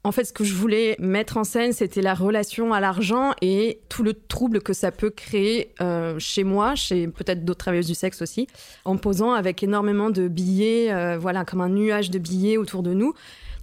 En 0.07 0.13
fait, 0.13 0.23
ce 0.23 0.31
que 0.31 0.45
je 0.45 0.53
voulais 0.53 0.95
mettre 0.99 1.35
en 1.35 1.43
scène, 1.43 1.73
c'était 1.73 2.01
la 2.01 2.13
relation 2.13 2.71
à 2.73 2.79
l'argent 2.79 3.33
et 3.41 3.81
tout 3.89 4.03
le 4.03 4.13
trouble 4.13 4.61
que 4.61 4.71
ça 4.71 4.89
peut 4.93 5.09
créer 5.09 5.73
euh, 5.81 6.17
chez 6.17 6.45
moi, 6.45 6.75
chez 6.75 7.09
peut-être 7.09 7.43
d'autres 7.43 7.59
travailleuses 7.59 7.87
du 7.87 7.93
sexe 7.93 8.21
aussi, 8.21 8.47
en 8.85 8.95
posant 8.95 9.33
avec 9.33 9.63
énormément 9.63 10.09
de 10.09 10.29
billets, 10.29 10.93
euh, 10.93 11.17
voilà, 11.17 11.43
comme 11.43 11.59
un 11.59 11.67
nuage 11.67 12.09
de 12.09 12.19
billets 12.19 12.55
autour 12.55 12.83
de 12.83 12.93
nous. 12.93 13.13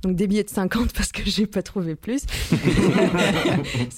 donc 0.03 0.17
des 0.17 0.27
billets 0.27 0.45
de 0.45 0.51
50 0.51 0.93
parce 0.95 1.13
que 1.13 1.23
j'ai 1.25 1.47
pas 1.47 1.63
trouvé 1.63 1.95
plus. 1.95 2.25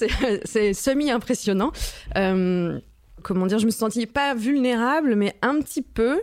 C'est- 0.45 0.73
semi-impressionnant. 0.73 1.73
Euh, 2.15 2.79
comment 3.23 3.45
dire, 3.47 3.59
je 3.59 3.65
me 3.65 3.71
sentie 3.71 4.05
pas 4.05 4.33
vulnérable, 4.35 5.15
mais 5.15 5.35
un 5.41 5.59
petit 5.59 5.81
peu. 5.81 6.21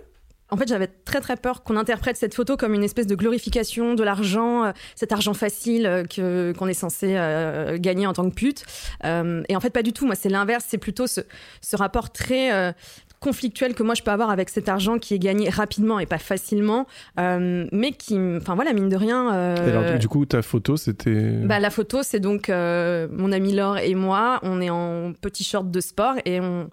En 0.54 0.56
fait, 0.56 0.68
j'avais 0.68 0.86
très 0.86 1.20
très 1.20 1.36
peur 1.36 1.64
qu'on 1.64 1.76
interprète 1.76 2.16
cette 2.16 2.32
photo 2.32 2.56
comme 2.56 2.74
une 2.74 2.84
espèce 2.84 3.08
de 3.08 3.16
glorification 3.16 3.94
de 3.94 4.04
l'argent, 4.04 4.66
euh, 4.66 4.70
cet 4.94 5.10
argent 5.10 5.34
facile 5.34 5.84
euh, 5.84 6.04
que 6.04 6.52
qu'on 6.56 6.68
est 6.68 6.74
censé 6.74 7.14
euh, 7.16 7.76
gagner 7.76 8.06
en 8.06 8.12
tant 8.12 8.30
que 8.30 8.34
pute. 8.34 8.64
Euh, 9.04 9.42
et 9.48 9.56
en 9.56 9.60
fait, 9.60 9.70
pas 9.70 9.82
du 9.82 9.92
tout. 9.92 10.06
Moi, 10.06 10.14
c'est 10.14 10.28
l'inverse. 10.28 10.64
C'est 10.68 10.78
plutôt 10.78 11.08
ce, 11.08 11.22
ce 11.60 11.74
rapport 11.74 12.12
très 12.12 12.52
euh, 12.54 12.70
conflictuel 13.18 13.74
que 13.74 13.82
moi 13.82 13.94
je 13.94 14.02
peux 14.02 14.10
avoir 14.12 14.30
avec 14.30 14.48
cet 14.48 14.68
argent 14.68 14.98
qui 14.98 15.14
est 15.14 15.18
gagné 15.18 15.48
rapidement 15.48 15.98
et 15.98 16.04
pas 16.06 16.18
facilement, 16.18 16.86
euh, 17.18 17.66
mais 17.72 17.90
qui, 17.92 18.16
enfin 18.36 18.54
voilà, 18.54 18.72
mine 18.74 18.88
de 18.90 18.96
rien. 18.96 19.34
euh, 19.34 19.56
Et 19.56 19.70
alors, 19.70 19.98
du 19.98 20.06
coup, 20.08 20.24
ta 20.26 20.42
photo, 20.42 20.76
c'était. 20.76 21.30
bah, 21.44 21.58
la 21.58 21.70
photo, 21.70 22.02
c'est 22.04 22.20
donc 22.20 22.48
euh, 22.48 23.08
mon 23.10 23.32
ami 23.32 23.54
Laure 23.54 23.78
et 23.78 23.94
moi. 23.96 24.38
On 24.42 24.60
est 24.60 24.70
en 24.70 25.14
petit 25.20 25.42
short 25.42 25.68
de 25.70 25.80
sport 25.80 26.14
et 26.24 26.38
on, 26.40 26.68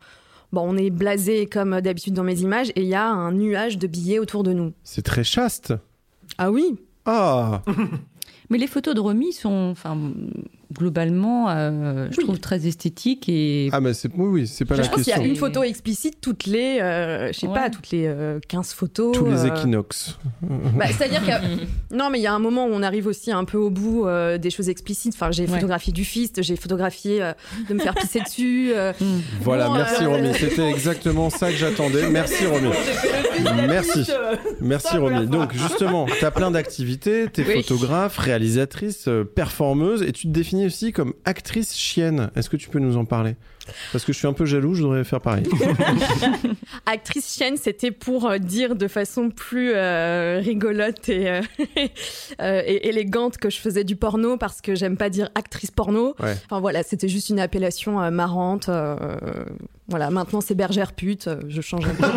bon, 0.52 0.62
on 0.74 0.78
est 0.78 0.90
blasé 0.90 1.46
comme 1.48 1.82
d'habitude 1.82 2.14
dans 2.14 2.24
mes 2.24 2.40
images 2.42 2.70
et 2.76 2.82
il 2.82 2.88
y 2.88 2.96
a 2.96 3.08
un 3.08 3.32
nuage 3.32 3.78
de 3.78 3.88
billets 3.88 4.20
autour 4.20 4.44
de 4.44 4.54
nous. 4.54 4.74
C'est 4.84 5.02
très 5.04 5.24
chaste. 5.24 5.74
Ah 6.38 6.52
oui 6.52 6.78
Ah 7.06 7.62
Mais 8.50 8.58
les 8.58 8.68
photos 8.68 8.94
de 8.96 9.00
Romy 9.00 9.32
sont, 9.32 9.70
enfin, 9.72 9.98
globalement, 10.72 11.50
euh, 11.50 12.08
je 12.12 12.18
Oui. 12.18 12.24
trouve 12.26 12.40
très 12.40 12.66
esthétiques 12.68 13.28
et 13.30 13.70
Ah, 13.72 13.80
mais 13.82 13.94
c'est. 13.94 14.10
Oui, 14.16 14.28
oui, 14.42 14.48
c'est 14.48 14.66
pas 14.66 14.76
Je 14.76 14.82
la 14.82 14.88
pense 14.88 14.98
qu'il 15.04 15.08
y 15.08 15.12
a 15.12 15.16
question. 15.18 15.32
une 15.32 15.38
photo 15.38 15.64
explicite 15.64 16.18
toutes 16.22 16.46
les, 16.46 16.80
euh, 16.82 17.32
je 17.34 17.40
sais 17.40 17.48
Ouais. 17.48 17.54
pas, 17.54 17.70
toutes 17.70 17.92
les 17.92 18.06
euh, 18.08 18.40
15 18.48 18.74
photos. 18.74 19.16
Tous 19.18 19.26
les 19.26 19.46
euh, 19.46 19.56
équinoxes. 19.56 20.18
Bah, 20.78 20.86
C'est-à-dire 20.88 21.22
que 21.26 21.96
non, 21.96 22.10
mais 22.10 22.20
il 22.20 22.24
y 22.24 22.28
a 22.28 22.34
un 22.34 22.40
moment 22.40 22.66
où 22.66 22.70
on 22.72 22.82
arrive 22.84 23.08
aussi 23.08 23.32
un 23.32 23.44
peu 23.44 23.58
au 23.58 23.70
bout 23.70 24.06
euh, 24.08 24.38
des 24.38 24.50
choses 24.50 24.70
explicites. 24.70 25.14
Enfin, 25.14 25.32
j'ai 25.32 25.44
Ouais. 25.44 25.48
photographié 25.56 25.92
du 25.94 26.06
fist, 26.06 26.42
j'ai 26.42 26.56
photographié 26.56 27.22
euh, 27.22 27.34
de 27.68 27.74
me 27.74 27.80
faire 27.80 27.94
pisser 27.96 28.22
dessus. 28.22 28.72
euh, 28.76 28.94
Voilà, 29.42 29.68
Bon, 29.68 29.74
merci 29.76 30.04
euh, 30.04 30.10
Romy. 30.10 30.34
C'était 30.40 30.70
exactement 30.70 31.30
ça 31.30 31.50
que 31.52 31.58
j'attendais. 31.58 32.10
Merci 32.10 32.46
Romy. 32.46 32.70
Merci. 33.68 34.06
Merci 34.62 34.98
Romy. 34.98 35.28
Donc 35.28 35.54
justement, 35.54 36.06
tu 36.06 36.24
as 36.26 36.32
plein 36.32 36.52
d'activités, 36.52 37.26
tu 37.34 37.42
es 37.42 37.46
Oui. 37.48 37.54
photographe, 37.64 38.18
réalisatrice, 38.18 39.08
euh, 39.08 39.24
performeuse 39.24 40.02
et 40.04 40.12
tu 40.12 40.28
te 40.28 40.32
définis 40.32 40.61
aussi 40.66 40.92
comme 40.92 41.14
actrice 41.26 41.76
chienne. 41.76 42.32
Est-ce 42.36 42.50
que 42.50 42.58
tu 42.58 42.70
peux 42.70 42.80
nous 42.80 42.98
en 42.98 43.06
parler? 43.06 43.36
Parce 43.92 44.04
que 44.04 44.12
je 44.12 44.18
suis 44.18 44.26
un 44.28 44.34
peu 44.34 44.46
jaloux, 44.46 44.74
je 44.74 44.82
voudrais 44.84 45.04
faire 45.04 45.22
pareil. 45.22 45.44
Actrice 46.88 47.36
chienne, 47.36 47.58
c'était 47.58 47.92
pour 47.92 48.28
euh, 48.28 48.38
dire 48.40 48.76
de 48.76 48.88
façon 48.88 49.30
plus 49.30 49.72
euh, 49.76 50.40
rigolote 50.44 51.08
et, 51.10 51.30
euh, 52.42 52.62
et 52.66 52.88
élégante 52.90 53.38
que 53.38 53.50
je 53.52 53.58
faisais 53.60 53.84
du 53.84 53.96
porno 53.96 54.38
parce 54.38 54.62
que 54.62 54.74
j'aime 54.76 54.98
pas 54.98 55.10
dire 55.10 55.30
actrice 55.36 55.70
porno. 55.72 56.16
Ouais. 56.20 56.36
Enfin 56.46 56.60
voilà, 56.60 56.82
c'était 56.84 57.08
juste 57.08 57.30
une 57.30 57.40
appellation 57.40 58.02
euh, 58.02 58.10
marrante. 58.10 58.68
euh, 58.70 58.96
voilà, 59.88 60.10
maintenant 60.10 60.42
c'est 60.42 60.56
bergère 60.56 60.94
pute. 60.94 61.30
Je 61.48 61.62
change 61.62 61.86
un 61.86 61.94
peu. 61.94 62.08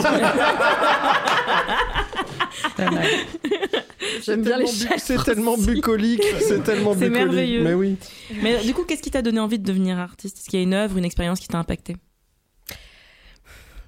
J'aime 4.22 4.42
bien 4.42 4.59
les. 4.59 4.66
C'est 4.66 5.22
tellement 5.24 5.57
bucolique, 5.57 6.22
c'est 6.40 6.62
tellement 6.62 6.92
C'est 6.94 7.09
bucolique. 7.09 7.27
merveilleux. 7.27 7.62
Mais 7.64 7.74
oui. 7.74 7.96
Mais 8.42 8.62
du 8.62 8.74
coup, 8.74 8.85
qu'est-ce 8.85 9.03
qui 9.03 9.11
t'a 9.11 9.22
donné 9.22 9.40
envie 9.40 9.59
de 9.59 9.64
devenir 9.64 9.98
artiste? 9.98 10.38
Est-ce 10.38 10.48
qu'il 10.48 10.59
y 10.59 10.62
a 10.62 10.64
une 10.64 10.74
œuvre, 10.74 10.96
une 10.98 11.05
expérience 11.05 11.40
qui 11.40 11.48
t'a 11.48 11.59
impacté? 11.59 11.96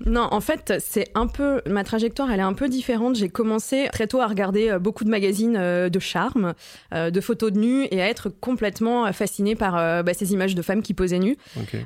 Non, 0.04 0.28
en 0.30 0.42
fait, 0.42 0.74
c'est 0.78 1.06
un 1.14 1.26
peu 1.26 1.62
ma 1.66 1.82
trajectoire, 1.82 2.30
elle 2.30 2.40
est 2.40 2.42
un 2.42 2.52
peu 2.52 2.68
différente. 2.68 3.16
J'ai 3.16 3.30
commencé 3.30 3.88
très 3.92 4.06
tôt 4.06 4.20
à 4.20 4.26
regarder 4.26 4.68
euh, 4.68 4.78
beaucoup 4.78 5.04
de 5.04 5.08
magazines 5.08 5.56
euh, 5.56 5.88
de 5.88 5.98
charme, 5.98 6.52
euh, 6.92 7.10
de 7.10 7.20
photos 7.22 7.50
de 7.50 7.58
nus 7.58 7.88
et 7.90 8.02
à 8.02 8.08
être 8.08 8.28
complètement 8.28 9.10
fascinée 9.14 9.54
par 9.54 10.04
bah, 10.04 10.12
ces 10.12 10.34
images 10.34 10.54
de 10.54 10.60
femmes 10.60 10.82
qui 10.82 10.92
posaient 10.92 11.18
nues. 11.18 11.38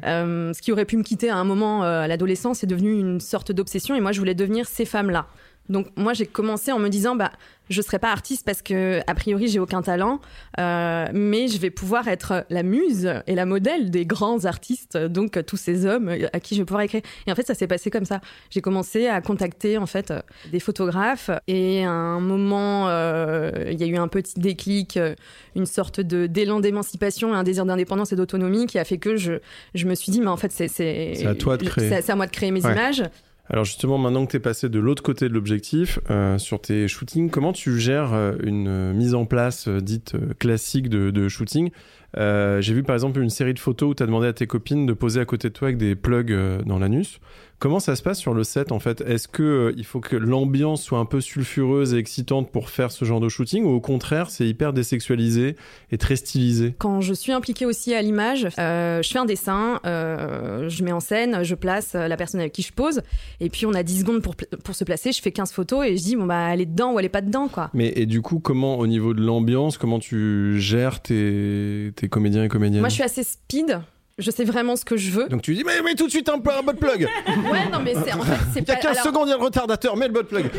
Euh, 0.05 0.53
ce 0.53 0.61
qui 0.61 0.73
aurait 0.73 0.87
pu 0.87 0.97
me 0.97 1.05
quitter 1.05 1.31
à 1.31 1.37
un 1.37 1.45
moment 1.45 1.83
à 1.85 2.09
l'adolescence 2.09 2.65
est 2.65 2.67
devenu 2.67 2.99
une 2.99 3.21
sorte 3.21 3.53
d'obsession 3.53 3.95
et 3.95 4.01
moi 4.01 4.11
je 4.11 4.19
voulais 4.19 4.35
devenir 4.35 4.67
ces 4.67 4.85
femmes-là. 4.87 5.29
Donc 5.71 5.87
moi 5.97 6.13
j'ai 6.13 6.27
commencé 6.27 6.73
en 6.73 6.79
me 6.79 6.89
disant 6.89 7.17
bah 7.17 7.33
je 7.71 7.81
serai 7.83 8.01
pas 8.01 8.11
artiste 8.11 8.45
parce 8.45 8.61
que 8.63 9.01
a 9.07 9.15
priori 9.15 9.47
j'ai 9.47 9.61
aucun 9.61 9.81
talent, 9.81 10.21
euh, 10.59 11.07
mais 11.13 11.47
je 11.47 11.59
vais 11.59 11.71
pouvoir 11.71 12.09
être 12.09 12.45
la 12.51 12.65
muse 12.65 13.09
et 13.29 13.35
la 13.37 13.47
modèle 13.47 13.91
des 13.93 14.05
grands 14.05 14.45
artistes, 14.45 14.97
donc 14.99 15.37
euh, 15.37 15.43
tous 15.45 15.57
ces 15.57 15.87
hommes 15.87 16.09
à 16.33 16.41
qui 16.41 16.57
je 16.57 16.61
vais 16.63 16.65
pouvoir 16.65 16.83
écrire. 16.83 17.03
Et 17.29 17.33
en 17.33 17.35
fait 17.37 17.47
ça 17.47 17.55
s'est 17.55 17.69
passé 17.69 17.89
comme 17.91 18.05
ça. 18.05 18.21
J'ai 18.51 18.61
commencé 18.61 19.07
à 19.07 19.21
contacter 19.21 19.79
en 19.79 19.87
fait 19.87 20.11
euh, 20.11 20.21
des 20.51 20.59
photographes 20.59 21.31
et 21.47 21.85
à 21.85 21.91
un 21.91 22.19
moment 22.21 22.89
euh, 22.89 23.53
il 23.71 23.81
y 23.81 23.85
a 23.85 23.87
eu 23.87 23.97
un 23.97 24.09
petit 24.09 24.41
déclic, 24.41 24.97
euh, 24.97 25.15
une 25.55 25.67
sorte 25.67 26.01
de 26.01 26.27
d'élan 26.27 26.59
d'émancipation, 26.59 27.33
un 27.33 27.45
désir 27.45 27.65
d'indépendance 27.65 28.13
et 28.13 28.17
d'autonomie 28.17 28.67
qui 28.67 28.79
a 28.81 28.85
fait 28.85 28.99
que 28.99 29.17
je 29.17 29.35
je 29.75 29.87
me 29.87 29.95
suis 29.95 30.11
dit 30.11 30.21
mais 30.21 30.27
en 30.27 30.37
fait 30.37 30.51
c'est 30.51 30.67
c'est 30.67 31.25
à 31.27 31.37
toi 31.37 31.57
de 31.57 31.65
créer. 31.69 31.89
c'est- 31.89 32.11
à 32.11 32.17
moi 32.17 32.27
de 32.27 32.33
créer 32.33 32.51
mes 32.51 32.65
Ouais. 32.67 32.73
images. 32.73 33.05
Alors 33.53 33.65
justement, 33.65 33.99
maintenant 33.99 34.27
que 34.27 34.31
tu 34.31 34.37
es 34.37 34.41
passé 34.41 34.69
de 34.69 34.79
l'autre 34.79 35.03
côté 35.03 35.29
de 35.29 35.35
l'objectif, 35.35 35.99
euh, 36.09 36.39
sur 36.39 36.61
tes 36.61 36.87
shootings, 36.87 37.31
comment 37.31 37.53
tu 37.53 37.81
gères 37.81 38.13
euh, 38.13 38.35
une 38.45 38.69
euh, 38.69 38.93
mise 38.93 39.17
en 39.17 39.25
place 39.25 39.69
dite 39.69 40.15
classique 40.39 40.89
de, 40.89 41.11
de 41.11 41.29
shooting? 41.29 41.71
Euh, 42.17 42.61
J'ai 42.61 42.75
vu 42.75 42.83
par 42.83 42.95
exemple 42.95 43.21
une 43.21 43.31
série 43.31 43.55
de 43.55 43.59
photos 43.59 43.91
où 43.91 43.95
tu 43.95 44.03
as 44.03 44.07
demandé 44.07 44.27
à 44.27 44.33
tes 44.33 44.47
copines 44.47 44.87
de 44.87 44.93
poser 44.93 45.21
à 45.21 45.25
côté 45.25 45.49
de 45.49 45.55
toi 45.55 45.69
avec 45.69 45.79
des 45.79 45.95
plugs 45.95 46.33
euh, 46.33 46.63
dans 46.63 46.79
l'anus. 46.79 47.21
Comment 47.61 47.79
ça 47.79 47.95
se 47.95 48.03
passe 48.03 48.19
sur 48.19 48.33
le 48.33 48.43
set 48.43 48.73
en 48.73 48.79
fait? 48.79 49.03
Est-ce 49.03 49.29
que 49.29 49.43
euh, 49.43 49.75
il 49.77 49.85
faut 49.85 50.01
que 50.01 50.17
l'ambiance 50.17 50.83
soit 50.83 50.99
un 50.99 51.05
peu 51.05 51.21
sulfureuse 51.21 51.93
et 51.93 51.99
excitante 51.99 52.51
pour 52.51 52.71
faire 52.71 52.91
ce 52.91 53.05
genre 53.05 53.21
de 53.21 53.29
shooting 53.29 53.65
ou 53.65 53.69
au 53.69 53.81
contraire 53.81 54.31
c'est 54.31 54.49
hyper 54.49 54.73
désexualisé 54.73 55.57
et 55.93 55.99
très 55.99 56.17
stylisé? 56.17 56.75
Quand 56.79 57.03
je 57.03 57.13
suis 57.13 57.33
impliquée 57.33 57.67
aussi 57.67 57.93
à 57.93 58.01
l'image, 58.01 58.49
euh, 58.59 59.03
je 59.03 59.11
fais 59.11 59.19
un 59.19 59.27
dessin, 59.27 59.79
je 59.85 60.83
mets 60.85 60.93
en 60.93 61.01
scène, 61.01 61.43
je 61.43 61.55
place 61.55 61.93
la 61.93 62.17
personne 62.17 62.41
avec 62.41 62.53
qui 62.53 62.63
je 62.63 62.73
pose, 62.73 63.03
et 63.41 63.51
puis 63.51 63.67
on 63.67 63.75
a 63.75 63.83
10 63.83 64.01
secondes 64.01 64.23
pour, 64.23 64.37
pour 64.37 64.75
se 64.75 64.85
placer, 64.85 65.13
je 65.13 65.21
fais 65.21 65.31
15 65.31 65.53
photos 65.53 65.87
et 65.87 65.99
je 65.99 66.03
dis 66.03 66.17
bon 66.17 66.25
bah 66.25 66.49
elle 66.55 66.63
est 66.63 66.67
dedans 66.67 66.95
ou 66.95 66.99
elle 66.99 67.05
est 67.05 67.11
pas 67.11 67.21
dedans 67.21 67.49
quoi. 67.49 67.71
Mais 67.75 67.93
et 67.95 68.07
du 68.07 68.23
coup, 68.23 68.39
comment 68.39 68.79
au 68.79 68.87
niveau 68.87 69.13
de 69.13 69.21
l'ambiance, 69.21 69.77
comment 69.77 69.99
tu 69.99 70.59
gères 70.59 71.03
tes, 71.03 71.93
tes 71.95 72.00
comédiens 72.09 72.45
et 72.45 72.49
comédiennes 72.49 72.81
Moi 72.81 72.89
je 72.89 72.95
suis 72.95 73.03
assez 73.03 73.25
speed. 73.25 73.81
Je 74.21 74.31
sais 74.31 74.45
vraiment 74.45 74.77
ce 74.77 74.85
que 74.85 74.97
je 74.97 75.11
veux. 75.11 75.29
Donc 75.29 75.43
tu 75.43 75.55
dis, 75.55 75.65
mais, 75.65 75.81
mais 75.85 75.95
tout 75.95 76.07
de 76.07 76.11
suite 76.11 76.29
un, 76.29 76.35
un 76.35 76.63
butt 76.63 76.77
plug 76.79 77.03
Ouais, 77.27 77.69
non, 77.73 77.81
mais 77.83 77.95
c'est 77.95 78.13
en 78.13 78.21
fait, 78.23 78.37
c'est 78.53 78.61
Il 78.61 78.69
y 78.69 78.71
a 78.71 78.77
pas. 78.77 78.81
15 78.83 78.91
alors, 78.93 79.05
secondes, 79.05 79.29
il 79.29 79.31
y 79.31 79.35
a 79.35 79.37
le 79.39 79.43
retardateur, 79.43 79.97
mets 79.97 80.07
le 80.09 80.13
butt 80.13 80.27
plug 80.29 80.51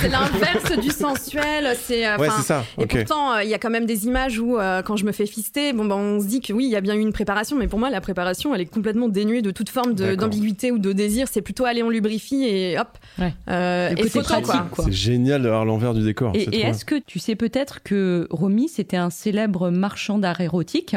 C'est 0.00 0.08
l'inverse 0.08 0.78
du 0.78 0.90
sensuel. 0.90 1.76
C'est. 1.80 2.06
euh, 2.06 2.16
Ouais, 2.18 2.28
c'est 2.36 2.42
ça, 2.42 2.64
Et 2.78 2.86
pourtant, 2.86 3.34
euh, 3.34 3.42
il 3.44 3.48
y 3.50 3.54
a 3.54 3.58
quand 3.58 3.70
même 3.70 3.86
des 3.86 4.06
images 4.06 4.38
où, 4.38 4.58
euh, 4.58 4.82
quand 4.82 4.96
je 4.96 5.04
me 5.04 5.12
fais 5.12 5.26
fister, 5.26 5.72
bon, 5.72 5.84
ben, 5.86 5.96
on 5.96 6.20
se 6.20 6.26
dit 6.26 6.40
que 6.40 6.52
oui, 6.52 6.64
il 6.64 6.70
y 6.70 6.76
a 6.76 6.80
bien 6.80 6.94
eu 6.94 7.00
une 7.00 7.12
préparation, 7.12 7.56
mais 7.56 7.66
pour 7.68 7.78
moi, 7.78 7.88
la 7.90 8.00
préparation, 8.00 8.54
elle 8.54 8.60
est 8.60 8.66
complètement 8.66 9.08
dénuée 9.08 9.42
de 9.42 9.50
toute 9.50 9.68
forme 9.70 9.94
de- 9.94 10.14
d'ambiguïté 10.14 10.70
ou 10.72 10.78
de 10.78 10.92
désir. 10.92 11.26
C'est 11.30 11.42
plutôt 11.42 11.64
aller, 11.64 11.82
on 11.82 11.88
lubrifie 11.90 12.44
et 12.44 12.78
hop. 12.78 12.88
Ouais. 13.18 13.32
Euh, 13.48 13.90
et 13.96 14.08
photo, 14.08 14.24
pratique, 14.24 14.44
quoi. 14.46 14.66
quoi. 14.70 14.84
C'est 14.84 14.92
génial 14.92 15.42
d'avoir 15.42 15.64
l'envers 15.64 15.94
du 15.94 16.02
décor. 16.02 16.32
Et, 16.34 16.44
c'est 16.44 16.54
et 16.54 16.60
est-ce 16.66 16.84
que 16.84 16.96
tu 16.96 17.18
sais 17.18 17.36
peut-être 17.36 17.82
que 17.82 18.26
Romy, 18.30 18.68
c'était 18.68 18.96
un 18.96 19.10
célèbre 19.10 19.70
marchand 19.70 20.18
d'art 20.18 20.40
érotique? 20.40 20.96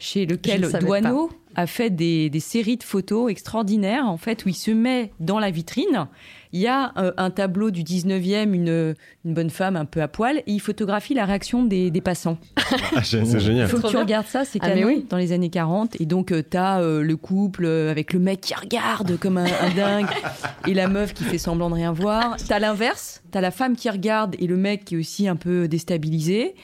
Chez 0.00 0.26
lequel 0.26 0.68
Douaneau 0.80 1.30
a 1.54 1.66
fait 1.66 1.90
des, 1.90 2.30
des 2.30 2.40
séries 2.40 2.76
de 2.76 2.82
photos 2.82 3.30
extraordinaires, 3.30 4.06
en 4.06 4.16
fait, 4.16 4.44
où 4.44 4.48
il 4.48 4.54
se 4.54 4.70
met 4.70 5.12
dans 5.20 5.38
la 5.38 5.50
vitrine. 5.50 6.08
Il 6.52 6.60
y 6.60 6.66
a 6.66 6.92
euh, 6.96 7.12
un 7.16 7.30
tableau 7.30 7.70
du 7.70 7.82
19e, 7.82 8.52
une, 8.52 8.94
une 9.24 9.34
bonne 9.34 9.50
femme 9.50 9.76
un 9.76 9.84
peu 9.84 10.02
à 10.02 10.08
poil, 10.08 10.38
et 10.38 10.42
il 10.52 10.60
photographie 10.60 11.14
la 11.14 11.24
réaction 11.24 11.64
des, 11.64 11.90
des 11.90 12.00
passants. 12.00 12.38
Ah. 12.96 13.02
C'est 13.04 13.40
génial. 13.40 13.66
Il 13.66 13.70
faut 13.70 13.80
que 13.80 13.88
tu 13.90 13.96
regardes 13.96 14.26
ça, 14.26 14.44
c'est 14.44 14.58
Ah, 14.62 14.70
canon, 14.70 14.86
oui. 14.86 15.06
dans 15.08 15.16
les 15.16 15.32
années 15.32 15.50
40. 15.50 16.00
Et 16.00 16.06
donc, 16.06 16.28
tu 16.28 16.42
t'as 16.44 16.80
euh, 16.80 17.02
le 17.02 17.16
couple 17.16 17.64
euh, 17.64 17.90
avec 17.90 18.12
le 18.12 18.18
mec 18.20 18.40
qui 18.40 18.54
regarde 18.54 19.16
comme 19.18 19.38
un, 19.38 19.44
un 19.44 19.74
dingue 19.74 20.06
et 20.66 20.74
la 20.74 20.88
meuf 20.88 21.14
qui 21.14 21.24
fait 21.24 21.38
semblant 21.38 21.68
de 21.70 21.74
rien 21.74 21.92
voir. 21.92 22.36
T'as 22.48 22.58
l'inverse, 22.58 23.22
t'as 23.30 23.40
la 23.40 23.50
femme 23.50 23.76
qui 23.76 23.88
regarde 23.90 24.34
et 24.38 24.46
le 24.46 24.56
mec 24.56 24.84
qui 24.84 24.94
est 24.94 24.98
aussi 24.98 25.28
un 25.28 25.36
peu 25.36 25.68
déstabilisé. 25.68 26.54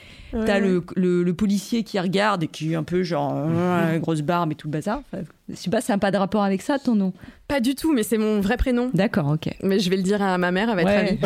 T'as 0.45 0.59
le, 0.59 0.83
le, 0.97 1.23
le 1.23 1.33
policier 1.33 1.83
qui 1.83 1.97
regarde 1.99 2.43
et 2.43 2.47
qui 2.47 2.73
est 2.73 2.75
un 2.75 2.83
peu 2.83 3.01
genre 3.03 3.33
euh, 3.33 3.97
grosse 3.99 4.21
barbe 4.21 4.51
et 4.51 4.55
tout 4.55 4.67
le 4.67 4.73
bazar. 4.73 4.99
Enfin, 5.13 5.23
je 5.49 5.55
sais 5.55 5.69
pas, 5.69 5.81
ça 5.81 5.93
n'a 5.93 5.99
pas 5.99 6.11
de 6.11 6.17
rapport 6.17 6.43
avec 6.43 6.61
ça 6.61 6.77
ton 6.79 6.95
nom 6.95 7.13
Pas 7.47 7.59
du 7.59 7.75
tout, 7.75 7.93
mais 7.93 8.03
c'est 8.03 8.17
mon 8.17 8.41
vrai 8.41 8.57
prénom. 8.57 8.89
D'accord, 8.93 9.27
ok. 9.29 9.49
Mais 9.63 9.79
je 9.79 9.89
vais 9.89 9.95
le 9.97 10.03
dire 10.03 10.21
à 10.21 10.37
ma 10.37 10.51
mère, 10.51 10.69
elle 10.69 10.75
va 10.75 10.81
être 10.81 10.87
Ouais. 10.87 11.19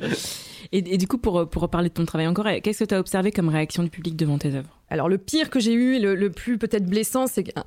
ravie. 0.00 0.14
et, 0.72 0.94
et 0.94 0.96
du 0.98 1.06
coup, 1.06 1.18
pour, 1.18 1.48
pour 1.48 1.62
reparler 1.62 1.88
de 1.88 1.94
ton 1.94 2.04
travail 2.04 2.26
encore, 2.26 2.46
qu'est-ce 2.62 2.80
que 2.80 2.84
tu 2.88 2.94
as 2.94 3.00
observé 3.00 3.30
comme 3.32 3.48
réaction 3.48 3.82
du 3.82 3.90
public 3.90 4.16
devant 4.16 4.38
tes 4.38 4.54
œuvres? 4.54 4.78
Alors 4.90 5.08
le 5.08 5.16
pire 5.18 5.48
que 5.50 5.58
j'ai 5.60 5.72
eu, 5.72 5.98
le, 6.00 6.14
le 6.14 6.30
plus 6.30 6.58
peut-être 6.58 6.84
blessant, 6.86 7.26
c'est 7.26 7.44
un, 7.56 7.64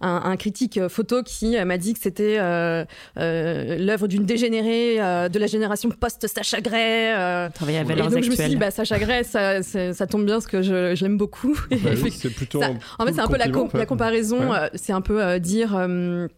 un- 0.00 0.22
un 0.30 0.36
critique 0.36 0.78
photo 0.88 1.22
qui 1.24 1.56
euh, 1.56 1.64
m'a 1.64 1.76
dit 1.76 1.92
que 1.94 1.98
c'était 2.00 2.36
euh, 2.38 2.84
euh, 3.18 3.76
l'œuvre 3.78 4.06
d'une 4.06 4.24
dégénérée 4.24 5.00
euh, 5.02 5.28
de 5.28 5.38
la 5.40 5.46
génération 5.48 5.88
post-Sacha 5.90 6.60
Gray. 6.60 7.12
euh. 7.16 7.48
Travailler 7.50 7.78
à 7.78 7.80
et 7.80 7.84
valeurs 7.84 8.10
donc 8.10 8.22
je 8.22 8.30
me 8.30 8.36
suis 8.36 8.48
dit, 8.48 8.56
bah, 8.56 8.70
Sacha 8.70 8.98
Gray, 8.98 9.24
ça, 9.24 9.62
ça 9.62 10.06
tombe 10.06 10.24
bien 10.24 10.34
parce 10.36 10.46
que 10.46 10.62
je, 10.62 10.94
je 10.94 11.02
l'aime 11.04 11.16
beaucoup. 11.16 11.58
Et 11.72 11.76
Bah 11.76 11.90
oui, 12.02 12.12
c'est 12.12 12.30
plutôt. 12.30 12.60
ça- 12.60 12.70
en 12.98 13.06
fait, 13.06 13.12
c'est 13.12 13.20
un 13.20 13.26
peu 13.26 13.36
la, 13.38 13.46
compliment, 13.46 13.58
com- 13.60 13.66
en 13.66 13.70
fait. 13.70 13.78
la 13.78 13.86
comparaison, 13.86 14.50
Ouais. 14.50 14.58
euh, 14.58 14.68
c'est 14.74 14.92
un 14.92 15.00
peu 15.00 15.20
euh, 15.22 15.38
dire, 15.40 15.74
euh, 15.76 16.28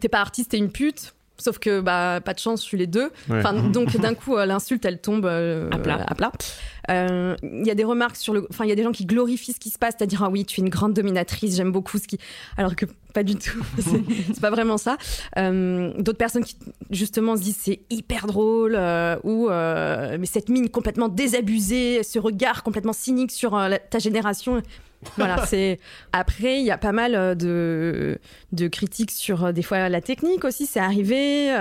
t'es 0.00 0.08
pas 0.08 0.20
artiste, 0.20 0.52
t'es 0.52 0.58
une 0.58 0.70
pute. 0.72 1.14
Sauf 1.38 1.58
que 1.58 1.80
bah 1.80 2.20
pas 2.24 2.34
de 2.34 2.38
chance, 2.38 2.60
je 2.60 2.66
suis 2.66 2.78
les 2.78 2.86
deux. 2.86 3.10
Ouais. 3.28 3.38
Enfin 3.38 3.52
donc 3.54 3.96
d'un 3.96 4.14
coup 4.14 4.36
euh, 4.36 4.46
l'insulte 4.46 4.84
elle 4.84 5.00
tombe 5.00 5.24
euh, 5.26 5.68
À 5.72 5.78
plat. 5.78 6.04
à 6.06 6.14
plat. 6.14 6.30
Euh, 6.90 7.34
Il 7.42 7.66
y 7.66 7.70
a 7.70 7.74
des 7.74 7.84
remarques 7.84 8.16
sur 8.16 8.32
le, 8.34 8.46
enfin 8.50 8.64
il 8.64 8.68
y 8.68 8.72
a 8.72 8.74
des 8.76 8.82
gens 8.82 8.92
qui 8.92 9.06
glorifient 9.06 9.52
ce 9.54 9.58
qui 9.60 9.70
se 9.70 9.78
passe, 9.78 9.94
c'est-à-dire 9.98 10.22
ah 10.22 10.28
oui 10.30 10.44
tu 10.44 10.60
es 10.60 10.62
une 10.62 10.68
grande 10.68 10.92
dominatrice, 10.94 11.56
j'aime 11.56 11.72
beaucoup 11.72 11.98
ce 11.98 12.06
qui, 12.06 12.18
alors 12.56 12.76
que 12.76 12.86
pas 13.14 13.22
du 13.24 13.34
tout, 13.36 13.64
c'est 13.78 14.02
c'est 14.34 14.40
pas 14.40 14.50
vraiment 14.50 14.76
ça. 14.78 14.96
Euh, 15.38 15.92
D'autres 15.98 16.18
personnes 16.18 16.44
qui 16.44 16.56
justement 16.90 17.36
se 17.36 17.42
disent 17.42 17.58
c'est 17.60 17.80
hyper 17.90 18.26
drôle 18.26 18.74
euh, 18.76 19.16
ou 19.24 19.48
euh, 19.48 20.16
mais 20.20 20.26
cette 20.26 20.48
mine 20.48 20.68
complètement 20.68 21.08
désabusée, 21.08 22.02
ce 22.02 22.18
regard 22.18 22.62
complètement 22.62 22.92
cynique 22.92 23.32
sur 23.32 23.56
euh, 23.56 23.68
la- 23.68 23.78
ta 23.78 23.98
génération. 23.98 24.62
Voilà, 25.16 25.44
c'est. 25.46 25.78
Après, 26.12 26.60
il 26.60 26.64
y 26.64 26.70
a 26.70 26.78
pas 26.78 26.92
mal 26.92 27.14
euh, 27.14 27.34
de, 27.34 28.18
de 28.52 28.68
critiques 28.68 29.10
sur 29.10 29.44
euh, 29.46 29.52
des 29.52 29.62
fois 29.62 29.88
la 29.88 30.00
technique 30.00 30.44
aussi. 30.44 30.66
C'est 30.66 30.80
arrivé. 30.80 31.52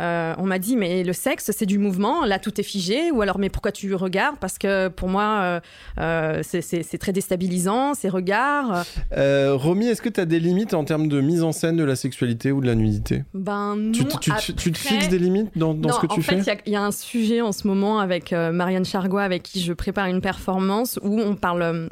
euh, 0.00 0.34
on 0.38 0.44
m'a 0.46 0.58
dit, 0.58 0.76
mais 0.76 1.02
le 1.04 1.12
sexe, 1.12 1.50
c'est 1.56 1.66
du 1.66 1.78
mouvement. 1.78 2.24
Là, 2.24 2.38
tout 2.38 2.58
est 2.60 2.64
figé. 2.64 3.10
Ou 3.10 3.20
alors, 3.22 3.38
mais 3.38 3.50
pourquoi 3.50 3.72
tu 3.72 3.94
regardes? 3.94 4.36
Parce 4.38 4.58
que 4.58 4.88
pour 4.88 5.08
moi, 5.08 5.60
euh, 5.98 6.40
c'est- 6.42 6.98
très 6.98 7.12
déstabilisant, 7.12 7.94
ces 7.94 8.08
regards. 8.08 8.84
Euh, 9.16 9.54
Romy, 9.56 9.88
est-ce 9.88 10.00
que 10.02 10.08
tu 10.08 10.20
as 10.20 10.24
des 10.24 10.38
limites 10.40 10.74
en 10.74 10.84
termes 10.84 11.08
de 11.08 11.20
mise 11.20 11.42
en 11.42 11.52
scène 11.52 11.76
de 11.76 11.84
la 11.84 11.96
sexualité 11.96 12.52
ou 12.52 12.60
de 12.60 12.66
la 12.66 12.74
nudité? 12.74 13.24
Ben 13.34 13.76
non. 13.76 13.92
tu, 13.92 14.04
te- 14.04 14.18
tu 14.18 14.30
te- 14.30 14.52
tu 14.52 14.72
te 14.72 14.78
après- 14.78 14.94
fixes 14.94 15.08
des 15.08 15.18
limites 15.18 15.50
dans, 15.56 15.74
dans 15.74 15.88
non, 15.90 15.94
ce 15.96 16.00
que 16.00 16.06
tu 16.06 16.20
en 16.20 16.22
fait, 16.22 16.36
fais? 16.36 16.42
il 16.42 16.46
y 16.46 16.50
a- 16.50 16.56
il 16.66 16.72
y, 16.72 16.76
a 16.76 16.82
un 16.82 16.92
sujet 16.92 17.40
en 17.40 17.52
ce 17.52 17.66
moment 17.66 17.98
avec 17.98 18.32
Marianne 18.32 18.84
Chargois, 18.84 19.22
avec 19.22 19.42
qui 19.42 19.60
je 19.60 19.72
prépare 19.72 20.06
une 20.06 20.20
performance 20.20 20.98
où 21.02 21.20
on 21.20 21.34
parle, 21.34 21.88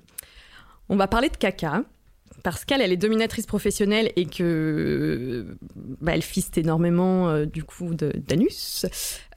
on 0.92 0.96
va 0.96 1.09
parler 1.09 1.31
de 1.31 1.37
caca. 1.37 1.83
Parce 2.42 2.64
qu'elle, 2.64 2.81
elle 2.81 2.92
est 2.92 2.96
dominatrice 2.96 3.46
professionnelle 3.46 4.11
et 4.16 4.26
que 4.26 5.46
bah, 6.00 6.12
elle 6.14 6.22
fiste 6.22 6.59
énormément 6.59 7.28
euh, 7.28 7.44
du 7.44 7.62
coup 7.62 7.94
d'anus. 7.94 8.85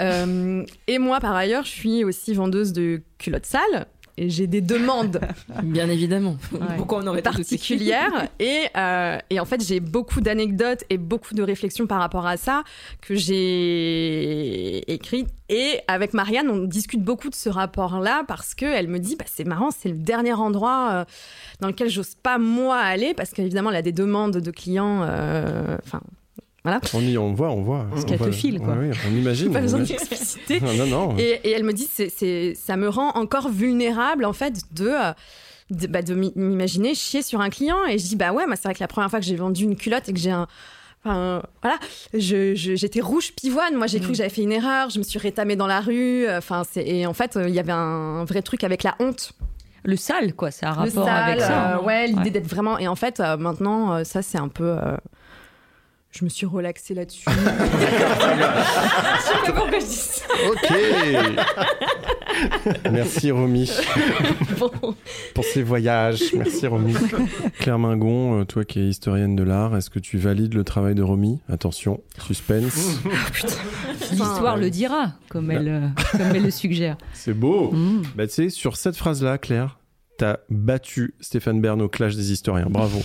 Euh, 0.02 0.66
et 0.88 0.98
moi, 0.98 1.20
par 1.20 1.36
ailleurs, 1.36 1.66
je 1.66 1.70
suis 1.70 2.04
aussi 2.04 2.34
vendeuse 2.34 2.74
de 2.74 3.04
culottes 3.20 3.46
sales 3.46 3.86
et 4.18 4.30
j'ai 4.30 4.48
des 4.48 4.62
demandes 4.62 5.20
Bien 5.64 5.90
évidemment. 5.90 6.38
Ouais. 6.52 6.78
Pourquoi 6.78 7.00
on 7.04 7.08
aurait 7.08 7.20
été 7.20 7.30
tous 7.30 7.52
écrits 7.54 7.76
particulière 7.76 8.28
et, 8.40 8.66
euh, 8.78 9.18
et 9.30 9.40
en 9.40 9.46
fait 9.46 9.66
j'ai 9.66 9.80
beaucoup 9.80 10.22
d'anecdotes 10.22 10.84
et 10.90 10.98
beaucoup 10.98 11.34
de 11.34 11.44
réflexions 11.44 11.88
par 11.88 12.00
rapport 12.00 12.26
à 12.26 12.38
ça 12.38 12.64
que 13.02 13.16
j'ai 13.16 14.92
écrites 14.92 15.30
et 15.50 15.80
avec 15.88 16.14
Marianne 16.14 16.50
on 16.50 16.64
discute 16.64 17.04
beaucoup 17.04 17.30
de 17.30 17.36
ce 17.36 17.50
rapport 17.50 18.00
là 18.00 18.24
parce 18.28 18.56
que 18.56 18.66
elle 18.66 18.88
me 18.88 19.00
dit 19.00 19.16
bah, 19.16 19.26
c'est 19.28 19.46
marrant 19.46 19.70
c'est 19.72 19.90
le 19.90 19.98
dernier 19.98 20.34
endroit 20.34 20.90
euh, 20.92 21.06
dans 21.60 21.68
lequel 21.68 21.90
j'ose 21.90 22.16
pas 22.16 22.38
moi 22.38 22.78
aller 22.78 23.14
parce 23.14 23.32
qu'évidemment 23.32 23.70
elle 23.72 23.78
a 23.78 23.82
des 23.82 23.92
demandes 23.92 24.38
de 24.38 24.52
clients 24.52 25.02
euh, 25.04 25.78
enfin 26.66 26.98
on, 26.98 27.02
y, 27.02 27.18
on 27.18 27.34
voit, 27.34 27.50
on 27.52 27.62
voit. 27.62 27.86
Parce 27.90 28.06
qu'elle 28.06 28.20
te 28.20 28.32
file, 28.32 28.60
quoi. 28.60 28.74
Ouais, 28.74 28.90
ouais, 28.90 28.96
on 29.12 29.16
imagine. 29.16 29.52
pas 29.54 29.60
on 29.60 29.62
besoin 29.64 29.80
d'expliciter 29.82 30.60
Non, 30.62 30.74
non, 30.74 30.86
non. 30.88 31.18
Et, 31.18 31.40
et 31.44 31.52
elle 31.52 31.64
me 31.64 31.74
dit, 31.74 31.88
c'est, 31.92 32.10
c'est, 32.10 32.54
ça 32.56 32.76
me 32.78 32.90
rend 32.90 33.10
encore 33.16 33.50
vulnérable 33.50 34.26
en 34.26 34.34
fait 34.34 34.62
de, 34.74 34.88
euh, 34.88 35.14
de, 35.70 35.88
bah, 35.88 36.02
de 36.02 36.14
m'i- 36.16 36.34
m'imaginer 36.36 36.96
chier 36.96 37.22
sur 37.22 37.42
un 37.42 37.50
client. 37.50 37.86
Et 37.90 37.98
je 37.98 38.06
dis, 38.06 38.16
bah 38.16 38.32
ouais, 38.32 38.46
moi 38.48 38.56
c'est 38.56 38.68
vrai 38.68 38.74
que 38.76 38.80
la 38.84 38.88
première 38.88 39.10
fois 39.10 39.20
que 39.20 39.26
j'ai 39.26 39.36
vendu 39.36 39.64
une 39.64 39.76
culotte 39.76 40.08
et 40.10 40.14
que 40.14 40.20
j'ai 40.20 40.32
un... 40.32 40.48
Enfin, 41.08 41.44
voilà, 41.62 41.78
je, 42.16 42.56
je- 42.56 42.74
j'étais 42.76 43.00
rouge 43.00 43.34
pivoine. 43.34 43.76
Moi, 43.76 43.86
j'ai 43.86 44.00
cru 44.00 44.10
que 44.14 44.18
j'avais 44.18 44.30
fait 44.30 44.42
une 44.42 44.52
erreur. 44.52 44.90
Je 44.90 44.98
me 44.98 45.04
suis 45.04 45.20
rétamée 45.20 45.56
dans 45.56 45.68
la 45.68 45.80
rue. 45.80 46.28
Enfin, 46.32 46.64
c'est, 46.68 46.84
et 46.84 47.06
en 47.06 47.14
fait, 47.14 47.38
euh, 47.38 47.48
il 47.48 47.54
y 47.54 47.60
avait 47.60 47.72
un 47.74 48.26
vrai 48.26 48.42
truc 48.42 48.64
avec 48.64 48.82
la 48.82 48.96
honte. 49.00 49.34
Le 49.84 49.98
sale, 49.98 50.34
quoi, 50.34 50.50
ça 50.50 50.70
a 50.72 50.74
Le 50.74 50.90
rapport 50.90 51.06
sale, 51.06 51.30
avec 51.30 51.42
ça. 51.42 51.76
euh, 51.78 51.82
ouais, 51.84 52.08
l'idée 52.08 52.20
Ouais. 52.22 52.30
d'être 52.32 52.48
vraiment. 52.48 52.80
Et 52.80 52.88
en 52.88 52.96
fait, 52.96 53.20
euh, 53.20 53.38
maintenant, 53.38 53.94
euh, 53.94 54.04
ça, 54.04 54.24
c'est 54.24 54.40
un 54.40 54.48
peu. 54.48 54.64
euh, 54.64 54.98
Je 56.18 56.24
me 56.24 56.30
suis 56.30 56.46
relaxée 56.46 56.94
là-dessus. 56.94 57.26
je 57.30 57.34
sais 57.34 57.52
pas 59.46 59.52
pourquoi 59.52 59.80
je 59.80 59.86
dis 59.86 59.92
ça. 59.92 60.24
Ok. 60.50 60.72
Merci 62.90 63.32
Romy 63.32 63.70
Bon. 64.58 64.72
pour 65.34 65.44
ces 65.44 65.62
voyages. 65.62 66.22
Merci 66.38 66.68
Romy. 66.68 66.94
Claire 67.60 67.80
Mingon, 67.80 68.40
euh, 68.40 68.46
toi 68.46 68.64
qui 68.64 68.80
es 68.80 68.88
historienne 68.88 69.36
de 69.36 69.44
l'art, 69.44 69.76
est-ce 69.76 69.90
que 69.90 70.00
tu 70.00 70.18
valides 70.18 70.54
le 70.54 70.64
travail 70.64 70.96
de 70.96 71.04
Romy? 71.04 71.42
Attention, 71.50 72.02
suspense. 72.26 73.02
L'histoire 74.12 74.56
le 74.56 74.70
dira, 74.70 75.16
comme 75.30 75.52
elle, 75.52 75.68
euh, 75.68 75.88
comme 76.14 76.34
elle 76.34 76.44
le 76.44 76.52
suggère. 76.52 76.98
C'est 77.14 77.34
beau. 77.34 77.72
Mm. 77.74 78.04
Bah, 78.16 78.26
tu 78.28 78.34
sais, 78.34 78.50
sur 78.50 78.78
cette 78.78 78.96
phrase-là, 78.96 79.38
Claire, 79.38 79.80
t'as 80.18 80.38
battu 80.50 81.16
Stéphane 81.20 81.60
Bern 81.60 81.82
au 81.82 81.90
clash 81.90 82.16
des 82.16 82.32
historiens. 82.32 82.68
Bravo. 82.70 83.02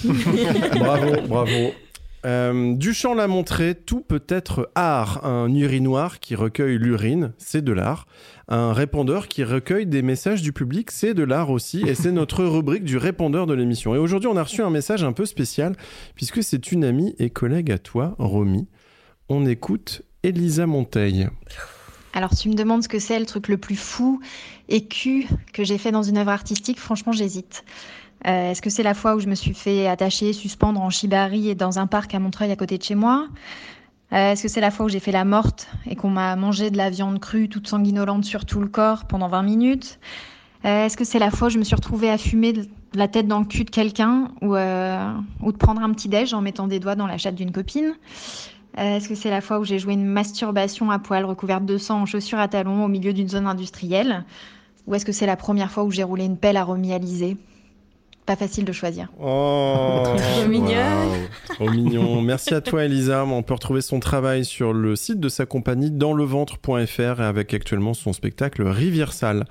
bravo, 0.79 1.16
bravo. 1.27 1.73
Euh, 2.26 2.74
Duchamp 2.74 3.14
l'a 3.14 3.26
montré, 3.26 3.74
tout 3.74 4.00
peut 4.00 4.22
être 4.28 4.70
art. 4.74 5.24
Un 5.24 5.52
urinoir 5.54 6.20
qui 6.20 6.35
recueille 6.35 6.78
l'urine, 6.78 7.33
c'est 7.38 7.62
de 7.62 7.72
l'art. 7.72 8.06
Un 8.48 8.72
répondeur 8.72 9.28
qui 9.28 9.44
recueille 9.44 9.87
des 9.87 10.02
messages 10.02 10.42
du 10.42 10.52
public, 10.52 10.90
c'est 10.90 11.14
de 11.14 11.22
l'art 11.22 11.50
aussi. 11.50 11.83
Et 11.87 11.94
c'est 11.94 12.12
notre 12.12 12.44
rubrique 12.44 12.85
du 12.85 12.96
répondeur 12.96 13.46
de 13.46 13.54
l'émission. 13.54 13.94
Et 13.94 13.98
aujourd'hui, 13.98 14.28
on 14.28 14.37
a 14.37 14.42
reçu 14.42 14.62
un 14.62 14.70
message 14.70 15.02
un 15.02 15.12
peu 15.12 15.24
spécial, 15.24 15.76
puisque 16.14 16.42
c'est 16.42 16.72
une 16.72 16.85
amie 16.85 17.14
et 17.18 17.30
collègue 17.30 17.70
à 17.70 17.78
toi, 17.78 18.14
Romy. 18.18 18.68
On 19.28 19.46
écoute 19.46 20.02
Elisa 20.22 20.66
Monteil. 20.66 21.28
Alors, 22.12 22.35
tu 22.37 22.48
me 22.48 22.54
demandes 22.54 22.83
ce 22.83 22.88
que 22.88 22.98
c'est 22.98 23.20
le 23.20 23.26
truc 23.26 23.48
le 23.48 23.56
plus 23.56 23.76
fou 23.76 24.20
et 24.68 24.87
cul 24.87 25.26
que 25.52 25.62
j'ai 25.62 25.78
fait 25.78 25.92
dans 25.92 26.02
une 26.02 26.18
œuvre 26.18 26.30
artistique. 26.30 26.80
Franchement, 26.80 27.12
j'hésite. 27.12 27.64
Euh, 28.26 28.50
Est-ce 28.50 28.61
que 28.61 28.70
c'est 28.70 28.83
la 28.83 28.94
fois 28.94 29.14
où 29.14 29.20
je 29.20 29.28
me 29.28 29.35
suis 29.35 29.54
fait 29.54 29.87
attacher, 29.87 30.33
suspendre 30.33 30.80
en 30.80 30.90
shibari 30.90 31.48
et 31.48 31.54
dans 31.54 31.78
un 31.78 31.87
parc 31.87 32.14
à 32.14 32.18
Montreuil 32.18 32.50
à 32.50 32.56
côté 32.56 32.76
de 32.78 32.83
chez 32.83 32.94
moi? 32.94 33.28
Euh, 34.12 34.33
Est-ce 34.33 34.42
que 34.42 34.48
c'est 34.48 34.61
la 34.61 34.70
fois 34.70 34.87
où 34.87 34.88
j'ai 34.88 35.00
fait 35.00 35.12
la 35.12 35.24
morte 35.24 35.68
et 35.87 35.96
qu'on 35.96 36.11
m'a 36.11 36.37
mangé 36.37 36.70
de 36.70 36.76
la 36.76 36.90
viande 36.90 37.18
crue 37.18 37.48
toute 37.48 37.68
sanguinolente 37.68 38.24
sur 38.24 38.44
tout 38.44 38.61
le 38.61 38.68
corps 38.68 39.06
pendant 39.06 39.28
20 39.28 39.42
minutes? 39.42 39.98
Euh, 40.64 40.87
Est-ce 40.87 40.96
que 40.96 41.04
c'est 41.04 41.18
la 41.18 41.30
fois 41.30 41.48
où 41.48 41.50
je 41.50 41.59
me 41.59 41.64
suis 41.64 41.74
retrouvée 41.74 42.11
à 42.11 42.18
fumer 42.18 42.52
la 42.92 43.09
tête 43.09 43.26
dans 43.26 43.38
le 43.38 43.46
cul 43.46 43.64
de 43.64 43.70
quelqu'un 43.70 44.33
ou, 44.42 44.54
de 44.54 45.56
prendre 45.56 45.80
un 45.80 45.90
petit 45.92 46.09
déj 46.09 46.35
en 46.35 46.42
mettant 46.42 46.66
des 46.66 46.80
doigts 46.80 46.96
dans 46.96 47.06
la 47.06 47.16
chatte 47.16 47.37
d'une 47.37 47.52
copine? 47.52 47.94
Est-ce 48.76 49.09
que 49.09 49.14
c'est 49.14 49.30
la 49.30 49.40
fois 49.40 49.59
où 49.59 49.64
j'ai 49.64 49.78
joué 49.78 49.94
une 49.94 50.04
masturbation 50.04 50.90
à 50.90 50.98
poil 50.98 51.24
recouverte 51.24 51.64
de 51.64 51.78
sang 51.78 52.02
en 52.02 52.06
chaussures 52.06 52.38
à 52.38 52.48
talons 52.48 52.85
au 52.85 52.88
milieu 52.88 53.12
d'une 53.12 53.28
zone 53.28 53.46
industrielle? 53.46 54.24
Ou 54.87 54.94
est-ce 54.94 55.04
que 55.04 55.12
c'est 55.12 55.26
la 55.26 55.37
première 55.37 55.70
fois 55.70 55.85
où 55.85 55.90
j'ai 55.90 56.02
roulé 56.02 56.24
une 56.24 56.37
pelle 56.37 56.56
à 56.56 56.64
Pas 58.26 58.37
facile 58.37 58.64
de 58.64 58.70
choisir. 58.72 59.09
Oh, 59.20 60.04
Trop 60.16 60.46
mignonne. 60.48 60.68
waouh. 60.68 61.54
Trop 61.54 61.70
mignon. 61.70 62.22
Merci 62.22 62.54
à 62.54 62.61
toi, 62.61 62.85
Elisa. 62.85 63.24
On 63.24 63.42
peut 63.42 63.54
retrouver 63.54 63.80
son 63.80 63.98
travail 63.98 64.44
sur 64.44 64.72
le 64.72 64.94
site 64.94 65.18
de 65.18 65.28
sa 65.28 65.46
compagnie 65.46 65.90
dansleventre.fr 65.90 67.00
et 67.00 67.24
avec 67.24 67.54
actuellement 67.54 67.92
son 67.92 68.12
spectacle 68.12 68.62
Rivière 68.62 69.12
Sale. 69.12 69.46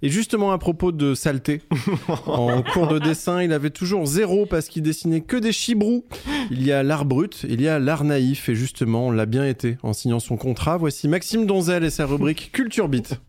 Et 0.00 0.08
justement, 0.08 0.52
à 0.52 0.58
propos 0.58 0.92
de 0.92 1.14
saleté, 1.14 1.60
en 2.26 2.62
cours 2.62 2.88
de 2.88 2.98
dessin, 2.98 3.42
il 3.42 3.52
avait 3.52 3.70
toujours 3.70 4.06
zéro 4.06 4.46
parce 4.46 4.68
qu'il 4.68 4.82
dessinait 4.82 5.20
que 5.20 5.36
des 5.36 5.52
chibrous. 5.52 6.04
Il 6.50 6.64
y 6.64 6.72
a 6.72 6.82
l'art 6.82 7.04
brut, 7.04 7.44
il 7.48 7.60
y 7.60 7.68
a 7.68 7.78
l'art 7.78 8.04
naïf 8.04 8.48
et 8.48 8.54
justement, 8.54 9.08
on 9.08 9.10
l'a 9.10 9.26
bien 9.26 9.46
été 9.46 9.76
en 9.82 9.92
signant 9.92 10.20
son 10.20 10.36
contrat. 10.36 10.76
Voici 10.78 11.06
Maxime 11.06 11.44
Donzel 11.46 11.84
et 11.84 11.90
sa 11.90 12.06
rubrique 12.06 12.50
Culture 12.52 12.88
Beat. 12.88 13.20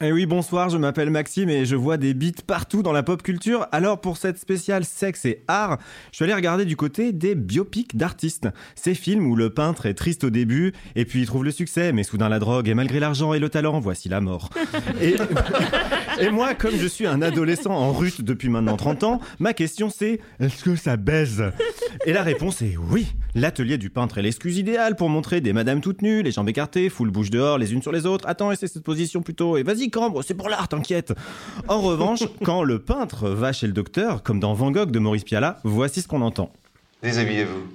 Eh 0.00 0.12
oui, 0.12 0.26
bonsoir, 0.26 0.68
je 0.68 0.78
m'appelle 0.78 1.10
Maxime 1.10 1.48
et 1.48 1.64
je 1.64 1.74
vois 1.74 1.96
des 1.96 2.14
beats 2.14 2.42
partout 2.46 2.84
dans 2.84 2.92
la 2.92 3.02
pop 3.02 3.20
culture. 3.20 3.66
Alors 3.72 4.00
pour 4.00 4.16
cette 4.16 4.38
spéciale 4.38 4.84
sexe 4.84 5.24
et 5.24 5.42
art, 5.48 5.78
je 6.12 6.16
suis 6.18 6.24
allé 6.24 6.34
regarder 6.34 6.64
du 6.64 6.76
côté 6.76 7.12
des 7.12 7.34
biopics 7.34 7.96
d'artistes. 7.96 8.46
Ces 8.76 8.94
films 8.94 9.26
où 9.26 9.34
le 9.34 9.50
peintre 9.50 9.86
est 9.86 9.94
triste 9.94 10.22
au 10.22 10.30
début 10.30 10.72
et 10.94 11.04
puis 11.04 11.22
il 11.22 11.26
trouve 11.26 11.42
le 11.42 11.50
succès, 11.50 11.92
mais 11.92 12.04
soudain 12.04 12.28
la 12.28 12.38
drogue 12.38 12.68
et 12.68 12.74
malgré 12.74 13.00
l'argent 13.00 13.34
et 13.34 13.40
le 13.40 13.48
talent, 13.48 13.80
voici 13.80 14.08
la 14.08 14.20
mort. 14.20 14.50
Et, 15.00 15.16
et 16.20 16.30
moi, 16.30 16.54
comme 16.54 16.76
je 16.76 16.86
suis 16.86 17.06
un 17.06 17.20
adolescent 17.20 17.72
en 17.72 17.92
rut 17.92 18.22
depuis 18.22 18.48
maintenant 18.50 18.76
30 18.76 19.02
ans, 19.02 19.20
ma 19.40 19.52
question 19.52 19.90
c'est 19.90 20.20
est-ce 20.38 20.62
que 20.62 20.76
ça 20.76 20.96
baise? 20.96 21.42
Et 22.06 22.12
la 22.12 22.22
réponse 22.22 22.62
est 22.62 22.76
oui. 22.76 23.08
L'atelier 23.34 23.76
du 23.76 23.90
peintre 23.90 24.18
est 24.18 24.22
l'excuse 24.22 24.56
idéale 24.56 24.96
pour 24.96 25.10
montrer 25.10 25.40
des 25.40 25.52
madames 25.52 25.80
toutes 25.80 26.02
nues, 26.02 26.22
les 26.22 26.32
jambes 26.32 26.48
écartées, 26.48 26.88
full 26.88 27.10
bouche 27.10 27.30
dehors, 27.30 27.58
les 27.58 27.72
unes 27.74 27.82
sur 27.82 27.92
les 27.92 28.06
autres. 28.06 28.26
Attends, 28.26 28.50
essaie 28.50 28.68
cette 28.68 28.82
position 28.82 29.20
plutôt. 29.20 29.56
Et 29.56 29.62
vas-y, 29.62 29.90
cambre, 29.90 30.22
c'est 30.22 30.34
pour 30.34 30.48
l'art, 30.48 30.68
t'inquiète. 30.68 31.12
En 31.68 31.80
revanche, 31.80 32.20
quand 32.44 32.62
le 32.62 32.78
peintre 32.78 33.28
va 33.28 33.52
chez 33.52 33.66
le 33.66 33.72
docteur, 33.74 34.22
comme 34.22 34.40
dans 34.40 34.54
Van 34.54 34.70
Gogh 34.70 34.90
de 34.90 34.98
Maurice 34.98 35.24
Pialat, 35.24 35.60
voici 35.62 36.00
ce 36.00 36.08
qu'on 36.08 36.22
entend. 36.22 36.50
Déshabillez-vous. 37.02 37.66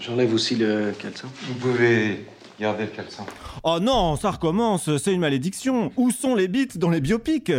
J'enlève 0.00 0.34
aussi 0.34 0.56
le 0.56 0.92
caleçon. 0.98 1.28
Vous 1.48 1.54
pouvez 1.54 2.26
Gardez 2.60 2.84
le 2.84 2.90
caleçon. 2.90 3.24
Oh 3.64 3.78
non, 3.80 4.14
ça 4.16 4.30
recommence, 4.30 4.96
c'est 4.98 5.12
une 5.12 5.20
malédiction. 5.20 5.90
Où 5.96 6.10
sont 6.10 6.34
les 6.34 6.46
bits 6.46 6.68
dans 6.76 6.90
les 6.90 7.00
biopics? 7.00 7.50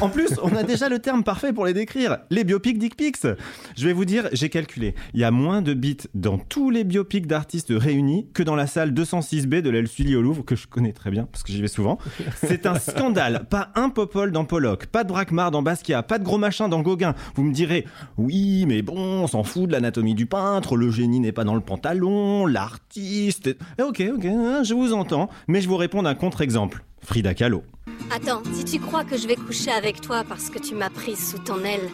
En 0.00 0.08
plus, 0.08 0.38
on 0.42 0.54
a 0.54 0.62
déjà 0.62 0.88
le 0.88 1.00
terme 1.00 1.24
parfait 1.24 1.52
pour 1.52 1.66
les 1.66 1.72
décrire. 1.72 2.18
Les 2.30 2.44
biopics 2.44 2.78
dick 2.78 2.96
pics. 2.96 3.26
Je 3.76 3.86
vais 3.86 3.92
vous 3.92 4.04
dire, 4.04 4.28
j'ai 4.32 4.48
calculé. 4.50 4.94
Il 5.12 5.20
y 5.20 5.24
a 5.24 5.30
moins 5.30 5.60
de 5.62 5.74
bits 5.74 5.96
dans 6.14 6.38
tous 6.38 6.70
les 6.70 6.84
biopics 6.84 7.26
d'artistes 7.26 7.72
réunis 7.74 8.28
que 8.32 8.42
dans 8.42 8.54
la 8.54 8.66
salle 8.66 8.92
206B 8.92 9.60
de 9.60 9.70
l'Aile 9.70 9.88
Sully 9.88 10.14
au 10.14 10.22
Louvre, 10.22 10.44
que 10.44 10.54
je 10.54 10.66
connais 10.68 10.92
très 10.92 11.10
bien 11.10 11.26
parce 11.30 11.42
que 11.42 11.52
j'y 11.52 11.60
vais 11.60 11.68
souvent. 11.68 11.98
C'est 12.44 12.66
un 12.66 12.78
scandale. 12.78 13.46
Pas 13.50 13.70
un 13.74 13.88
popol 13.88 14.30
dans 14.30 14.44
Pollock, 14.44 14.86
pas 14.86 15.02
de 15.02 15.08
Braquemar 15.08 15.50
dans 15.50 15.62
Basquiat, 15.62 16.02
pas 16.02 16.18
de 16.18 16.24
gros 16.24 16.38
machin 16.38 16.68
dans 16.68 16.80
Gauguin. 16.80 17.14
Vous 17.34 17.42
me 17.42 17.52
direz, 17.52 17.86
oui, 18.18 18.66
mais 18.66 18.82
bon, 18.82 18.96
on 18.96 19.26
s'en 19.26 19.42
fout 19.42 19.66
de 19.66 19.72
l'anatomie 19.72 20.14
du 20.14 20.26
peintre, 20.26 20.76
le 20.76 20.90
génie 20.90 21.20
n'est 21.20 21.32
pas 21.32 21.44
dans 21.44 21.54
le 21.54 21.60
pantalon, 21.60 22.46
l'artiste. 22.46 23.48
Eh, 23.78 23.82
Ok, 23.82 24.02
ok, 24.16 24.24
je 24.62 24.74
vous 24.74 24.92
entends, 24.92 25.28
mais 25.48 25.60
je 25.60 25.68
vous 25.68 25.76
réponds 25.76 26.02
d'un 26.02 26.14
contre-exemple. 26.14 26.84
Frida 27.02 27.34
Kahlo. 27.34 27.62
Attends, 28.10 28.42
si 28.52 28.64
tu 28.64 28.78
crois 28.78 29.04
que 29.04 29.16
je 29.16 29.26
vais 29.26 29.36
coucher 29.36 29.70
avec 29.70 30.00
toi 30.00 30.24
parce 30.28 30.50
que 30.50 30.58
tu 30.58 30.74
m'as 30.74 30.90
prise 30.90 31.30
sous 31.30 31.38
ton 31.38 31.64
aile, 31.64 31.88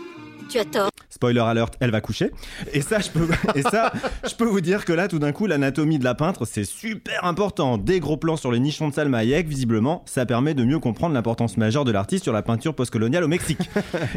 tu 0.51 0.59
as 0.59 0.65
tort. 0.65 0.91
Spoiler 1.09 1.41
alert, 1.41 1.75
elle 1.81 1.91
va 1.91 2.01
coucher. 2.01 2.31
Et 2.73 2.81
ça, 2.81 2.99
je 2.99 3.11
peux, 3.11 3.29
et 3.55 3.63
ça, 3.63 3.93
je 4.29 4.35
peux 4.35 4.45
vous 4.45 4.61
dire 4.61 4.85
que 4.85 4.93
là, 4.93 5.09
tout 5.09 5.19
d'un 5.19 5.33
coup, 5.33 5.47
l'anatomie 5.47 5.99
de 5.99 6.05
la 6.05 6.15
peintre, 6.15 6.45
c'est 6.45 6.65
super 6.65 7.25
important. 7.25 7.79
Des 7.79 8.01
gros 8.01 8.17
plans 8.17 8.37
sur 8.37 8.51
les 8.51 8.59
nichons 8.59 8.89
de 8.89 8.95
Salma 8.95 9.19
Hayek, 9.19 9.47
visiblement, 9.47 10.03
ça 10.07 10.27
permet 10.27 10.55
de 10.55 10.65
mieux 10.65 10.79
comprendre 10.79 11.15
l'importance 11.15 11.57
majeure 11.57 11.85
de 11.85 11.93
l'artiste 11.93 12.25
sur 12.25 12.33
la 12.33 12.43
peinture 12.43 12.75
postcoloniale 12.75 13.25
au 13.25 13.29
Mexique. 13.29 13.71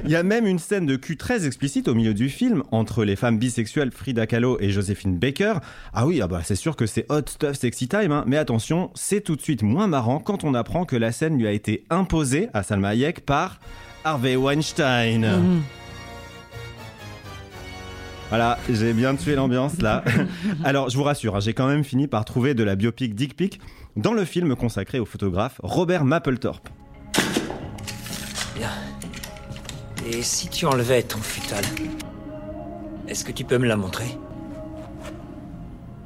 Il 0.06 0.12
y 0.12 0.16
a 0.16 0.24
même 0.24 0.48
une 0.48 0.60
scène 0.60 0.86
de 0.86 0.96
cul 0.96 1.18
très 1.18 1.46
explicite 1.46 1.88
au 1.88 1.94
milieu 1.94 2.14
du 2.14 2.30
film 2.30 2.64
entre 2.72 3.04
les 3.04 3.16
femmes 3.16 3.38
bisexuelles 3.38 3.92
Frida 3.92 4.26
Kahlo 4.26 4.58
et 4.60 4.70
Josephine 4.70 5.18
Baker. 5.18 5.56
Ah 5.94 6.06
oui, 6.08 6.22
ah 6.22 6.28
bah 6.28 6.42
c'est 6.44 6.56
sûr 6.56 6.76
que 6.76 6.86
c'est 6.86 7.06
hot 7.12 7.28
stuff 7.28 7.58
sexy 7.58 7.88
time, 7.88 8.12
hein. 8.12 8.24
mais 8.28 8.38
attention, 8.38 8.92
c'est 8.96 9.22
tout 9.22 9.36
de 9.36 9.42
suite 9.42 9.62
moins 9.62 9.88
marrant 9.88 10.20
quand 10.20 10.44
on 10.44 10.54
apprend 10.54 10.86
que 10.86 10.96
la 10.96 11.12
scène 11.12 11.38
lui 11.38 11.48
a 11.48 11.52
été 11.52 11.84
imposée 11.90 12.50
à 12.54 12.64
Salma 12.64 12.90
Hayek 12.90 13.26
par 13.26 13.60
Harvey 14.04 14.36
Weinstein. 14.36 15.62
Voilà, 18.34 18.58
j'ai 18.68 18.94
bien 18.94 19.14
tué 19.16 19.36
l'ambiance 19.36 19.80
là. 19.80 20.04
Alors, 20.64 20.90
je 20.90 20.98
vous 20.98 21.04
rassure, 21.04 21.36
hein, 21.36 21.40
j'ai 21.40 21.54
quand 21.54 21.68
même 21.68 21.84
fini 21.84 22.08
par 22.08 22.26
trouver 22.26 22.56
de 22.56 22.64
la 22.64 22.76
biopic 22.76 23.14
Dick 23.14 23.38
Pic 23.38 23.62
dans 23.96 24.14
le 24.14 24.26
film 24.26 24.56
consacré 24.56 24.98
au 24.98 25.06
photographe 25.06 25.62
Robert 25.62 26.04
Mapplethorpe. 26.04 26.68
Bien. 28.56 28.72
Et 30.10 30.24
si 30.24 30.48
tu 30.48 30.66
enlevais 30.66 31.04
ton 31.04 31.20
futal 31.20 31.64
Est-ce 33.08 33.24
que 33.24 33.32
tu 33.32 33.44
peux 33.44 33.60
me 33.60 33.68
la 33.68 33.78
montrer? 33.78 34.18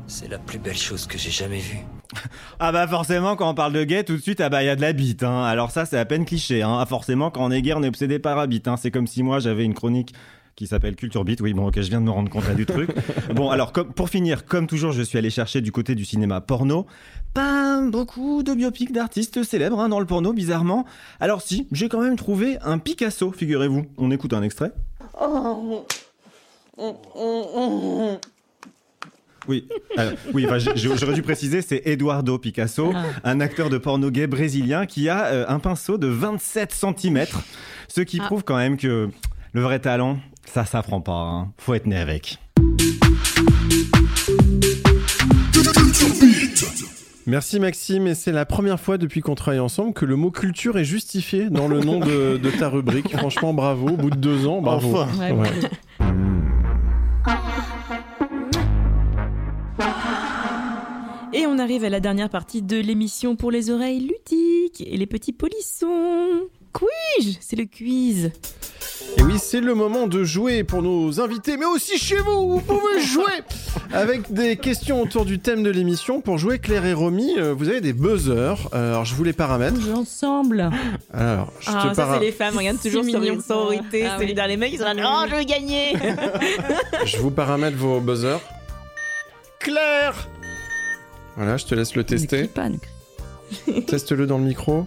C'est 0.07 0.27
la 0.27 0.37
plus 0.37 0.59
belle 0.59 0.77
chose 0.77 1.07
que 1.07 1.17
j'ai 1.17 1.31
jamais 1.31 1.59
vue. 1.59 1.79
Ah 2.59 2.71
bah 2.71 2.87
forcément, 2.87 3.35
quand 3.35 3.51
on 3.51 3.53
parle 3.53 3.73
de 3.73 3.83
gay, 3.83 4.03
tout 4.03 4.17
de 4.17 4.21
suite, 4.21 4.41
ah 4.41 4.49
bah 4.49 4.63
il 4.63 4.65
y 4.65 4.69
a 4.69 4.75
de 4.75 4.81
la 4.81 4.91
bite. 4.91 5.21
Hein. 5.21 5.43
Alors 5.43 5.69
ça, 5.69 5.85
c'est 5.85 5.99
à 5.99 6.05
peine 6.05 6.25
cliché. 6.25 6.63
Hein. 6.63 6.77
Ah, 6.79 6.85
forcément, 6.87 7.29
quand 7.29 7.45
on 7.45 7.51
est 7.51 7.61
gay, 7.61 7.73
on 7.73 7.83
est 7.83 7.87
obsédé 7.87 8.17
par 8.17 8.35
la 8.35 8.47
bite. 8.47 8.67
Hein. 8.67 8.77
C'est 8.77 8.89
comme 8.89 9.05
si 9.05 9.21
moi, 9.21 9.39
j'avais 9.39 9.63
une 9.63 9.75
chronique 9.75 10.13
qui 10.57 10.65
s'appelle 10.65 10.95
Culture 10.95 11.23
Beat. 11.23 11.39
Oui, 11.39 11.53
bon, 11.53 11.67
ok, 11.67 11.75
je 11.79 11.87
viens 11.87 12.01
de 12.01 12.05
me 12.05 12.11
rendre 12.11 12.29
compte 12.29 12.47
là 12.47 12.55
du 12.55 12.65
truc. 12.65 12.89
Bon, 13.35 13.51
alors, 13.51 13.71
comme, 13.71 13.93
pour 13.93 14.09
finir, 14.09 14.45
comme 14.45 14.65
toujours, 14.65 14.91
je 14.91 15.03
suis 15.03 15.17
allé 15.17 15.29
chercher 15.29 15.61
du 15.61 15.71
côté 15.71 15.93
du 15.93 16.03
cinéma 16.03 16.41
porno. 16.41 16.87
Pas 17.33 17.79
beaucoup 17.81 18.41
de 18.41 18.53
biopics 18.53 18.91
d'artistes 18.91 19.43
célèbres 19.43 19.79
hein, 19.79 19.89
dans 19.89 19.99
le 19.99 20.07
porno, 20.07 20.33
bizarrement. 20.33 20.85
Alors 21.19 21.41
si, 21.43 21.67
j'ai 21.71 21.89
quand 21.89 22.01
même 22.01 22.15
trouvé 22.15 22.57
un 22.63 22.79
Picasso, 22.79 23.31
figurez-vous. 23.31 23.85
On 23.97 24.09
écoute 24.09 24.33
un 24.33 24.41
extrait. 24.41 24.71
Oui, 29.47 29.67
alors, 29.95 30.13
oui 30.33 30.45
enfin, 30.47 30.57
j'aurais 30.57 31.13
dû 31.13 31.21
préciser, 31.21 31.61
c'est 31.61 31.83
Eduardo 31.85 32.39
Picasso, 32.39 32.91
un 33.23 33.39
acteur 33.39 33.69
de 33.69 33.77
porno 33.77 34.09
gay 34.09 34.25
brésilien 34.25 34.87
qui 34.87 35.07
a 35.07 35.25
euh, 35.27 35.45
un 35.47 35.59
pinceau 35.59 35.97
de 35.97 36.07
27 36.07 36.73
cm, 36.73 37.25
ce 37.87 38.01
qui 38.01 38.17
prouve 38.17 38.43
quand 38.43 38.57
même 38.57 38.77
que 38.77 39.09
le 39.53 39.61
vrai 39.61 39.79
talent, 39.79 40.17
ça 40.53 40.65
s'apprend 40.65 41.01
pas, 41.01 41.13
hein. 41.13 41.53
faut 41.57 41.73
être 41.73 41.85
né 41.85 41.97
avec. 41.97 42.37
Merci 47.25 47.59
Maxime, 47.59 48.07
et 48.07 48.15
c'est 48.15 48.31
la 48.31 48.45
première 48.45 48.79
fois 48.79 48.97
depuis 48.97 49.19
qu'on 49.19 49.35
travaille 49.35 49.59
ensemble 49.59 49.93
que 49.93 50.05
le 50.05 50.15
mot 50.15 50.31
culture 50.31 50.77
est 50.77 50.85
justifié 50.85 51.49
dans 51.49 51.67
le 51.67 51.81
nom 51.81 51.99
de, 51.99 52.37
de 52.37 52.49
ta 52.51 52.69
rubrique. 52.69 53.15
Franchement, 53.17 53.53
bravo. 53.53 53.89
Au 53.89 53.97
bout 53.97 54.09
de 54.09 54.15
deux 54.15 54.47
ans, 54.47 54.61
bravo. 54.61 54.95
Enfin. 54.95 55.19
Ouais, 55.19 55.31
Ouais. 55.33 55.49
Et 61.33 61.45
on 61.45 61.59
arrive 61.59 61.83
à 61.83 61.89
la 61.89 61.99
dernière 61.99 62.29
partie 62.29 62.61
de 62.61 62.77
l'émission 62.77 63.35
pour 63.35 63.51
les 63.51 63.69
oreilles 63.69 63.99
ludiques 63.99 64.81
et 64.87 64.95
les 64.95 65.05
petits 65.05 65.33
polissons. 65.33 66.47
Quiz 66.71 67.37
C'est 67.41 67.57
le 67.57 67.65
quiz. 67.65 68.31
Et 69.17 69.23
oui, 69.23 69.39
c'est 69.39 69.61
le 69.61 69.73
moment 69.73 70.05
de 70.07 70.23
jouer 70.23 70.63
pour 70.63 70.81
nos 70.83 71.19
invités, 71.19 71.57
mais 71.57 71.65
aussi 71.65 71.97
chez 71.97 72.17
vous, 72.17 72.51
vous 72.51 72.59
pouvez 72.61 73.01
jouer 73.05 73.23
avec 73.91 74.31
des 74.31 74.57
questions 74.57 75.01
autour 75.01 75.25
du 75.25 75.39
thème 75.39 75.63
de 75.63 75.69
l'émission. 75.71 76.21
Pour 76.21 76.37
jouer 76.37 76.59
Claire 76.59 76.85
et 76.85 76.93
Romy, 76.93 77.33
euh, 77.39 77.53
vous 77.53 77.67
avez 77.69 77.81
des 77.81 77.93
buzzers. 77.93 78.69
Euh, 78.73 78.91
Alors, 78.91 79.05
je 79.05 79.15
vous 79.15 79.23
les 79.23 79.33
paramètre. 79.33 79.79
Jouer 79.81 79.93
ensemble. 79.93 80.69
Alors, 81.13 81.51
je 81.59 81.69
Ah, 81.73 81.87
te 81.89 81.95
ça, 81.95 82.03
para- 82.03 82.19
c'est 82.19 82.25
les 82.25 82.31
femmes. 82.31 82.57
Regarde 82.57 82.77
toujours 82.81 83.03
sur 83.03 83.19
mignon. 83.19 83.33
une 83.35 83.41
sororité, 83.41 84.05
Ah 84.05 84.17
oui. 84.19 84.33
Les 84.35 84.57
mecs, 84.57 84.71
ils 84.73 84.79
sont 84.79 84.85
là, 84.85 84.93
non, 84.93 85.25
je 85.29 85.35
veux 85.35 85.43
gagner. 85.43 85.93
je 87.05 87.17
vous 87.17 87.31
paramètre 87.31 87.77
vos 87.77 87.99
buzzers. 87.99 88.39
Claire 89.59 90.27
Voilà, 91.35 91.57
je 91.57 91.65
te 91.65 91.73
laisse 91.75 91.95
le 91.95 92.03
Ne 92.03 92.07
tester. 92.07 92.43
pas, 92.45 92.69
ne 92.69 92.77
crie 92.77 93.83
Teste-le 93.85 94.27
dans 94.27 94.37
le 94.37 94.43
micro. 94.43 94.85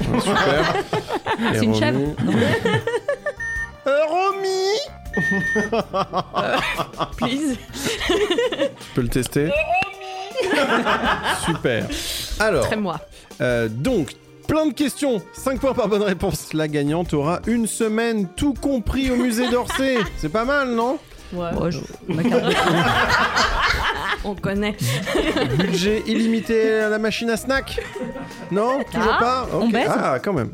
Ah, 0.00 0.20
super. 0.20 0.74
C'est 1.54 1.64
une 1.64 1.72
Romy 1.72 1.80
chèvre 1.80 2.00
Euh, 3.86 3.98
Romy 4.08 4.78
Please. 7.18 7.56
Tu 8.06 8.14
peux 8.94 9.02
le 9.02 9.08
tester 9.08 9.50
Super. 11.44 11.86
Alors, 12.40 12.66
Très 12.66 12.76
moi. 12.76 12.98
euh, 13.40 13.68
donc, 13.68 14.12
plein 14.48 14.66
de 14.66 14.72
questions. 14.72 15.22
5 15.34 15.60
points 15.60 15.74
par 15.74 15.88
bonne 15.88 16.02
réponse. 16.02 16.52
La 16.54 16.66
gagnante 16.68 17.12
aura 17.14 17.40
une 17.46 17.66
semaine, 17.66 18.28
tout 18.36 18.54
compris 18.54 19.10
au 19.10 19.16
musée 19.16 19.48
d'Orsay. 19.50 19.98
C'est 20.16 20.30
pas 20.32 20.44
mal, 20.44 20.70
non? 20.70 20.98
Ouais. 21.34 21.70
Je- 21.70 21.78
ma 22.12 22.22
carte 22.22 22.44
de- 22.44 22.50
On 24.26 24.34
connaît. 24.34 24.74
Budget 25.58 26.02
illimité 26.06 26.80
à 26.80 26.88
la 26.88 26.98
machine 26.98 27.28
à 27.28 27.36
snack? 27.36 27.78
Non 28.50 28.82
Toujours 28.84 29.12
Ah, 29.16 29.20
pas? 29.20 29.48
On 29.52 29.68
baise 29.68 29.90
Ah, 29.94 30.18
quand 30.22 30.32
même. 30.32 30.50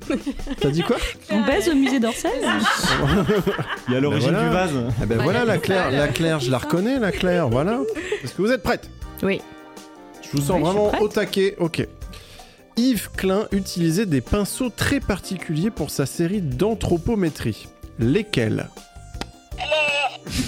T'as 0.61 0.71
dit 0.71 0.83
quoi? 0.83 0.97
On 1.31 1.43
baise 1.43 1.69
au 1.69 1.75
musée 1.75 2.01
d'Orsay? 2.01 2.31
Il 3.89 3.95
y 3.95 3.97
a 3.97 4.01
l'origine 4.01 4.31
voilà. 4.33 4.49
du 4.49 4.53
vase. 4.55 4.93
Eh 5.03 5.07
ben 5.07 5.19
voilà, 5.23 5.45
la 5.45 5.59
Claire, 5.59 5.93
la 5.93 6.09
Claire, 6.09 6.41
je 6.41 6.51
la 6.51 6.59
reconnais, 6.59 6.99
la 6.99 7.13
Claire, 7.13 7.49
voilà. 7.49 7.79
Est-ce 8.25 8.35
que 8.35 8.43
vous 8.43 8.51
êtes 8.51 8.63
prête? 8.65 8.91
Oui. 9.23 9.41
Je 10.23 10.31
vous 10.37 10.43
sens 10.43 10.57
Oui, 10.57 10.63
vraiment 10.63 10.91
au 11.01 11.07
taquet. 11.09 11.55
Ok. 11.61 11.87
Yves 12.77 13.11
Klein 13.17 13.47
utilisait 13.53 14.07
des 14.07 14.21
pinceaux 14.21 14.71
très 14.71 14.99
particuliers 14.99 15.71
pour 15.71 15.91
sa 15.91 16.07
série 16.07 16.41
d'anthropométrie. 16.41 17.69
Lesquels? 18.01 18.69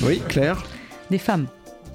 Oui, 0.03 0.21
Claire. 0.29 0.63
Des 1.11 1.19
femmes. 1.19 1.47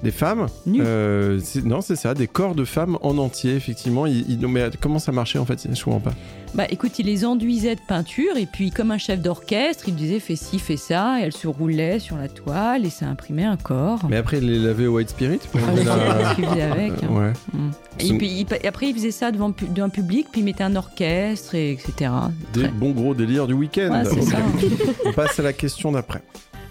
Des 0.02 0.12
femmes. 0.12 0.46
Euh, 0.68 1.40
Non, 1.64 1.80
c'est 1.80 1.96
ça, 1.96 2.14
des 2.14 2.28
corps 2.28 2.54
de 2.54 2.64
femmes 2.64 2.98
en 3.02 3.18
entier, 3.18 3.56
effectivement. 3.56 4.04
Mais 4.04 4.70
comment 4.80 5.00
ça 5.00 5.10
marchait 5.10 5.40
en 5.40 5.44
fait 5.44 5.66
Je 5.74 5.82
comprends 5.84 5.98
pas. 5.98 6.12
Bah 6.54 6.66
écoute, 6.70 6.98
il 7.00 7.06
les 7.06 7.24
enduisait 7.24 7.74
de 7.74 7.80
peinture 7.86 8.36
et 8.36 8.46
puis 8.46 8.70
comme 8.70 8.92
un 8.92 8.96
chef 8.96 9.20
d'orchestre, 9.20 9.84
il 9.88 9.96
disait 9.96 10.20
fais 10.20 10.36
ci, 10.36 10.60
fais 10.60 10.76
ça 10.76 11.18
et 11.20 11.24
elle 11.24 11.32
se 11.32 11.48
roulait 11.48 11.98
sur 11.98 12.16
la 12.16 12.28
toile 12.28 12.86
et 12.86 12.90
ça 12.90 13.06
imprimait 13.06 13.44
un 13.44 13.56
corps. 13.56 13.98
Mais 14.08 14.16
après, 14.18 14.38
il 14.38 14.46
les 14.46 14.58
lavait 14.60 14.86
au 14.86 14.94
White 14.94 15.10
Spirit 15.10 15.40
pour 15.50 15.60
Ah, 15.68 15.74
la- 15.74 16.34
qu'il 16.36 16.46
faisait 16.46 16.62
avec. 16.62 16.92
hein. 17.02 17.08
Ouais. 17.10 17.32
Mm. 17.52 17.70
Et, 18.00 18.18
puis, 18.18 18.46
il- 18.62 18.66
après, 18.68 18.86
il 18.90 18.94
faisait 18.94 19.10
ça 19.10 19.32
devant, 19.32 19.52
un 19.78 19.88
public, 19.88 20.28
puis 20.30 20.42
il 20.42 20.44
mettait 20.44 20.62
un 20.64 20.76
orchestre, 20.76 21.56
et 21.56 21.72
etc. 21.72 22.12
Des 22.54 22.60
Très- 22.62 22.68
bons 22.70 22.92
gros 22.92 23.14
délires 23.14 23.48
du 23.48 23.52
week-end. 23.54 23.90
Ouais, 23.90 24.04
c'est 24.04 24.20
Ok. 24.22 24.28
ça. 24.28 24.38
On 25.06 25.12
passe 25.12 25.38
à 25.40 25.42
la 25.42 25.52
question 25.52 25.90
d'après. 25.92 26.22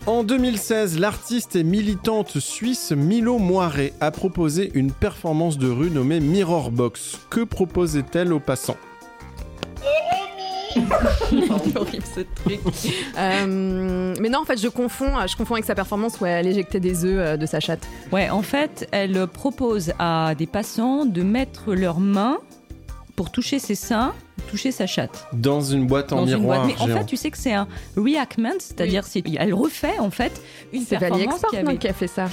En 0.07 0.23
2016, 0.23 0.99
l'artiste 0.99 1.57
et 1.57 1.65
militante 1.65 2.39
suisse 2.39 2.93
Milo 2.93 3.39
Moiré 3.39 3.91
a 3.99 4.09
proposé 4.09 4.71
une 4.73 4.93
performance 4.93 5.57
de 5.57 5.67
rue 5.67 5.91
nommée 5.91 6.21
Mirror 6.21 6.71
Box. 6.71 7.19
Que 7.29 7.43
proposait-elle 7.43 8.31
aux 8.31 8.39
passants? 8.39 8.77
Horrible 11.75 12.05
ce 12.15 12.21
truc. 12.21 12.61
Euh, 13.17 14.15
mais 14.21 14.29
non, 14.29 14.39
en 14.39 14.45
fait, 14.45 14.61
je 14.61 14.69
confonds, 14.69 15.27
je 15.27 15.35
confonds 15.35 15.55
avec 15.55 15.65
sa 15.65 15.75
performance 15.75 16.21
où 16.21 16.25
elle 16.25 16.47
éjectait 16.47 16.79
des 16.79 17.03
œufs 17.03 17.19
euh, 17.19 17.35
de 17.35 17.45
sa 17.45 17.59
chatte. 17.59 17.85
Ouais, 18.13 18.29
en 18.29 18.43
fait, 18.43 18.87
elle 18.93 19.27
propose 19.27 19.91
à 19.99 20.35
des 20.37 20.47
passants 20.47 21.05
de 21.05 21.21
mettre 21.21 21.73
leurs 21.73 21.99
mains 21.99 22.37
pour 23.17 23.29
toucher 23.29 23.59
ses 23.59 23.75
seins 23.75 24.13
toucher 24.49 24.71
sa 24.71 24.87
chatte. 24.87 25.27
Dans 25.33 25.61
une 25.61 25.87
boîte 25.87 26.13
en 26.13 26.17
Dans 26.17 26.25
miroir. 26.25 26.63
boîte. 26.65 26.77
Mais 26.79 26.93
en 26.93 26.97
fait, 26.97 27.05
tu 27.05 27.17
sais 27.17 27.31
que 27.31 27.37
c'est 27.37 27.53
un 27.53 27.67
reenactment, 27.95 28.59
c'est-à-dire 28.59 29.03
c'est 29.05 29.23
elle 29.37 29.53
refait 29.53 29.97
en 29.99 30.09
fait 30.11 30.41
une 30.73 30.83
C'est 30.83 30.97
performance 30.99 31.33
Export 31.33 31.49
qui 31.51 31.57
avait. 31.57 31.77
qui 31.77 31.87
a 31.87 31.93
fait 31.93 32.07
ça. 32.07 32.27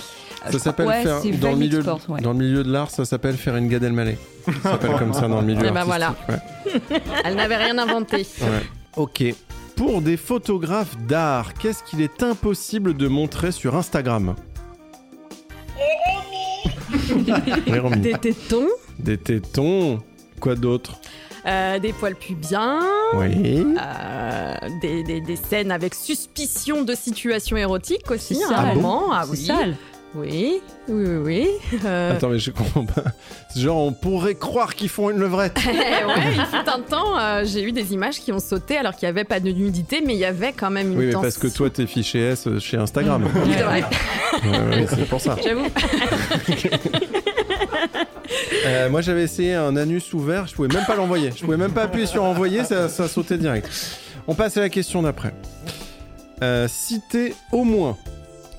Ça 0.50 0.58
s'appelle 0.58 0.86
Ouais, 0.86 1.02
faire 1.02 1.20
c'est 1.22 1.30
dans 1.32 1.50
le 1.52 1.56
milieu 1.56 1.78
Export, 1.78 2.00
ouais. 2.08 2.20
dans 2.20 2.32
le 2.32 2.38
milieu 2.38 2.62
de 2.62 2.70
l'art, 2.70 2.90
ça 2.90 3.04
s'appelle 3.04 3.36
faire 3.36 3.56
une 3.56 3.68
Gad 3.68 3.82
Elmaleh. 3.82 4.18
Ça 4.62 4.70
s'appelle 4.72 4.96
comme 4.98 5.14
ça 5.14 5.26
dans 5.26 5.40
le 5.40 5.46
milieu 5.46 5.66
Eh 5.66 5.70
ben 5.70 5.84
voilà. 5.84 6.14
ouais. 6.28 7.00
Elle 7.24 7.34
n'avait 7.36 7.56
rien 7.56 7.78
inventé. 7.78 8.18
Ouais. 8.18 8.62
Ok. 8.96 9.24
Pour 9.74 10.02
des 10.02 10.16
photographes 10.16 10.96
d'art, 11.08 11.54
qu'est-ce 11.54 11.82
qu'il 11.82 12.00
est 12.00 12.22
impossible 12.22 12.94
de 12.96 13.08
montrer 13.08 13.50
sur 13.52 13.74
Instagram? 13.74 14.34
Oui. 17.16 17.32
Des 17.96 18.12
tétons, 18.18 18.68
Des 18.98 19.16
tétons. 19.18 20.00
Quoi 20.40 20.54
d'autre? 20.54 20.98
Euh, 21.46 21.78
des 21.78 21.92
poils 21.92 22.14
pubiens, 22.16 22.80
Oui. 23.14 23.66
euh, 23.78 24.54
des, 24.80 25.02
des- 25.02 25.20
des 25.20 25.36
scènes 25.36 25.70
avec 25.72 25.94
suspicion 25.94 26.82
de 26.82 26.94
situation 26.94 27.56
érotique 27.56 28.10
aussi, 28.10 28.42
un 28.44 28.48
sale. 28.48 28.74
moment. 28.76 29.04
Ah 29.12 29.24
oui. 29.30 29.36
sale. 29.36 29.76
Oui, 30.16 30.60
oui, 30.88 31.04
oui, 31.08 31.16
oui. 31.16 31.48
Euh, 31.84 32.12
Attends, 32.12 32.28
mais 32.28 32.38
je 32.38 32.52
comprends 32.52 32.84
pas. 32.86 33.02
Genre, 33.56 33.76
on 33.76 33.92
pourrait 33.92 34.36
croire 34.36 34.76
qu'ils 34.76 34.88
font 34.88 35.10
une 35.10 35.18
levrette. 35.18 35.58
Ouais, 35.66 36.14
il 36.36 36.44
fut 36.46 36.68
un 36.70 36.80
temps, 36.82 37.18
euh, 37.18 37.42
j'ai 37.44 37.64
eu 37.64 37.72
des 37.72 37.92
images 37.94 38.20
qui 38.20 38.30
ont 38.30 38.38
sauté 38.38 38.76
alors 38.76 38.94
qu'il 38.94 39.06
n'y 39.06 39.10
avait 39.10 39.24
pas 39.24 39.40
de 39.40 39.50
nudité, 39.50 40.02
mais 40.06 40.14
il 40.14 40.20
y 40.20 40.24
avait 40.24 40.52
quand 40.52 40.70
même 40.70 40.92
une 40.92 40.98
Oui, 40.98 41.06
mais 41.06 41.12
tension. 41.12 41.22
parce 41.22 41.38
que 41.38 41.48
toi, 41.48 41.68
t'es 41.68 41.86
fiché 41.88 42.20
S 42.20 42.46
chez 42.60 42.76
Instagram. 42.76 43.24
C'est 43.56 43.62
vrai, 43.64 43.84
Ouais, 44.44 44.58
ouais, 44.76 44.86
c'est 44.88 45.08
pour 45.08 45.20
ça. 45.20 45.36
j'avoue. 45.42 45.66
Euh, 48.66 48.88
moi, 48.88 49.00
j'avais 49.02 49.22
essayé 49.24 49.54
un 49.54 49.76
anus 49.76 50.12
ouvert, 50.14 50.46
je 50.46 50.54
pouvais 50.54 50.68
même 50.68 50.84
pas 50.86 50.96
l'envoyer. 50.96 51.30
Je 51.36 51.44
pouvais 51.44 51.56
même 51.56 51.72
pas 51.72 51.82
appuyer 51.82 52.06
sur 52.06 52.24
envoyer, 52.24 52.64
ça, 52.64 52.88
ça 52.88 53.08
sautait 53.08 53.36
direct. 53.38 53.68
On 54.26 54.34
passe 54.34 54.56
à 54.56 54.60
la 54.60 54.68
question 54.70 55.02
d'après. 55.02 55.34
Euh, 56.42 56.66
citez 56.68 57.34
au 57.52 57.64
moins 57.64 57.96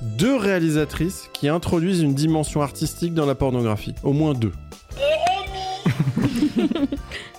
deux 0.02 0.36
réalisatrices 0.36 1.30
qui 1.34 1.48
introduisent 1.50 2.02
une 2.02 2.14
dimension 2.14 2.62
artistique 2.62 3.14
dans 3.14 3.26
la 3.26 3.36
pornographie. 3.36 3.96
Au 4.04 4.14
moins 4.14 4.34
deux. 4.34 4.52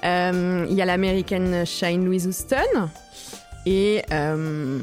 Euh, 0.05 0.67
Il 0.71 0.77
y 0.77 0.83
a 0.83 0.85
l'américaine 0.85 1.67
Shine 1.67 2.05
Louise 2.05 2.29
Houston. 2.29 2.57
Et 3.69 4.03
euh, 4.13 4.79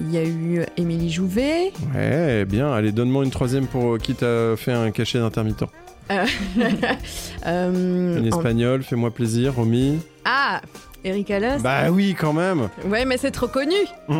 il 0.00 0.10
y 0.12 0.16
a 0.16 0.22
eu 0.24 0.64
Émilie 0.76 1.10
Jouvet. 1.10 1.72
Ouais, 1.94 2.44
bien. 2.44 2.72
Allez, 2.72 2.92
donne-moi 2.92 3.24
une 3.24 3.30
troisième 3.32 3.66
pour 3.66 3.94
euh, 3.94 3.98
qui 3.98 4.14
t'a 4.14 4.56
fait 4.56 4.72
un 4.72 4.90
cachet 4.92 5.18
d'intermittent. 5.18 5.64
Euh, 6.10 6.24
euh, 7.46 8.20
en- 8.20 8.24
espagnole, 8.24 8.82
fais-moi 8.84 9.10
plaisir, 9.10 9.54
Romy. 9.56 9.98
Ah, 10.24 10.60
Eric 11.04 11.30
Allos. 11.32 11.58
Bah 11.60 11.90
oui, 11.90 12.14
quand 12.18 12.32
même. 12.32 12.68
Ouais, 12.86 13.04
mais 13.04 13.16
c'est 13.18 13.32
trop 13.32 13.48
connu. 13.48 13.74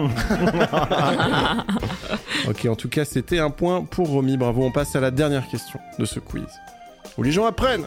Ok, 2.49 2.67
en 2.67 2.77
tout 2.77 2.89
cas, 2.89 3.05
c'était 3.05 3.39
un 3.39 3.51
point 3.51 3.83
pour 3.83 4.09
Romy. 4.09 4.37
Bravo. 4.37 4.63
On 4.65 4.71
passe 4.73 4.97
à 4.97 5.01
la 5.01 5.11
dernière 5.11 5.47
question 5.49 5.79
de 5.99 6.05
ce 6.05 6.19
quiz. 6.19 6.45
Où 7.19 7.23
les 7.23 7.31
gens 7.33 7.47
apprennent 7.47 7.87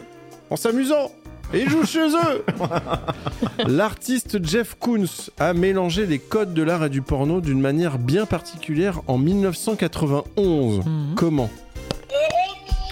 en 0.50 0.56
s'amusant 0.56 1.10
et 1.52 1.60
ils 1.62 1.68
jouent 1.68 1.86
chez 1.86 2.08
eux. 2.08 2.44
L'artiste 3.66 4.44
Jeff 4.44 4.76
Koons 4.78 5.30
a 5.38 5.52
mélangé 5.54 6.06
les 6.06 6.18
codes 6.18 6.54
de 6.54 6.62
l'art 6.62 6.84
et 6.84 6.88
du 6.90 7.02
porno 7.02 7.40
d'une 7.40 7.60
manière 7.60 7.98
bien 7.98 8.26
particulière 8.26 9.00
en 9.06 9.18
1991. 9.18 10.78
Mhm. 10.86 11.14
Comment 11.16 11.50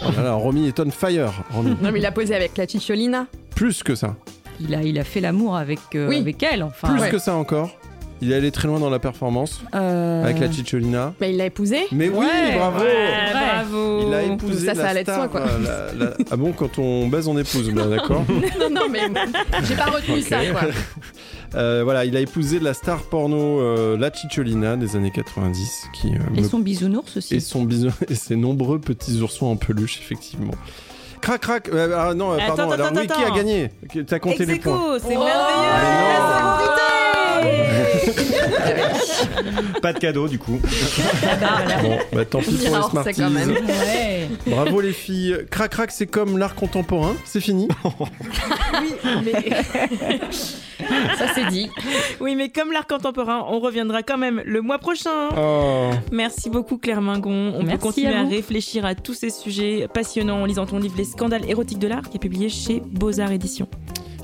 Oh 0.03 0.11
là 0.17 0.23
là, 0.23 0.33
Romy 0.33 0.67
est 0.67 0.81
on 0.81 0.91
fire. 0.91 1.33
Romy. 1.51 1.77
Non, 1.83 1.93
mais 1.93 1.99
il 1.99 2.07
a 2.07 2.13
posé 2.13 2.35
avec 2.35 2.57
la 2.57 2.67
Chicholina. 2.67 3.27
Plus 3.55 3.83
que 3.83 3.95
ça. 3.95 4.17
Il 4.61 4.75
a, 4.75 4.83
il 4.83 4.99
a 4.99 5.05
fait 5.05 5.21
l'amour 5.21 5.57
avec, 5.57 5.79
euh, 5.95 6.09
Oui. 6.09 6.19
avec 6.19 6.43
elle, 6.43 6.63
enfin. 6.63 6.89
Plus 6.89 7.01
ouais. 7.01 7.11
que 7.11 7.19
ça 7.19 7.35
encore. 7.35 7.71
Il 8.23 8.33
est 8.33 8.35
allé 8.35 8.51
très 8.51 8.69
loin 8.69 8.79
dans 8.79 8.91
la 8.91 8.99
performance 8.99 9.61
Euh, 9.75 10.23
avec 10.25 10.39
la 10.41 10.51
Chicholina. 10.53 11.15
Mais 11.21 11.31
il 11.31 11.37
l'a 11.39 11.47
épousé. 11.47 11.87
Mais 11.93 12.09
oui, 12.09 12.19
Ouais, 12.19 12.57
bravo 12.57 12.79
Ouais, 12.81 13.33
bravo. 13.33 14.05
Il 14.09 14.15
a 14.15 14.23
épousé 14.23 14.67
Ça, 14.67 14.75
ça 14.75 14.83
la 14.83 14.89
allait 14.91 15.01
de 15.05 15.11
star, 15.11 15.17
soi, 15.17 15.29
quoi. 15.29 15.41
la- 15.41 16.05
la- 16.05 16.13
Ah 16.31 16.37
bon, 16.37 16.53
quand 16.53 16.79
on 16.79 17.07
baise, 17.09 17.29
on 17.29 17.39
épouse, 17.39 17.71
bien 17.71 17.87
d'accord 17.87 18.25
non, 18.61 18.69
non, 18.71 18.89
mais 18.91 19.01
j'ai 19.65 19.75
pas 19.77 19.87
retenu 19.87 20.21
ça, 20.23 20.39
quoi. 20.53 20.61
Euh, 21.57 21.81
Voilà, 21.83 22.05
il 22.05 22.17
a 22.17 22.21
épousé 22.21 22.61
la 22.61 22.75
star 22.75 23.03
porno 23.03 23.61
euh, 23.61 23.97
La 23.99 24.13
Cicciolina 24.15 24.77
des 24.77 24.95
années 24.95 25.11
90, 25.11 25.87
qui 25.93 26.09
euh, 26.15 26.19
Et 26.37 26.43
me- 26.43 26.49
son 26.49 26.61
bisounours 26.61 27.17
aussi. 27.17 27.35
et 27.35 27.41
son 27.41 27.65
bisou- 27.65 27.91
et 28.09 28.15
ses 28.15 28.37
nombreux 28.37 28.79
petits 28.79 29.21
oursons 29.21 29.47
en 29.47 29.57
peluche, 29.57 29.99
effectivement. 29.99 30.53
Crac, 31.21 31.41
crac. 31.41 31.69
euh, 31.71 31.93
ah 31.99 32.15
non, 32.15 32.31
euh, 32.33 32.37
Attends, 32.37 32.55
pardon. 32.55 32.63
attends, 32.71 32.85
Alors, 32.85 32.93
oui, 32.95 32.99
attends, 33.11 33.15
qui 33.17 33.25
a 33.25 33.31
gagné? 33.35 33.71
T'as 34.07 34.21
compté 34.21 34.47
les 34.47 34.55
Ex-aequo, 34.55 34.71
points. 34.77 34.99
c'est 35.01 35.17
Oh, 35.17 35.25
merveilleux. 35.25 36.71
Pas 39.83 39.93
de 39.93 39.99
cadeau 39.99 40.29
du 40.29 40.39
coup. 40.39 40.61
Bon, 41.83 41.99
bah 42.13 42.25
tant 42.25 42.41
pis 42.41 42.55
pour 42.55 42.77
les 42.77 42.83
Smarties. 42.83 43.21
quand 43.21 43.31
même. 43.31 43.51
Ouais. 43.51 44.29
Bravo 44.47 44.81
les 44.81 44.93
filles. 44.93 45.37
Crac, 45.51 45.71
crac, 45.73 45.91
c'est 45.91 46.07
comme 46.07 46.39
l'art 46.39 46.55
contemporain. 46.55 47.15
C'est 47.25 47.41
fini. 47.41 47.69
Ça, 51.19 51.27
c'est 51.35 51.47
dit. 51.49 51.71
Oui, 52.21 52.35
mais 52.35 52.49
comme 52.49 52.73
l'art 52.73 52.87
contemporain, 52.87 53.45
on 53.49 53.61
reviendra 53.61 54.03
quand 54.03 54.19
même 54.19 54.43
le 54.45 54.61
mois 54.61 54.79
prochain. 54.79 55.29
Oh. 55.37 55.91
Merci 56.13 56.51
beaucoup 56.51 56.79
Claire 56.79 57.01
Mingon. 57.01 57.55
On 57.55 57.63
Merci 57.63 57.73
peut 57.73 57.79
continuer 57.79 58.15
à 58.15 58.21
à, 58.21 58.25
réfléchir 58.25 58.85
à 58.85 58.95
tous 58.95 59.15
ces 59.15 59.31
sujets 59.31 59.89
passionnants 59.93 60.43
en 60.43 60.47
lisant 60.47 60.67
ton 60.67 60.79
livre 60.79 60.95
Les 60.97 61.05
scandales 61.05 61.49
érotiques 61.49 61.79
de 61.79 61.89
l'art 61.89 62.09
qui 62.09 62.17
est 62.17 62.21
publié 62.21 62.49
chez 62.49 62.83
Beaux-Arts 62.93 63.33
Éditions. 63.33 63.69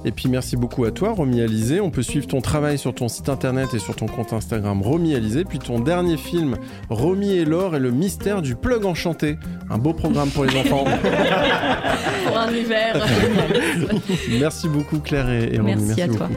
Et 0.06 0.12
puis 0.12 0.28
merci 0.28 0.56
beaucoup 0.56 0.84
à 0.84 0.92
toi, 0.92 1.10
Romy 1.10 1.40
Alizé. 1.40 1.80
On 1.80 1.90
peut 1.90 2.02
suivre 2.02 2.28
ton 2.28 2.40
travail 2.40 2.78
sur 2.78 2.94
ton 2.94 3.08
site 3.08 3.28
internet 3.28 3.74
et 3.74 3.80
sur 3.80 3.96
ton 3.96 4.06
compte 4.06 4.32
Instagram 4.32 4.80
Romy 4.80 5.16
Alizé. 5.16 5.44
Puis 5.44 5.58
ton 5.58 5.80
dernier 5.80 6.16
film, 6.16 6.56
Romy 6.88 7.32
et 7.32 7.44
l'or 7.44 7.74
et 7.74 7.80
le 7.80 7.90
mystère 7.90 8.40
du 8.40 8.54
plug 8.54 8.84
enchanté. 8.84 9.36
Un 9.68 9.78
beau 9.78 9.92
programme 9.92 10.28
pour 10.30 10.44
les 10.44 10.56
enfants. 10.60 10.84
Pour 12.24 12.38
un 12.38 12.52
hiver. 12.52 13.04
merci 14.38 14.68
beaucoup 14.68 15.00
Claire 15.00 15.28
et, 15.28 15.54
et 15.54 15.58
Romy. 15.58 15.74
Merci 15.74 16.02
à 16.02 16.06
beaucoup. 16.06 16.18
toi. 16.18 16.28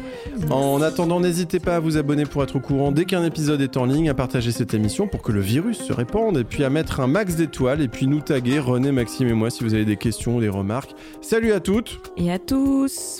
En 0.49 0.81
attendant, 0.81 1.19
n'hésitez 1.19 1.59
pas 1.59 1.75
à 1.75 1.79
vous 1.79 1.97
abonner 1.97 2.25
pour 2.25 2.41
être 2.41 2.55
au 2.55 2.59
courant 2.59 2.91
dès 2.91 3.05
qu'un 3.05 3.23
épisode 3.23 3.61
est 3.61 3.77
en 3.77 3.85
ligne, 3.85 4.09
à 4.09 4.13
partager 4.15 4.51
cette 4.51 4.73
émission 4.73 5.07
pour 5.07 5.21
que 5.21 5.31
le 5.31 5.41
virus 5.41 5.77
se 5.77 5.93
répande, 5.93 6.37
et 6.37 6.43
puis 6.43 6.63
à 6.63 6.69
mettre 6.69 7.01
un 7.01 7.07
max 7.07 7.35
d'étoiles, 7.35 7.81
et 7.81 7.87
puis 7.87 8.07
nous 8.07 8.21
taguer, 8.21 8.57
René, 8.59 8.91
Maxime 8.91 9.27
et 9.27 9.33
moi, 9.33 9.49
si 9.49 9.63
vous 9.63 9.73
avez 9.73 9.85
des 9.85 9.97
questions 9.97 10.37
ou 10.37 10.41
des 10.41 10.49
remarques. 10.49 10.91
Salut 11.21 11.51
à 11.51 11.59
toutes 11.59 11.99
Et 12.17 12.31
à 12.31 12.39
tous. 12.39 13.19